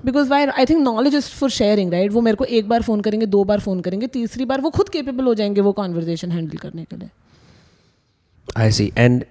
[0.04, 3.00] because why I think knowledge is for sharing right वो मेरे को एक बार फ़ोन
[3.00, 6.58] करेंगे दो बार फ़ोन करेंगे तीसरी बार वो खुद केपेबल हो जाएँगे वो कॉन्वर्जेशन हैंडल
[6.58, 7.08] करने के लिए.
[8.58, 9.24] I see and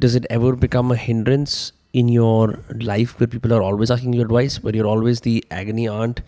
[0.00, 1.56] does it ever become a hindrance
[2.02, 2.58] in your
[2.90, 6.22] life where people are always asking you advice, where you're always the agony aunt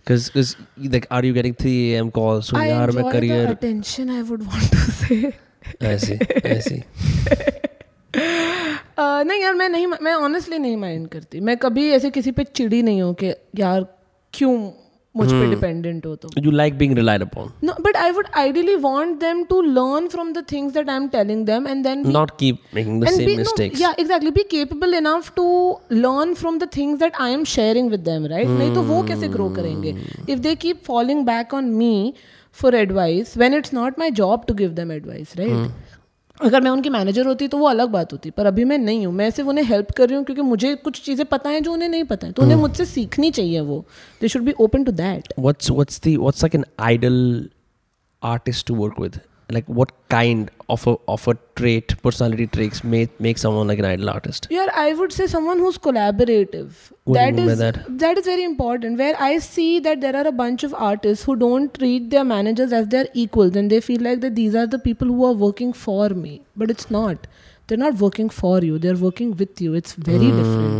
[0.00, 2.10] Because, like, are you getting 3 a.m.
[2.10, 2.46] calls?
[2.48, 3.50] So, I yaar, enjoy my career.
[3.50, 5.36] attention I would want to say.
[5.80, 6.82] I see, I see.
[9.00, 12.44] Uh, नहीं यार मैं नहीं मैं honestly नहीं mind करती मैं कभी ऐसे किसी पे
[12.44, 13.86] चिड़ी नहीं हूँ कि यार
[14.34, 14.54] क्यों
[15.14, 18.74] मुझ पे डिपेंडेंट हो तो you like being relied upon no but I would ideally
[18.82, 22.30] want them to learn from the things that I am telling them and then not
[22.40, 25.48] keep making the same mistakes या exactly be capable enough to
[25.92, 29.28] learn from the things that I am sharing with them right नहीं तो वो कैसे
[29.28, 29.96] grow करेंगे
[30.28, 32.12] if they keep falling back on me
[32.58, 35.89] for advice when it's not my job to give them advice right
[36.42, 39.14] अगर मैं उनकी manager होती तो वो अलग बात होती पर अभी मैं नहीं हूँ।
[39.14, 41.88] मैं सिर्फ़ उन्हें हेल्प कर रही हूँ क्योंकि मुझे कुछ चीज़ें पता हैं जो उन्हें
[41.88, 43.84] नहीं पता है। तो उन्हें मुझसे सीखनी चाहिए वो।
[44.20, 47.18] They should be open to that what's what's the what's like an ideal
[48.22, 49.18] artist to work with?
[49.50, 53.84] Like what kind of a of a trait, personality traits make make someone like an
[53.84, 54.46] idol artist?
[54.50, 56.92] Yeah, I would say someone who's collaborative.
[57.04, 57.80] What That is that?
[57.98, 58.98] that is very important.
[58.98, 62.72] Where I see that there are a bunch of artists who don't treat their managers
[62.72, 65.72] as their equals, and they feel like that these are the people who are working
[65.72, 67.26] for me, but it's not.
[67.70, 68.78] They're not working for you.
[68.78, 69.74] They're working with you.
[69.80, 70.38] It's very Hmm.
[70.40, 70.78] different.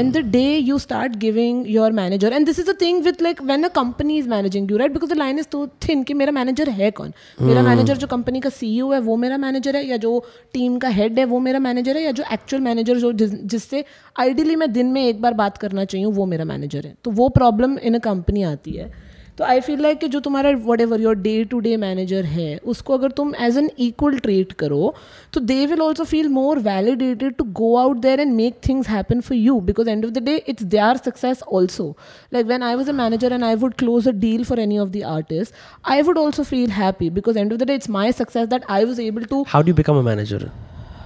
[0.00, 3.40] And the day you start giving your manager, and this is the thing with like
[3.50, 4.92] when a company is managing you, right?
[4.96, 7.12] Because the line is so thin कि मेरा manager है कौन?
[7.42, 10.88] मेरा manager जो company का CEO है वो मेरा मैनेजर है या जो टीम का
[10.88, 13.84] हेड है वो मेरा मैनेजर है या जो एक्चुअल मैनेजर जो जिस, जिससे
[14.18, 17.28] आइडियली मैं दिन में एक बार बात करना चाहिए वो मेरा मैनेजर है तो वो
[17.28, 19.09] प्रॉब्लम इन अ कंपनी आती है
[19.40, 22.94] तो आई फील लाइक कि जो तुम्हारा whatever your day to day manager है उसको
[22.94, 24.92] अगर तुम एज एन इक्वल ट्रीट करो
[25.32, 29.20] तो they will also feel more validated to go out there and make things happen
[29.20, 31.88] for you because end of the day it's they are success also
[32.32, 34.90] like when I was a manager and I would close a deal for any of
[34.90, 35.54] the artist
[35.90, 38.84] I would also feel happy because end of the day it's my success that I
[38.84, 40.42] was able to how do you become a manager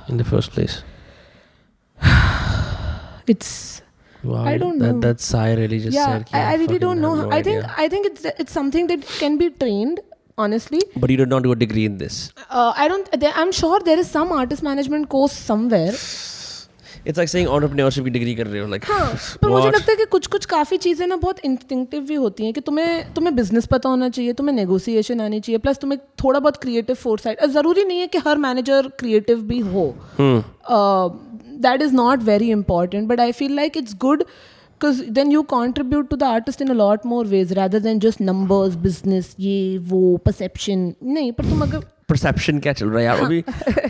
[0.08, 0.76] in the first place?
[3.28, 3.73] It's
[4.24, 5.00] Wow, I don't that, know.
[5.00, 6.28] That sigh really just yeah said.
[6.32, 9.38] I, I really don't know no i think i think it's it's something that can
[9.42, 10.00] be trained
[10.44, 12.20] honestly But you did not do a degree in this.
[12.50, 13.10] uh, I don't.
[13.24, 15.92] There, I'm sure there is some artist management course somewhere.
[17.10, 18.84] It's like saying entrepreneurship की degree कर रहे हो like.
[18.90, 22.44] हाँ पर मुझे लगता है कि कुछ कुछ काफ़ी चीज़ें ना बहुत इंस्टिंक्टिव भी होती
[22.44, 26.40] हैं कि तुम्हें तुम्हें बिज़नेस पता होना चाहिए तुम्हें नेगोशिएशन आनी चाहिए प्लस तुम्हें थोड़ा
[26.40, 29.86] बहुत क्रिएटिव फोरसाइट ज़रूरी नहीं है कि हर मैनेजर क्रिएटिव भी हो
[31.60, 34.24] that is not very important but I feel like it's good
[34.74, 38.22] because then you contribute to the artist in a lot more ways rather than just
[38.28, 40.82] numbers business ये वो perception.
[41.02, 43.40] नहीं पर तुम अगर perception क्या चल रहा है यार अभी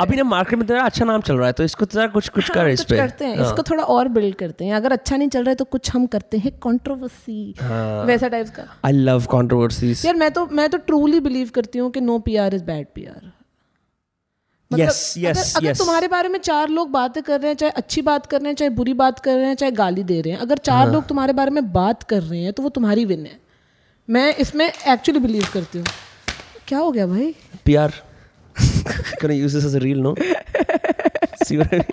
[0.01, 2.51] अभी ना मार्केट में तेरा अच्छा नाम चल रहा है तो इसको तेरा कुछ कुछ
[2.51, 5.41] कर इस पे करते हैं। इसको थोड़ा और बिल्ड करते हैं अगर अच्छा नहीं चल
[5.41, 7.55] रहा है तो कुछ हम करते हैं। कंट्रोवर्सी
[8.07, 10.05] वैसा टाइप्स का। I love controversies.
[10.07, 12.87] यार मैं तो मैं तो ट्रूली बिलीव करती हूँ कि no P R is bad
[12.95, 13.05] P
[14.83, 15.79] R Yes, yes, अगर, अगर yes.
[15.79, 18.57] तुम्हारे बारे में चार लोग बातें कर रहे हैं चाहे अच्छी बात कर रहे हैं
[18.57, 21.33] चाहे बुरी बात कर रहे हैं चाहे गाली दे रहे हैं अगर चार लोग तुम्हारे
[21.33, 23.41] बारे में बात कर रहे हैं तो वो तुम्हारी विन है।
[24.11, 25.87] मैं इसमें एक्चुअली बिलीव करती हूँ।
[26.69, 27.35] क्या हो गया भाई?
[27.65, 27.93] P R
[29.31, 30.19] use this no a
[31.63, 31.85] reel,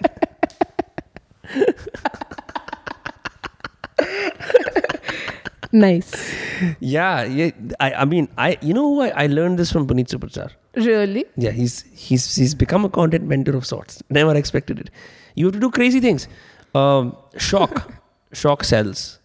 [5.73, 5.91] no?
[6.01, 6.77] See what I mean?
[6.81, 7.51] Nice Yeah, yeah.
[7.81, 10.49] I, I mean, I you know who I, I learned this from Puneet Superchar.
[10.79, 14.03] Really Yeah, he's he's he's become a content mentor of sorts.
[14.11, 14.91] Never expected it.
[15.35, 16.29] You have to do crazy things.
[16.75, 17.93] Um, shock,
[18.33, 19.21] shock sells.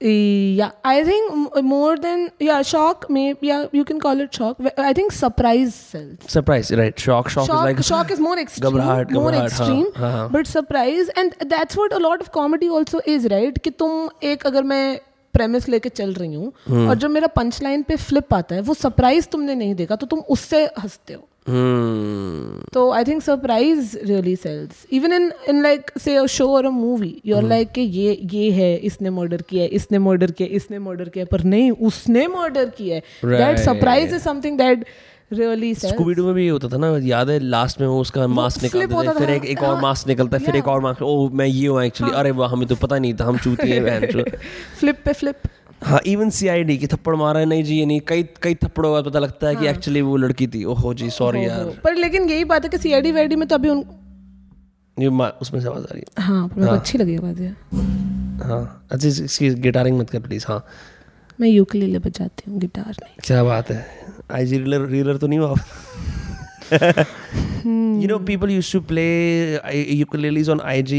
[0.00, 3.06] Yeah, I think m- more than yeah, shock.
[3.08, 4.58] Maybe yeah, you can call it shock.
[4.76, 6.18] I think surprise sells.
[6.28, 6.98] Surprise, right?
[6.98, 9.86] Shock, shock, Shock, is like shock is more extreme, घबराहट, more घबराहट, extreme.
[9.96, 10.32] हाँ, हाँ, हाँ.
[10.32, 13.58] But surprise, and that's what a lot of comedy also is, right?
[13.58, 15.00] कि तुम एक अगर मैं
[15.33, 18.61] प्रेमिस लेके चल रही हूँ हम्म। और जब मेरा पंच लाइन पे फ्लिप आता है
[18.61, 22.73] वो सरप्राइज़ तुमने नहीं देखा तो तुम उससे हँसते हो। Hmm.
[22.73, 26.69] तो I think surprise really sells even in in like say a show और a
[26.69, 30.47] movie you are like के ये ये है इसने मर्डर किया है इसने मर्डर किया
[30.55, 34.85] इसने मर्डर किया पर नहीं उसने मर्डर किया है। That surprise is something that
[35.31, 38.63] really Scooby Doo में भी होता था ना याद है लास्ट में वो उसका मास्क
[38.63, 41.29] निकालते थे फिर एक एक और हाँ, मास्क निकलता है फिर एक और मास्क ओ
[41.29, 44.23] मैं ये हूँ एक्चुअली अरे वाह हमें तो पता नहीं था हम चूती हैं बहन
[44.79, 45.35] फ्लिप पे फ्लिप
[45.83, 48.93] हाँ इवन सी आई डी की थप्पड़ मारा है नहीं जी नहीं कई कई थप्पड़ों
[48.95, 52.29] का पता लगता है कि एक्चुअली वो लड़की थी। ओहो जी सॉरी यार। पर लेकिन
[52.29, 53.83] यही बात है कि सीआईडी वाईडी में तो अभी उन
[54.97, 55.07] ये
[55.41, 57.41] उसमें से आवाज़ आ रही हाँ। पर अच्छी लगी आवाज़
[58.43, 60.65] हाँ। अच्छा इस- इसकी गिटारिंग मत कर प्लीज़ हाँ।
[61.41, 63.85] मैं यूकेलेले बजाती हूँ गिटार नहीं। क्या बात है।
[64.31, 65.55] आई जी रीलर रीलर तो नहीं हुआ
[67.99, 69.59] you know people used to play
[69.93, 70.97] ukuleles on IG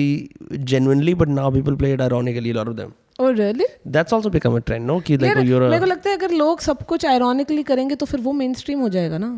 [0.70, 2.90] genuinely but now people play it ironically a lot of them.
[3.20, 4.96] और really that's also become a trend no?
[5.06, 7.94] कि like oh, you're मेरे को a लगता है अगर लोग सब कुछ आयरॉनिकली करेंगे
[7.94, 9.28] तो फिर वो स्ट्रीम हो जाएगा ना।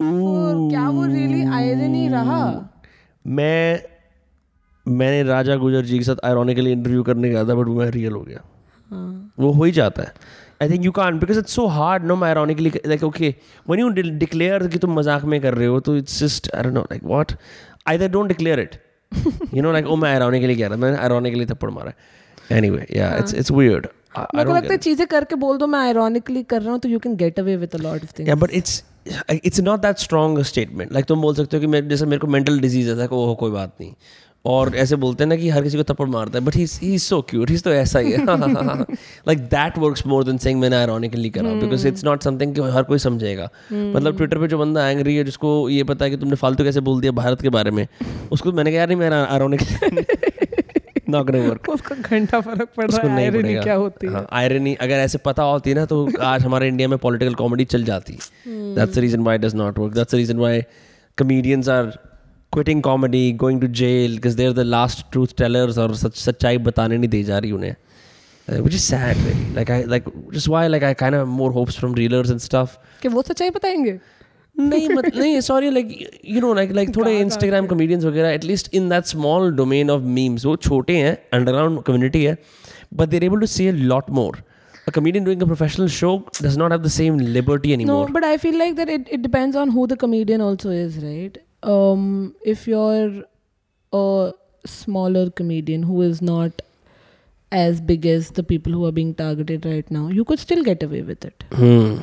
[0.00, 2.40] और क्या वो रियली आयरनी रहा?
[3.24, 3.82] मैं
[4.86, 8.20] मैंने राजा गुजर जी के साथ ironically इंटरव्यू करने गया था बट मैं रियल हो
[8.20, 8.42] गया।
[9.38, 10.12] वो हो ही जाता है।
[10.62, 13.34] I think you can because it's so hard no ironically like okay
[13.66, 13.88] one you
[14.18, 17.32] declare कि तुम मज़ाक में कर रहे हो तो it's just I know like what
[17.88, 18.76] I there don't declare it
[19.54, 21.92] you know like oh मैं आयरॉनिकली कह रहा मैंने आयरॉनिकली थप्पड़ मारा
[22.52, 26.42] एनीवे या इट्स इट्स वियर्ड मेरे को लगता है चीज़ें करके बोल दो मैं आयरॉनिकली
[26.42, 28.50] कर रहा हूँ तो you can get away with a lot of things या but
[28.54, 28.82] it's
[29.32, 32.26] it's not that strong statement like तुम बोल सकते हो कि मैं जैसे मेरे को
[32.26, 33.92] मेंटल डिज़ीज़ है ओह कोई बात नहीं।
[34.46, 36.98] और ऐसे बोलते हैं ना कि हर किसी को थप्पड़ मारता है but he he
[36.98, 41.30] so cute ही तो ऐसा ही है। Like that works more than saying मैंने आयरॉनिकली
[41.30, 45.16] करा बिकॉज़ इट्स नॉट समथिंग कि हर कोई समझेगा। मतलब ट्विटर पे जो बंदा एंग्री
[45.16, 47.86] है जिसको ये पता है कि तुमने फालतू कैसे बोल दिया भारत के बारे में
[48.32, 50.04] उसको मैंने कहा यार नहीं मैंने आयरॉनिकली
[51.08, 54.26] नॉट गोना वर्क उसको घंटा फ़र्क पड़ रहा है आयरनी क्या होती है?
[54.32, 58.18] आयरनी अगर ऐसे पता होती ना तो आज हमारे इंडिया में पॉलिटिकल कॉमेडी चल जाती।
[58.48, 60.62] That's the reason why does not work that's the reason why
[61.18, 61.88] comedians are
[62.53, 66.97] quitting comedy going to jail because they're the last truth tellers और सच सच्चाई बताने
[66.97, 70.07] नहीं दी जा रही उन्हें uh, which is sad really like I like
[70.37, 73.49] just why like I kind of more hopes from reelers and stuff कि वो सच्चाई
[73.59, 73.99] बताएंगे
[74.59, 78.89] नहीं मत नहीं sorry like you know like like थोड़े इंस्टाग्राम कॉमेडियंस वगैरह at least in
[78.89, 82.37] that small domain of memes वो छोटे हैं अंडरग्राउंड कम्युनिटी है
[82.93, 84.43] but they're able to say lot more
[84.87, 86.11] a comedian doing a professional show
[86.43, 88.07] does not have the same liberty anymore.
[88.07, 90.97] No, but I feel like that it, it depends on who the comedian also is,
[91.03, 91.37] right?
[91.64, 93.24] um, if you're
[93.92, 94.32] a
[94.66, 96.62] smaller comedian who is not
[97.52, 100.82] as big as the people who are being targeted right now, you could still get
[100.82, 101.44] away with it.
[101.52, 101.98] Hmm.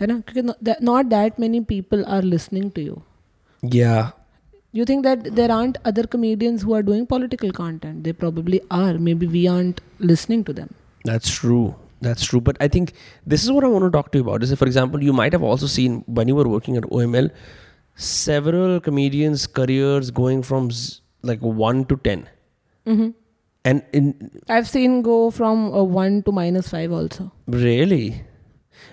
[0.00, 3.02] Not that many people are listening to you.
[3.62, 4.10] Yeah.
[4.72, 8.04] You think that there aren't other comedians who are doing political content?
[8.04, 8.94] They probably are.
[8.94, 10.74] Maybe we aren't listening to them.
[11.04, 11.74] That's true.
[12.00, 12.40] That's true.
[12.40, 12.94] But I think
[13.26, 14.42] this is what I want to talk to you about.
[14.42, 17.30] Is for example, you might have also seen when you were working at OML,
[17.94, 22.28] several comedians' careers going from z- like one to 10
[22.86, 23.10] mm-hmm.
[23.64, 27.30] and in I've seen go from a one to minus five also.
[27.46, 28.24] Really.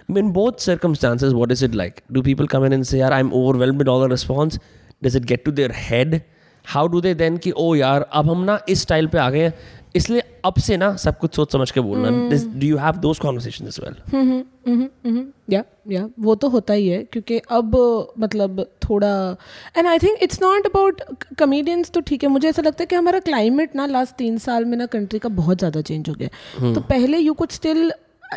[0.10, 2.04] In both circumstances, what is it like?
[2.12, 4.58] Do people come in and say, "I'm overwhelmed with all the response"?
[5.02, 6.24] Does it get to their head?
[6.64, 7.38] How do they then?
[7.38, 9.54] Ki, oh, yaar, ab hum na is style pe aa gaye.
[9.96, 12.10] इसलिए अब से ना सब कुछ सोच समझ के बोलना।
[12.60, 17.38] Do you have those conversation as well या या वो तो होता ही है क्योंकि
[17.38, 17.76] अब
[18.20, 19.38] मतलब थोड़ा
[19.78, 21.02] and I think it's not about
[21.40, 24.66] comedians तो ठीक है मुझे ऐसा लगता है कि हमारा क्लाइमेट ना लास्ट तीन साल
[24.66, 26.76] में ना कंट्री का बहुत ज़्यादा चेंज हो गया hmm.
[26.76, 27.92] तो पहले you could still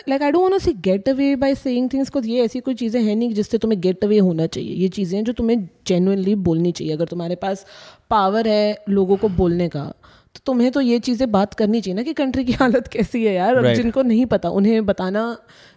[0.08, 3.00] like I don't want see get away by saying things को ये ऐसी कोई चीज़ें
[3.02, 6.72] हैं नहीं जिससे तुम्हें गेट अवे होना चाहिए। ये चीज़ें हैं जो तुम्हें जेनुअनली बोलनी
[6.72, 7.64] चाहिए। अगर तुम्हारे पास
[8.10, 9.92] पावर है लोगों को बोलने का
[10.34, 13.34] तो तुम्हें तो ये चीज़ें बात करनी चाहिए ना कि कंट्री की हालत कैसी है
[13.34, 13.76] यार Right.
[13.76, 15.22] जिनको नहीं पता उन्हें बताना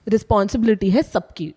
[0.07, 1.53] रिस्पॉन्सिबिलिटी है सबकी।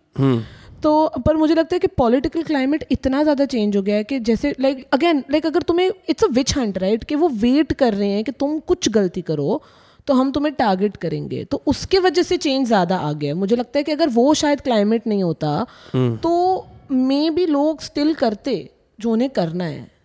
[0.83, 0.93] तो
[1.27, 4.55] पर मुझे लगता है कि पॉलिटिकल क्लाइमेट इतना ज़्यादा चेंज हो गया है कि जैसे
[4.61, 8.09] लाइक अगेन लाइक अगर तुम्हें it's a witch hunt right कि वो वेट कर रहे
[8.09, 9.63] हैं कि तुम कुछ गलती करो
[10.07, 13.57] तो हम तुम्हें टारगेट करेंगे। तो उसके वजह से चेंज ज़्यादा आ गया है। मुझे
[13.57, 16.17] लगता है कि अगर वो शायद क्लाइमेट नहीं होता hmm.
[16.23, 18.55] तो मे बी लोग स्टिल करते
[18.99, 19.96] जो उन्हें करना है।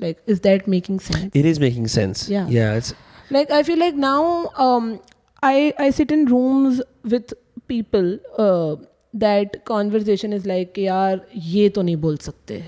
[0.00, 2.28] Like is that making sense It is making sense.
[2.28, 2.48] Yeah.
[2.50, 2.78] Yeah.
[2.78, 2.94] It's
[3.30, 5.00] like i feel like now um,
[5.42, 7.32] i i sit in rooms with
[7.68, 8.76] people uh,
[9.14, 12.62] that conversation is like यार ये तो नहीं बोल सकते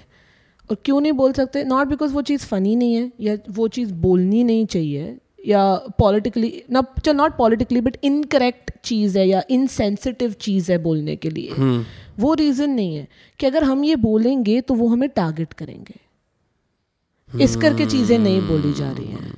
[0.70, 3.92] और क्यों नहीं बोल सकते नॉट बिकॉज़ वो चीज़ फ़नी नहीं है या वो चीज़
[4.02, 5.62] बोलनी नहीं चाहिए या
[5.98, 11.30] पॉलिटिकली ना चल नॉट पॉलिटिकली बट इनकरेक्ट चीज़ है या इनसेंसिटिव चीज़ है बोलने के
[11.30, 11.84] लिए
[12.20, 13.06] वो रीज़न नहीं है
[13.40, 15.94] कि अगर हम ये बोलेंगे तो वो हमें टारगेट करेंगे
[17.32, 19.32] इस करके चीज़ें नहीं बोली जा रही हैं।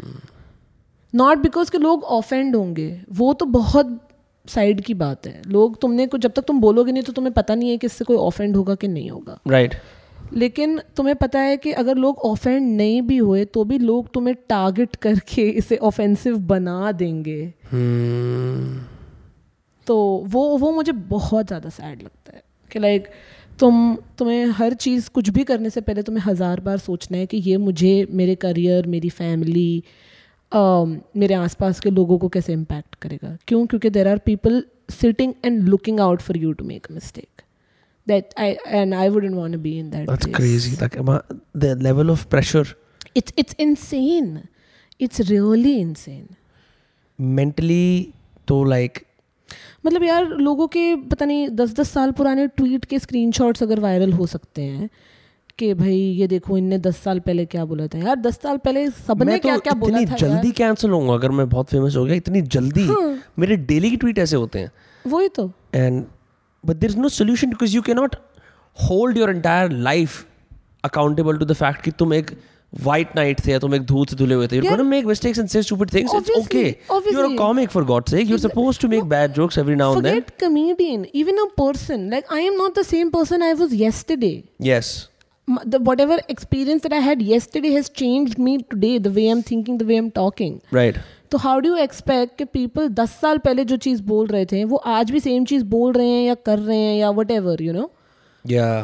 [1.15, 3.99] नॉट बिकॉज़ के लोग ऑफेंड होंगे वो तो बहुत
[4.47, 7.55] साइड की बात है। लोग तुमने को जब तक तुम बोलोगे नहीं तो तुम्हें पता
[7.55, 10.35] नहीं है कि इससे कोई ऑफेंड होगा कि नहीं होगा। Right right.
[10.35, 14.35] लेकिन तुम्हें पता है कि अगर लोग ऑफेंड नहीं भी हुए तो भी लोग तुम्हें
[14.49, 18.85] टारगेट करके इसे ऑफेंसिव बना देंगे। Hmm.
[19.87, 19.97] तो
[20.27, 22.43] वो वो मुझे बहुत ज़्यादा सैड लगता है।
[22.73, 23.09] कि लाइक
[23.61, 27.37] तुम तुम्हें हर चीज़ कुछ भी करने से पहले तुम्हें हज़ार बार सोचना है कि
[27.49, 29.83] ये मुझे मेरे करियर मेरी फैमिली
[30.53, 35.63] मेरे आसपास के लोगों को कैसे इम्पैक्ट करेगा क्यों क्योंकि there are people sitting and
[35.69, 37.43] looking out for you to make a mistake
[38.07, 40.73] that I and I wouldn't want to be in that That's crazy.
[40.83, 41.23] Like ama-
[41.65, 42.67] the level of pressure
[43.19, 44.33] It's it's insane.
[45.01, 46.27] It's really insane.
[47.19, 48.13] mentally
[48.49, 49.01] तो like
[49.87, 54.13] मतलब यार लोगों के पता नहीं दस दस साल पुराने ट्वीट के स्क्रीनशॉट्स अगर वायरल
[54.13, 54.91] हो सकते हैं
[55.59, 58.91] कि भाई ये देखो इनने दस साल पहले क्या बोला था। यार दस साल पहले
[58.91, 62.15] सबने तो क्या क्या बोला था जल्दी कैंसिल होऊँगा अगर मैं बहुत फ़ेमस हो गया
[62.15, 62.87] इतनी जल्दी।
[63.39, 66.05] मेरे डेली के ट्वीट ऐसे होते हैं। यार वही तो। And
[66.65, 68.17] but there's no solution because you cannot
[68.77, 70.17] hold your entire life
[70.89, 72.31] accountable to the fact कि तुम एक
[72.73, 75.49] वाइट नाइट थे तुम एक धूल से धुले हुए थे you you make make and
[75.49, 79.59] stupid things it's okay are are a comic for god sake suppose to bad jokes
[79.59, 83.11] every now and then forget comedian even a person like I am not the same
[83.11, 85.09] person I was yesterday yes
[85.69, 89.43] the what experience that I had yesterday has changed me today the way I am
[89.43, 90.99] thinking the way I am talking right
[91.31, 94.77] तो how do expect कि people दस साल पहले जो चीज़ बोल रहे थे वो
[94.77, 97.73] आज भी सेम चीज़ बोल रहे हैं या कर रहे हैं या वट एवर यू
[97.73, 97.91] नो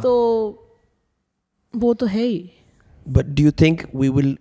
[0.00, 0.12] तो
[1.76, 2.50] वो तो है ही।
[3.06, 4.34] But do you think we will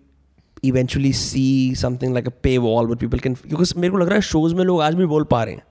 [0.63, 4.21] eventually see something like a paywall where people can because मेरे को लग रहा है
[4.21, 5.63] shows में लोग आज भी बोल पा रहे हैं।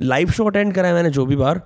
[0.00, 1.60] लाइव शो अटेंड करा है मैंने जो भी बार।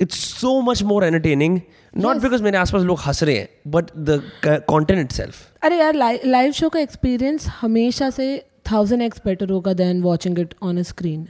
[0.00, 1.60] It's so much more entertaining
[1.96, 5.94] not because मेरे आसपास लोग हंस रहे हैं but the content it itself अरे यार
[6.26, 8.26] लाइव शो का एक्सपीरियंस हमेशा से
[8.72, 11.26] थाउज़ेंड एक्स बेटर होगा than watching it on a screen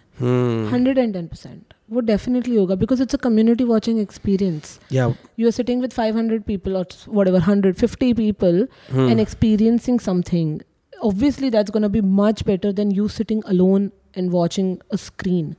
[0.72, 4.80] hundred and ten percent would definitely yoga because it's a community watching experience.
[4.88, 5.12] Yeah.
[5.36, 9.08] You're sitting with 500 people or whatever, 150 people hmm.
[9.08, 10.62] and experiencing something.
[11.02, 15.56] Obviously, that's going to be much better than you sitting alone and watching a screen.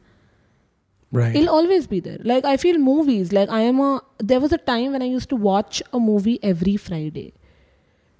[1.11, 1.35] Right.
[1.35, 2.17] It'll always be there.
[2.23, 4.01] Like, I feel movies, like, I am a.
[4.17, 7.33] There was a time when I used to watch a movie every Friday.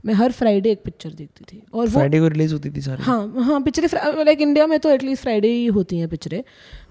[0.08, 3.44] मैं हर Friday एक picture देखती थी। और Friday को release होती थी सारी। हाँ
[3.44, 6.42] हाँ पिक्चरें लाइक इंडिया में तो एटलीस्ट फ्राइडे ही होती हैं पिक्चरें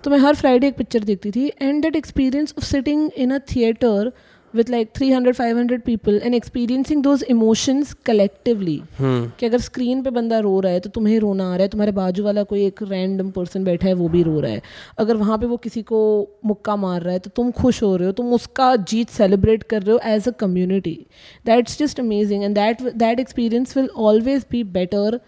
[0.05, 3.38] तो मैं हर फ्राइडे एक पिक्चर देखती थी and that experience of sitting in a
[3.55, 4.12] theatre
[4.56, 10.02] with like three hundred five hundred people and experiencing those emotions collectively कि अगर स्क्रीन
[10.02, 12.64] पे बंदा रो रहा है तो तुम्हें रोना आ रहा है तुम्हारे बाजू वाला कोई
[12.66, 14.62] एक रैंडम पर्सन बैठा है वो भी रो रहा है।
[14.98, 16.00] अगर वहाँ पे वो किसी को
[16.44, 19.82] मुक्का मार रहा है तो तुम खुश हो रहे हो तुम उसका जीत सेलिब्रेट कर
[19.82, 20.98] रहे हो as a community
[21.46, 25.20] that's just amazing and that that experience will always be better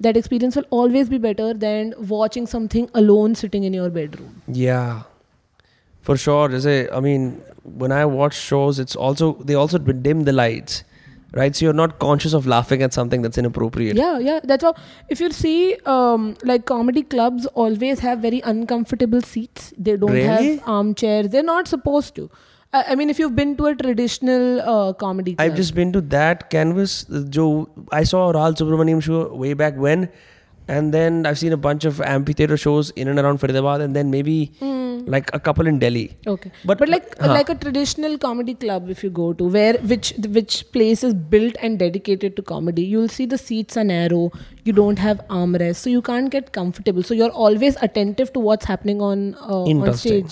[0.00, 4.30] that experience will always be better than watching something alone sitting in your bedroom.
[4.58, 5.02] Yeah,
[6.02, 6.48] for sure.
[6.50, 10.84] Jose, I mean, when I watch shows, it's also they also dim the lights,
[11.32, 11.54] right?
[11.54, 13.96] So you're not conscious of laughing at something that's inappropriate.
[13.96, 14.40] Yeah, yeah.
[14.42, 14.74] That's how.
[15.08, 19.72] If you see, um, like comedy clubs always have very uncomfortable seats.
[19.78, 20.56] They don't Really?
[20.56, 21.28] have armchairs.
[21.28, 22.30] They're not supposed to.
[22.72, 25.92] I, I mean, if you've been to a traditional uh, comedy club, I've just been
[25.92, 27.04] to that canvas.
[27.28, 30.08] Joe, I saw Rahul Subramaniam show way back when,
[30.76, 34.10] and then I've seen a bunch of amphitheater shows in and around Faridabad, and then
[34.16, 34.34] maybe
[35.14, 36.02] like a couple in Delhi.
[36.32, 37.28] Okay, But- but, like huh.
[37.36, 41.56] like a traditional comedy club, if you go to where which which place is built
[41.68, 44.22] and dedicated to comedy, you'll see the seats are narrow.
[44.70, 47.08] You don't have armrests, so you can't get comfortable.
[47.10, 50.30] So you're always attentive to what's happening on uh, on Interesting.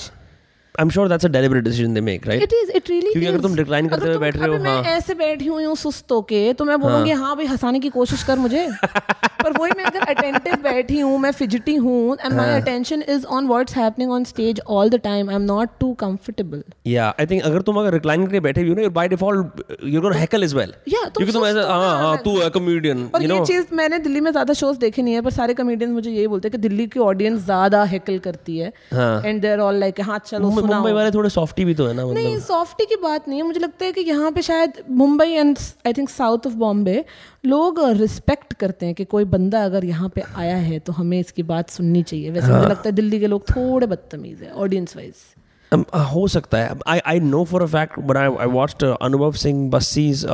[0.79, 0.87] Stage.
[0.87, 2.43] I'm sure that's a deliberate decision they make, right?
[2.43, 4.97] It is it really क्योंकि अगर तुम recline करते हुए बैठ रहे हो, मैं हाँ।
[4.97, 8.39] ऐसे बैठी हुई हूँ सुस्त होके तो मैं बोलूँगी हाँ भाई हंसाने की कोशिश कर
[8.39, 8.69] मुझे
[9.43, 13.47] पर वही मैं अगर अटेंटिव बैठी हूँ मैं फिजिटी हूँ and my attention is on
[13.49, 17.43] what's happening on stage all the time I am not too comfortable Yeah, I think
[17.43, 20.55] अगर तुम अगर recline करके बैठे हुए हो ना, by default you're gonna heckle as
[20.55, 20.73] well.
[20.89, 23.45] Yeah, क्योंकि तुम ऐसा हो हाँ हाँ तू है comedian, और you ये.
[23.47, 26.49] चीज़ मैंने दिल्ली में ज़्यादा शोज़ देखे नहीं है पर सारे कॉमेडियंस मुझे यही बोलते
[26.49, 30.19] हैं कि दिल्ली की ऑडियंस ज़्यादा हेकल करती है हाँ। एंड देर ऑल लाइक हाँ
[30.27, 32.15] चलो मुंबई वाले थोड़े softy भी तो है ना मतलब.
[32.15, 35.59] नहीं सॉफ्टी की बात नहीं है। मुझे लगता है कि यहाँ पे शायद Mumbai and
[35.87, 37.05] I think south of Bombay
[37.47, 41.43] लोग रिस्पेक्ट करते हैं कि कोई बंदा अगर यहाँ पे आया है तो हमें इसकी
[41.43, 45.15] बात सुननी चाहिए। वैसे मुझे लगता है दिल्ली के लोग थोड़े बदतमीज है ऑडियंस वाइज
[45.75, 48.85] Um, uh, हो सकता है। I I know for a fact but I I watched
[49.03, 50.27] Anubhav Singh Bassi's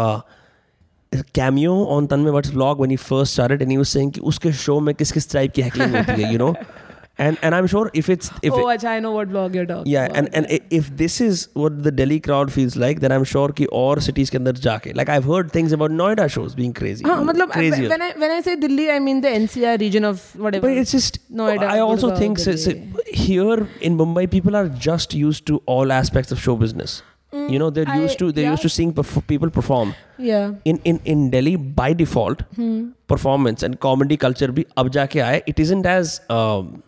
[1.39, 4.52] cameo on Tanmay Bhatt's vlog when he first started and he was saying कि उसके
[4.52, 6.55] show में किस किस type की heckling होती है you know?
[7.16, 9.91] and and I'm sure if it's if oh, it, I know what vlog you're talking.
[9.91, 10.16] Yeah, about.
[10.16, 13.66] and and if this is what the Delhi crowd feels like, then I'm sure ki
[13.66, 14.97] or cities ke andar jaake.
[14.97, 17.05] Like I've heard things about Noida shows being crazy.
[17.05, 20.69] Ah, matlab, when I when I say Delhi, I mean the NCR region of whatever.
[20.69, 21.69] But it's just Noida.
[21.74, 22.73] I also Gurgaon, think so, so
[23.07, 27.03] here in Mumbai, people are just used to all aspects of show business.
[27.32, 28.51] Mm, you know they're I, used to they're yeah.
[28.57, 29.95] used to seeing perf- people perform.
[30.19, 30.55] Yeah.
[30.65, 32.91] In in in Delhi by default, hmm.
[33.15, 34.51] performance and comedy culture.
[34.59, 35.41] Bhi ab jaake aaye.
[35.55, 36.82] It isn't as um,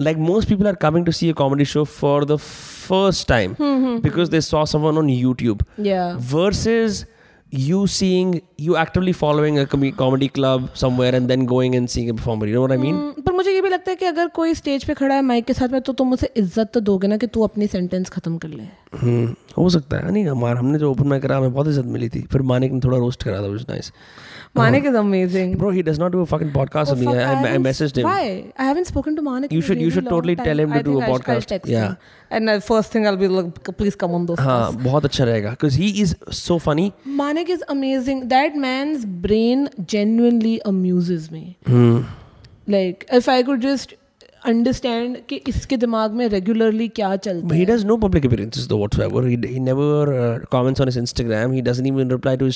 [0.00, 3.98] like most people are coming to see a comedy show for the first time mm-hmm.
[3.98, 7.06] because they saw someone on YouTube yeah versus
[7.52, 12.10] you seeing you actively following a com- comedy club somewhere and then going and seeing
[12.10, 12.46] a performer.
[12.46, 12.96] You know what I mean?
[12.96, 15.44] हम्म, पर मुझे ये भी लगता है कि अगर कोई stage पे खड़ा है माइक
[15.44, 18.38] के साथ में तो तुम उसे इज़्ज़त तो दोगे ना कि तू अपनी सेंटेंस खत्म
[18.38, 18.62] कर ले
[18.98, 22.08] हम्म, हो सकता है नहीं हमारा हमने जो ओपन में करा हमें बहुत इज़्ज़त मिली
[22.08, 23.92] थी फिर मानिक ने थोड़ा रोस्ट करा था which was
[24.56, 27.54] Manik is amazing bro he does not do a fucking podcast with me I, I,
[27.54, 28.26] I messaged him Why?
[28.64, 29.54] I haven't spoken to Manik.
[29.56, 30.46] You should- you should totally time.
[30.48, 31.48] tell him to I do a I I'll podcast.
[31.54, 31.86] text Yeah.
[31.86, 31.96] him.
[32.38, 34.38] And uh, first thing I'll be like, please come on those.
[34.48, 36.86] हाँ बहुत अच्छा रहेगा because he is so funny
[37.22, 38.22] Manik is amazing.
[38.34, 39.66] That man's brain
[39.96, 41.44] genuinely amuses me.
[41.72, 41.98] Hmm.
[42.78, 43.94] Like if I could just
[44.52, 47.66] understand कि इसके दिमाग में regularly क्या चलता he है.
[47.70, 49.86] does no public appearances though whatsoever he, he never
[50.22, 52.48] uh, comments on his Instagram he doesn't even reply to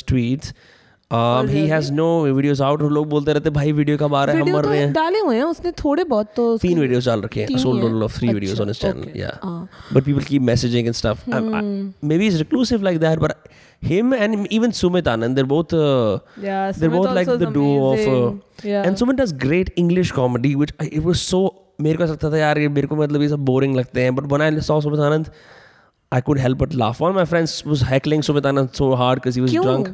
[1.10, 2.06] Um, has no
[2.36, 4.68] videos out और लोग बोलते रहते भाई वीडियो कब आ रहा है हम मर तो
[4.68, 7.58] रहे हैं डाले हुए हैं उसने थोड़े बहुत तो तीन videos डाल रखे हैं तीन
[7.58, 7.92] sold ही हैं?
[7.92, 9.20] total of three videos अच्छा, on his channel okay.
[9.20, 9.68] yeah हाँ.
[9.92, 11.62] but people keep messaging and stuff I, I,
[12.10, 13.48] maybe he's reclusive like that but
[13.92, 18.10] him and even Sumit Anand they're both uh, Yeah, they're both like the duo of
[18.16, 18.34] uh.
[18.62, 18.82] Yeah.
[18.82, 21.42] and Sumit does great English comedy which I, it was so
[21.80, 24.60] मेरे को लगता था यार ये मेरे को मतलब ये सब बोरिंग लगते हैं I
[24.68, 25.32] saw Sumit Anand
[26.12, 29.22] I couldn't help but laugh one of my friends was heckling Sumit Anand so hard
[29.22, 29.90] because he was क्यों drunk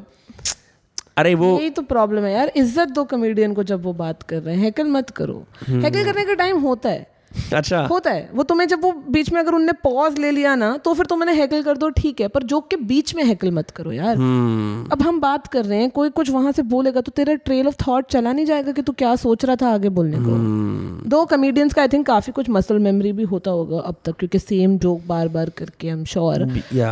[1.17, 4.43] अरे वो यही तो प्रॉब्लम है यार। इज़्ज़त दो कमेडियन को जब वो बात कर
[4.43, 7.14] रहे हैं। हैकल मत करो। हैकल करने का टाइम होता है।
[7.55, 10.77] अच्छा। होता है। वो तुम्हें जब वो बीच में अगर उनने पॉज ले लिया ना
[10.77, 13.51] तो फिर तुम उन्हें हैकल कर दो ठीक है पर जोक के बीच में हैकल
[13.51, 17.01] मत करो यार। हम्म। अब हम बात कर रहे हैं कोई कुछ वहाँ से बोलेगा
[17.01, 19.89] तो तेरा ट्रेल ऑफ़ थॉट चला नहीं जाएगा कि तू क्या सोच रहा था आगे
[19.89, 23.81] बोलने को। हम्म। दो कमेडियंस का आई थिंक काफ़ी कुछ मसल मेमोरी भी होता होगा
[23.81, 26.47] अब तक क्योंकि सेम जोक बार बार करके हम श्योर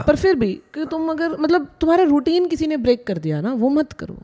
[0.07, 3.53] पर फिर भी कि तुम अगर मतलब तुम्हारा रूटीन किसी ने ब्रेक कर दिया ना
[3.53, 4.17] वो मत करो।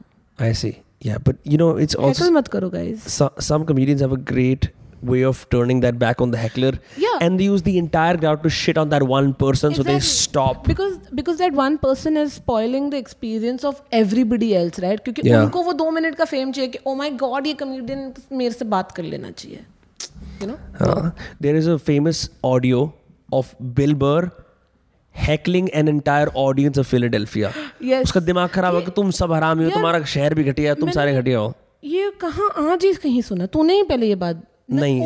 [0.54, 0.74] See.
[1.06, 3.18] Yeah, but you know, it's also heckle मत करो guys
[3.48, 4.66] some comedians have a great
[5.02, 6.72] way of turning that back on the heckler.
[6.96, 7.18] Yeah.
[7.20, 9.84] And they use the entire crowd to shit on that one person, exactly.
[9.84, 10.64] so they stop.
[10.66, 15.42] because because that one person is spoiling the experience of everybody else right क्योंकि Yeah.
[15.42, 18.12] उनको वो दो minute का fame चाहिए कि oh my God ये comedian
[18.42, 19.64] मेरे से बात कर लेना चाहिए
[20.42, 20.56] you know
[20.88, 21.10] Uh,
[21.44, 22.18] there is a famous
[22.52, 22.82] audio
[23.38, 24.30] of Bill Burr
[25.14, 27.48] heckling an entire audience of Philadelphia.
[27.92, 28.02] Yes.
[28.04, 30.80] उसका दिमाग खराब है कि तुम सब हरामी हो यार, तुम्हारा शहर भी घटिया है
[30.80, 31.54] तुम सारे घटिया हो
[31.84, 35.02] ये कहाँ आज ही कहीं सुना तूने ही पहले ये बात नहीं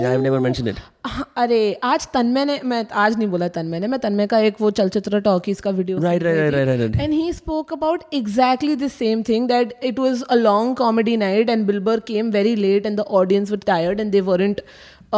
[1.04, 4.60] हाँ, अरे आज तनमय ने मैं आज नहीं बोला तनमय ने मैं तनमय का एक
[4.60, 8.88] वो चलचित्र टॉकीज का video right right right right and he spoke about exactly the
[8.88, 12.96] same thing that it was a long comedy night and बिलबर came very late and
[12.96, 14.60] the audience were tired and they weren't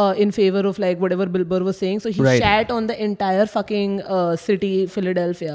[0.00, 2.42] uh, in favor of like whatever Bill Burr was saying so he Right.
[2.44, 5.54] shat on the entire fucking uh, city Philadelphia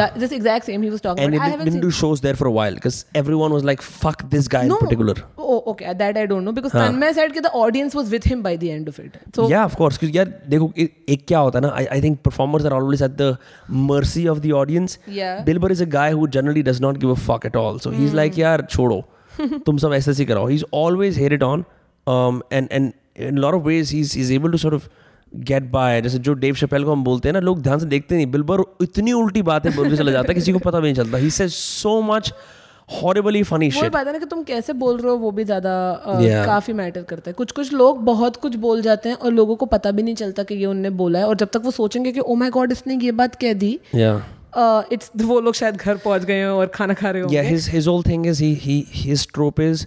[0.00, 1.96] yeah this exact same he was talking and about it I haven't didn't seen do
[2.00, 5.16] shows there for a while because everyone was like fuck this guy in particular
[5.54, 5.92] Oh, okay.
[6.02, 8.70] That I don't know because Tanmay said that the audience was with him by the
[8.74, 9.16] end of it.
[9.38, 12.18] So yeah of course क्योंकि यार देखो ए- एक क्या होता है ना I think
[12.24, 13.36] performers are always at the
[13.90, 15.44] mercy of the audience Yeah.
[15.46, 17.90] Bill Burr is a guy who generally does not give a fuck at all so
[17.90, 19.02] he is like यार छोड़ो
[19.66, 21.64] तुम सब ऐसे ऐसे ही कराओ he is always head it on
[22.52, 24.87] and and in lot of ways he is able to sort of
[25.45, 28.15] get by जैसे जो Dave Chappelle को हम बोलते हैं ना लोग ध्यान से देखते
[28.15, 30.95] नहीं बिलबर इतनी उल्टी बातें बोल के चला जाता है किसी को पता भी नहीं
[30.95, 32.31] चलता। He says so much
[32.89, 35.71] horribly funny shit बात है ना कि तुम कैसे बोल रहे हो वो भी ज़्यादा
[36.21, 36.45] Yeah.
[36.45, 39.65] काफ़ी मैटर करता है। कुछ कुछ लोग बहुत कुछ बोल जाते हैं और लोगों को
[39.65, 42.19] पता भी नहीं चलता कि ये उनने बोला है। और जब तक वो सोचेंगे कि
[42.19, 44.13] ओ माय गॉड इसने ये बात कह दी या
[44.91, 47.67] इट्स वो लोग शायद घर पहुँच गए हैं और खाना खा रहे Yeah, होंगे his
[47.73, 49.85] his whole thing is he he his trope is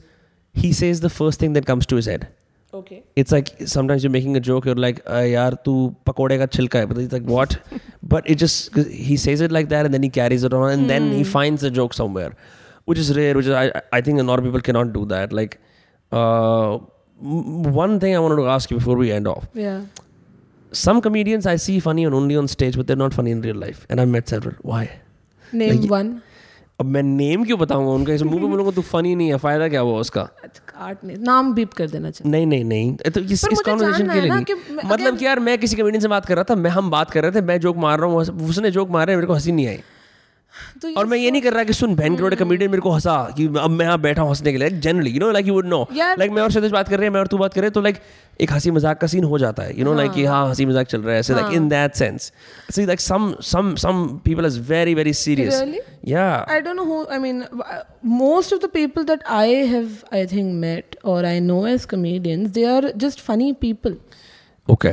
[0.54, 2.28] he says the first thing that comes to his head.
[2.72, 3.02] Okay.
[3.16, 4.64] It's like sometimes you're making a joke.
[4.64, 7.58] You're like, ah, "Yar, tu pakode ka chilka hai," but it's like what?
[8.14, 10.88] but it just he says it like that, and then he carries it on, and
[10.88, 11.30] then he hmm.
[11.32, 12.30] finds a joke somewhere,
[12.84, 13.34] which is rare.
[13.34, 15.32] Which is I I think a lot of people cannot do that.
[15.32, 15.58] Like,
[16.12, 16.78] uh,
[17.18, 19.48] one thing I wanted to ask you before we end off.
[19.52, 19.82] Yeah.
[20.72, 23.56] Some comedians I see funny and only on stage, but they're not funny in real
[23.56, 24.54] life, and I've met several.
[24.62, 24.90] Why?
[25.52, 26.22] Name like, one.
[26.80, 28.12] अब मैं name क्यों बताऊँगा उनका?
[28.12, 30.22] इस मुँह पे बोलूँगा तू फनी नहीं है फ़ायदा क्या हुआ उसका?
[30.68, 34.20] काट नहीं नाम बीप कर देना चाहिए। नहीं नहीं नहीं। तो इस इस कॉन्वर्सेशन के
[34.20, 36.90] लिए नहीं। मतलब कि यार मैं किसी कमेडियन से बात कर रहा था मैं हम
[36.90, 39.52] बात कर रहे थे मैं जोक मार रहा हूँ उसने जोक मारे मेरे को हँसी
[39.52, 39.80] नहीं आई।
[40.96, 43.46] और मैं ये नहीं कर रहा कि सुन बहन करोड़ कमेडियन मेरे को हंसा कि
[43.58, 46.30] अब मैं यहाँ बैठा हंसने के लिए। Generally you know like you would know like
[46.30, 47.98] मैं और सतीश बात कर रहे हैं मैं और तू बात कर तो लाइक
[48.40, 51.00] एक हँसी मज़ाक का सीन हो जाता है। यू नो लाइक हाँ। हँसी मज़ाक चल
[51.00, 52.32] रहा है। ऐसे like in that sense
[52.72, 55.62] see like some some some people is very very serious
[56.08, 57.44] या I don't know who I mean
[58.06, 62.50] most of the people that I have I think met और I know as comedians
[62.50, 63.96] they are just funny people
[64.68, 64.92] okay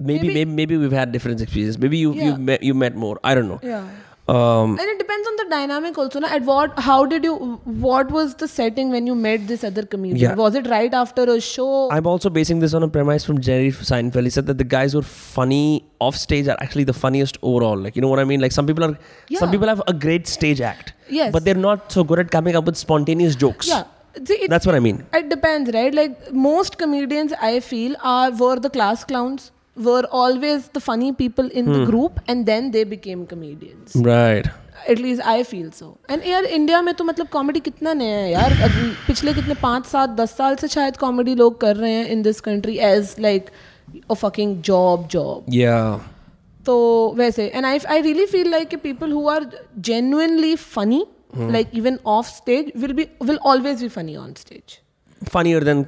[0.18, 2.14] maybe maybe we had different experience maybe you
[2.62, 3.80] you met more I don't know
[4.34, 6.20] Um, And it depends on the dynamic also.
[6.24, 6.28] Na?
[6.36, 7.34] At what, how did you,
[7.86, 10.18] what was the setting when you met this other comedian?
[10.30, 10.34] Yeah.
[10.42, 11.90] Was it right after a show?
[11.90, 14.24] I'm also basing this on a premise from Jerry Seinfeld.
[14.24, 17.76] He said that the guys who are funny off stage are actually the funniest overall.
[17.86, 18.40] Like you know what I mean?
[18.40, 18.98] Like some people are
[19.28, 19.38] Yeah.
[19.40, 20.92] some people have a great stage act.
[21.08, 21.32] Yes.
[21.32, 23.68] But they're not so good at coming up with spontaneous jokes.
[23.68, 23.84] yeah.
[24.28, 25.04] See, it, That's what I mean.
[25.14, 25.94] it depends, right?
[25.94, 31.46] Like most comedians, I feel, are were the class clowns, were always the funny people
[31.50, 31.72] in Hmm.
[31.74, 33.96] the group, and then they became comedians.
[34.10, 34.50] Right.
[34.90, 38.52] At least I feel so and यार India में तो मतलब comedy कितना नया है यार
[38.62, 42.22] अभी पिछले कितने पाँच सात दस साल से शायद कॉमेडी लोग कर रहे हैं in
[42.22, 43.50] this country as like
[44.10, 45.44] a fucking job job
[46.66, 46.74] तो
[47.16, 49.46] वैसे and I I really feel like people who are
[49.90, 51.04] genuinely funny
[51.36, 54.78] like even off stage will be will always be funny on stage
[55.30, 55.80] Funnier than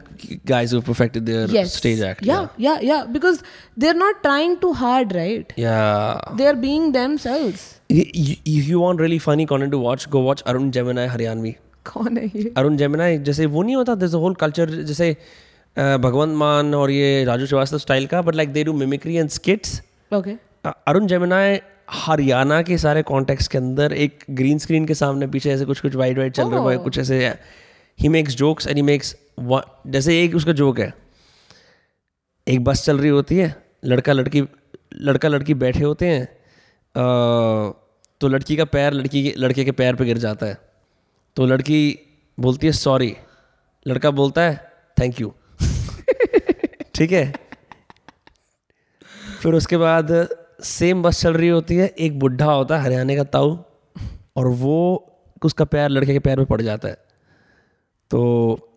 [0.46, 2.20] guys who've perfected their yes stage act.
[2.30, 3.40] yeah yeah yeah yeah, because
[3.84, 6.20] they're not trying too hard right Yeah.
[6.40, 11.06] they're being themselves If you want really funny content to watch, go watch Arun Gemini
[11.14, 11.54] Haryanvi.
[11.90, 16.36] कौन है ये अरुण जेमिना जैसे वो नहीं होता this whole culture जैसे अ, भगवंत
[16.42, 19.80] मान और ये राजू श्रीवास्तव स्टाइल का but like they do mimicry and skits
[20.18, 20.36] okay
[20.70, 21.60] Arun Gemini
[22.04, 25.96] Haryana के सारे कॉन्टेक्स्ट के अंदर एक ग्रीन स्क्रीन के सामने पीछे ऐसे कुछ कुछ
[26.02, 26.82] वाइट वाइट चल रहे हैं Oh.
[26.84, 27.18] कुछ ऐसे
[27.98, 30.92] ही makes jokes and he makes जैसे एक उसका जोक है।
[32.46, 33.54] एक बस चल रही होती है,
[33.84, 34.42] लड़का लड़की
[34.96, 36.26] लड़का लड़की बैठे होते हैं
[38.20, 40.58] तो लड़की का पैर लड़की के, लड़के के पैर पे गिर जाता है।
[41.36, 41.98] तो लड़की
[42.38, 43.14] बोलती है सॉरी
[43.86, 44.56] लड़का बोलता है
[44.96, 45.32] थैंक यू
[46.94, 47.32] ठीक है?
[49.42, 50.12] फिर उसके बाद
[50.64, 53.56] सेम बस चल रही होती है, एक बुढ़ा होता है, हरियाणा का ताऊ,
[54.36, 54.76] और वो
[55.42, 56.94] उसका पैर लड़के के पैर पे पड़ जाता है।
[58.10, 58.70] तो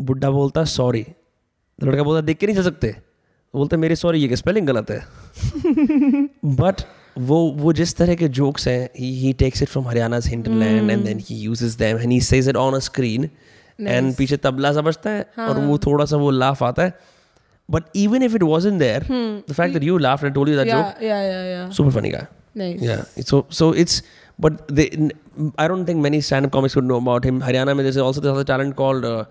[0.00, 1.06] बुढ़ा बोलता है सॉरी
[1.84, 2.96] लड़का बोलता देख के नहीं जा सकते?
[3.54, 5.06] बोलते मेरी सॉरी ये स्पेलिंग गलत है?
[6.44, 6.80] बट
[7.18, 11.18] वो वो जिस तरह के जोक्स हैं he takes it from Haryana hinterland and then
[11.18, 13.30] he uses them and he says it on a screen
[13.80, 16.98] and पीछे तबला सा बजता है और वो थोड़ा सा वो लाफ आता है.
[17.70, 19.06] But even if it wasn't there
[19.50, 22.12] the fact that you laughed and told you that joke या या या super funny
[22.14, 22.24] guy.
[22.56, 23.24] Nice yeah.
[23.30, 24.02] So so it's
[24.44, 24.84] but they
[25.64, 27.40] i don't think many stand-up comics would know about him.
[27.40, 29.24] Haryana there's also there's a talent called uh,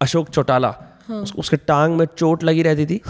[0.00, 0.74] ashok chotala
[1.10, 3.00] उस, उसके टांग में चोट लगी रहती थी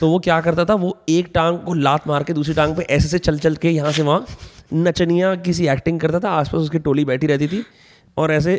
[0.00, 2.82] तो वो क्या करता था वो एक टांग को लात मार के दूसरी टांग पे
[2.96, 4.26] ऐसे से चल चल के यहाँ से वहाँ
[4.74, 7.64] नचनिया किसी एक्टिंग करता था आसपास उसकी टोली बैठी रहती थी
[8.16, 8.54] और ऐसे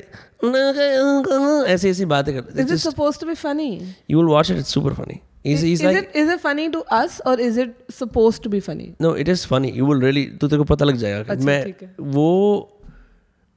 [1.74, 3.72] ऐसी ऐसी बातें करते Is it supposed to be funny?
[4.10, 6.64] You will watch it it's super funny Is, he's is like it is it funny
[6.76, 8.88] to us or is it supposed to be funny?
[9.02, 11.60] No it is funny you will really तो तेरे को पता लग जाएगा अच्छा, मैं
[11.66, 12.30] है। वो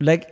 [0.02, 0.26] like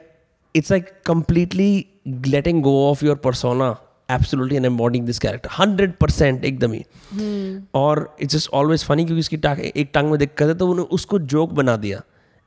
[0.56, 1.86] it's like completely
[2.26, 3.76] letting go of your persona
[4.10, 6.84] absolutely and embodying this character hundred percent एकदम ही.
[7.74, 10.88] और इट्स जस्ट ऑलवेज फनी क्योंकि उसकी टांग एक टांग में दिक्कत है तो उन्होंने
[10.94, 12.00] उसको जोक बना दिया।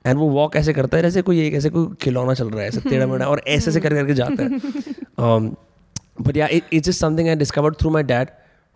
[0.05, 2.67] एंड वो वॉक ऐसे करता है जैसे कोई एक ऐसे कोई खिलौना चल रहा है
[2.67, 4.49] ऐसे टेढ़ा मेढ़ा और ऐसे ऐसे कर करके जाता है।
[6.21, 8.29] बट या it's just something I discovered through my dad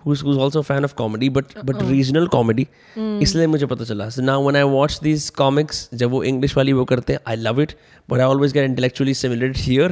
[0.05, 2.65] who's who's also a fan of comedy but but regional comedy
[2.95, 3.21] mm.
[3.23, 6.73] इसलिए मुझे पता चला so now when I watch these comics जब वो English वाली
[6.80, 7.75] वो करते हैं I love it
[8.13, 9.89] but I always get intellectually stimulated here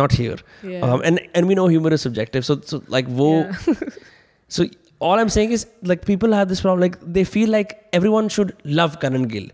[0.00, 0.38] not here
[0.72, 0.88] Yeah.
[0.88, 3.30] um, and and we know humor is subjective so so like वो
[4.56, 4.66] so
[5.06, 8.52] all I'm saying is like people have this problem like they feel like everyone should
[8.80, 9.48] love Karan Gill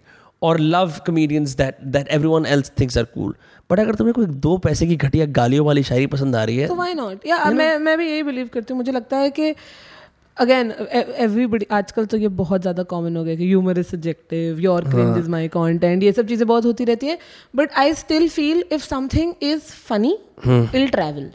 [0.49, 3.33] or love comedians that that everyone else thinks are cool.
[3.71, 6.69] But अगर तुम्हें कोई दो पैसे की घटिया गालियों वाली शायरी पसंद आ रही है
[6.69, 9.55] तो वाई नॉट या मैं मैं भी यही बिलीव करती हूँ। मुझे लगता है कि
[10.37, 14.85] अगेन एवरीबडी आजकल तो ये बहुत ज़्यादा कॉमन हो गया कि humour is subjective your
[14.91, 17.19] cringe is my content ये सब चीज़ें बहुत होती रहती है।
[17.57, 20.17] But I still feel if something is funny
[20.75, 21.31] it'll travel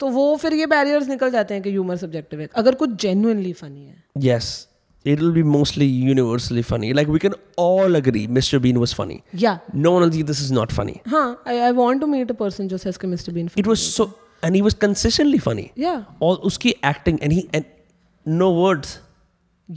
[0.00, 3.52] तो वो फिर ये बैरियर्स निकल जाते हैं कि ह्यूमर सब्जेक्टिव है। अगर कुछ जेन्युइनली
[3.52, 4.75] फनी है। Yes Yes.
[5.11, 6.89] It'll be mostly universally funny.
[6.97, 8.59] Like we can all agree Mr.
[8.65, 9.15] Bean was funny.
[9.43, 9.53] या
[9.85, 10.97] No one will think this is not funny.
[11.13, 13.85] हाँ I I want to meet a person जो says के Mr Bean It was
[13.95, 14.05] so
[14.47, 15.65] and he was consistently funny.
[15.85, 15.95] या
[16.27, 17.65] All uski acting and he and
[18.41, 18.97] no words.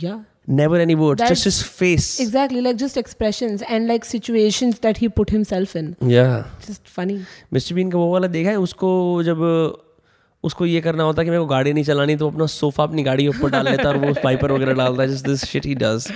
[0.05, 0.24] या
[0.61, 1.20] Never any words.
[1.20, 2.07] That's- just his face.
[2.23, 5.86] Exactly, like just expressions and like situations that he put himself in.
[6.15, 6.35] Yeah.
[6.66, 7.16] Just funny.
[7.53, 8.91] Mr Bean का वो वाला देखा है उसको
[9.31, 9.41] जब
[10.44, 13.24] उसको ये करना होता कि मेरे को गाड़ी नहीं चलानी तो अपना सोफा अपनी गाड़ी
[13.24, 16.07] के ऊपर डाल लेता और वो वाइपर वगैरह डालता है just this shit he does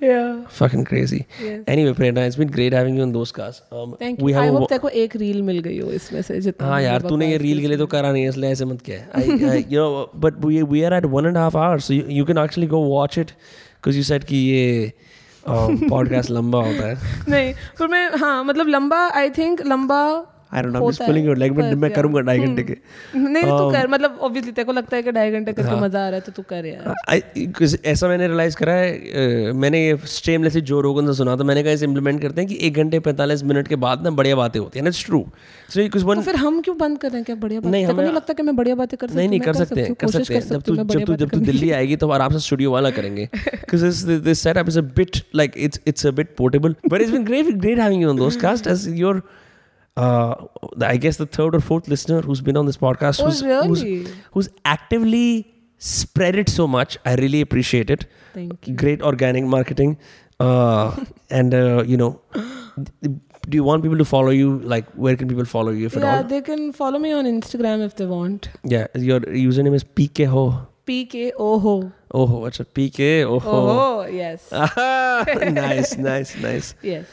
[0.00, 0.26] Yeah.
[0.56, 1.62] fucking crazy Yes.
[1.72, 4.36] anyway Prerna it's been great having you on those cars um, Thank we you.
[4.36, 7.00] have I hope तेरे को एक रील मिल गई हो इसमें से जितना हाँ यार
[7.08, 10.06] तूने ये रील के लिए तो करा नहीं इसलिए ऐसे मत I, I, you know
[10.26, 12.68] but we we are at one and a half hours so you, you can actually
[12.76, 13.34] go watch it
[13.80, 14.92] because you said कि ये
[15.48, 16.94] पॉडकास्ट लंबा होता है
[17.28, 20.00] नहीं पर मैं हाँ मतलब लंबा आई थिंक लंबा
[20.52, 21.90] I don't know I'm just होता pulling है, your leg but पर मैं.
[21.92, 22.76] करूँगा ढाई घंटे के।
[23.18, 26.04] नहीं तू Um, कर मतलब ऑब्वियसली तेरे को लगता है कि ढाई घंटे करके मज़ा
[26.06, 30.56] आ रहा है तो तू कर यार। ऐसा मैंने रियलाइज़ करा है मैंने ये स्टेमलेस
[30.56, 33.44] जो रोगन से सुना था मैंने कहा इसे इम्प्लीमेंट करते हैं कि एक घंटे पैंतालीस
[33.44, 35.20] मिनट के बाद ना बढ़िया बातें होती है ना इट्स ट्रू
[35.74, 37.70] सो कुछ तो वन फिर हम क्यों बंद कर रहे हैं क्या बढ़िया बात?
[37.72, 39.94] नहीं, हमें- नहीं लगता कि मैं बढ़िया बातें कर सकती नहीं नहीं कर सकते हैं
[39.94, 42.72] कर सकते हैं। जब तू जब तू जब तू दिल्ली आएगी तो आराम से स्टूडियो
[42.72, 47.00] वाला करेंगे। Because this setup is a bit like it's it's a bit portable but
[47.00, 49.22] it's been great great having you on those cast as your
[50.04, 50.34] uh,
[50.94, 53.84] I guess the third or fourth listener who's been on this podcast Oh, who's, who's
[53.84, 54.12] really?
[54.32, 55.28] who's actively
[55.78, 56.98] spread it so much.
[57.04, 58.06] I really appreciate it.
[58.34, 58.74] Thank you.
[58.84, 59.98] Great organic marketing.
[60.40, 62.20] Uh, and uh, you know,
[63.48, 64.58] do you want people to follow you?
[64.74, 67.84] Like, where can people follow you if at Yeah, they can follow me on Instagram
[67.84, 68.50] if they want.
[68.64, 70.66] Yeah, your username is PKHO.
[70.88, 71.92] P K Oho.
[72.10, 73.22] Oh, what's a PK?
[73.24, 74.50] Oh, Oho, yes.
[74.52, 76.74] nice, nice, nice.
[76.82, 77.06] Yes.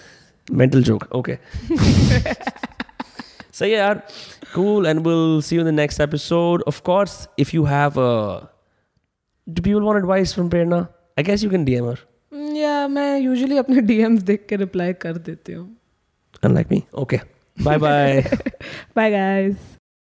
[0.50, 1.08] Mental joke.
[1.12, 1.40] Okay.
[3.58, 4.02] So yeah,
[4.54, 4.88] cool.
[4.92, 6.64] And we'll see you in the next episode.
[6.74, 7.16] Of course,
[7.46, 8.42] if you have uh
[9.58, 10.82] do people want advice from Prerna?
[11.18, 12.00] I guess you can DM her.
[12.34, 15.68] Mm, Yeah, मैं usually अपने DMs देख के reply कर देती हूँ.
[16.50, 16.82] Unlike me.
[17.06, 17.20] Okay.
[17.64, 18.22] Bye bye
[18.96, 19.75] bye guys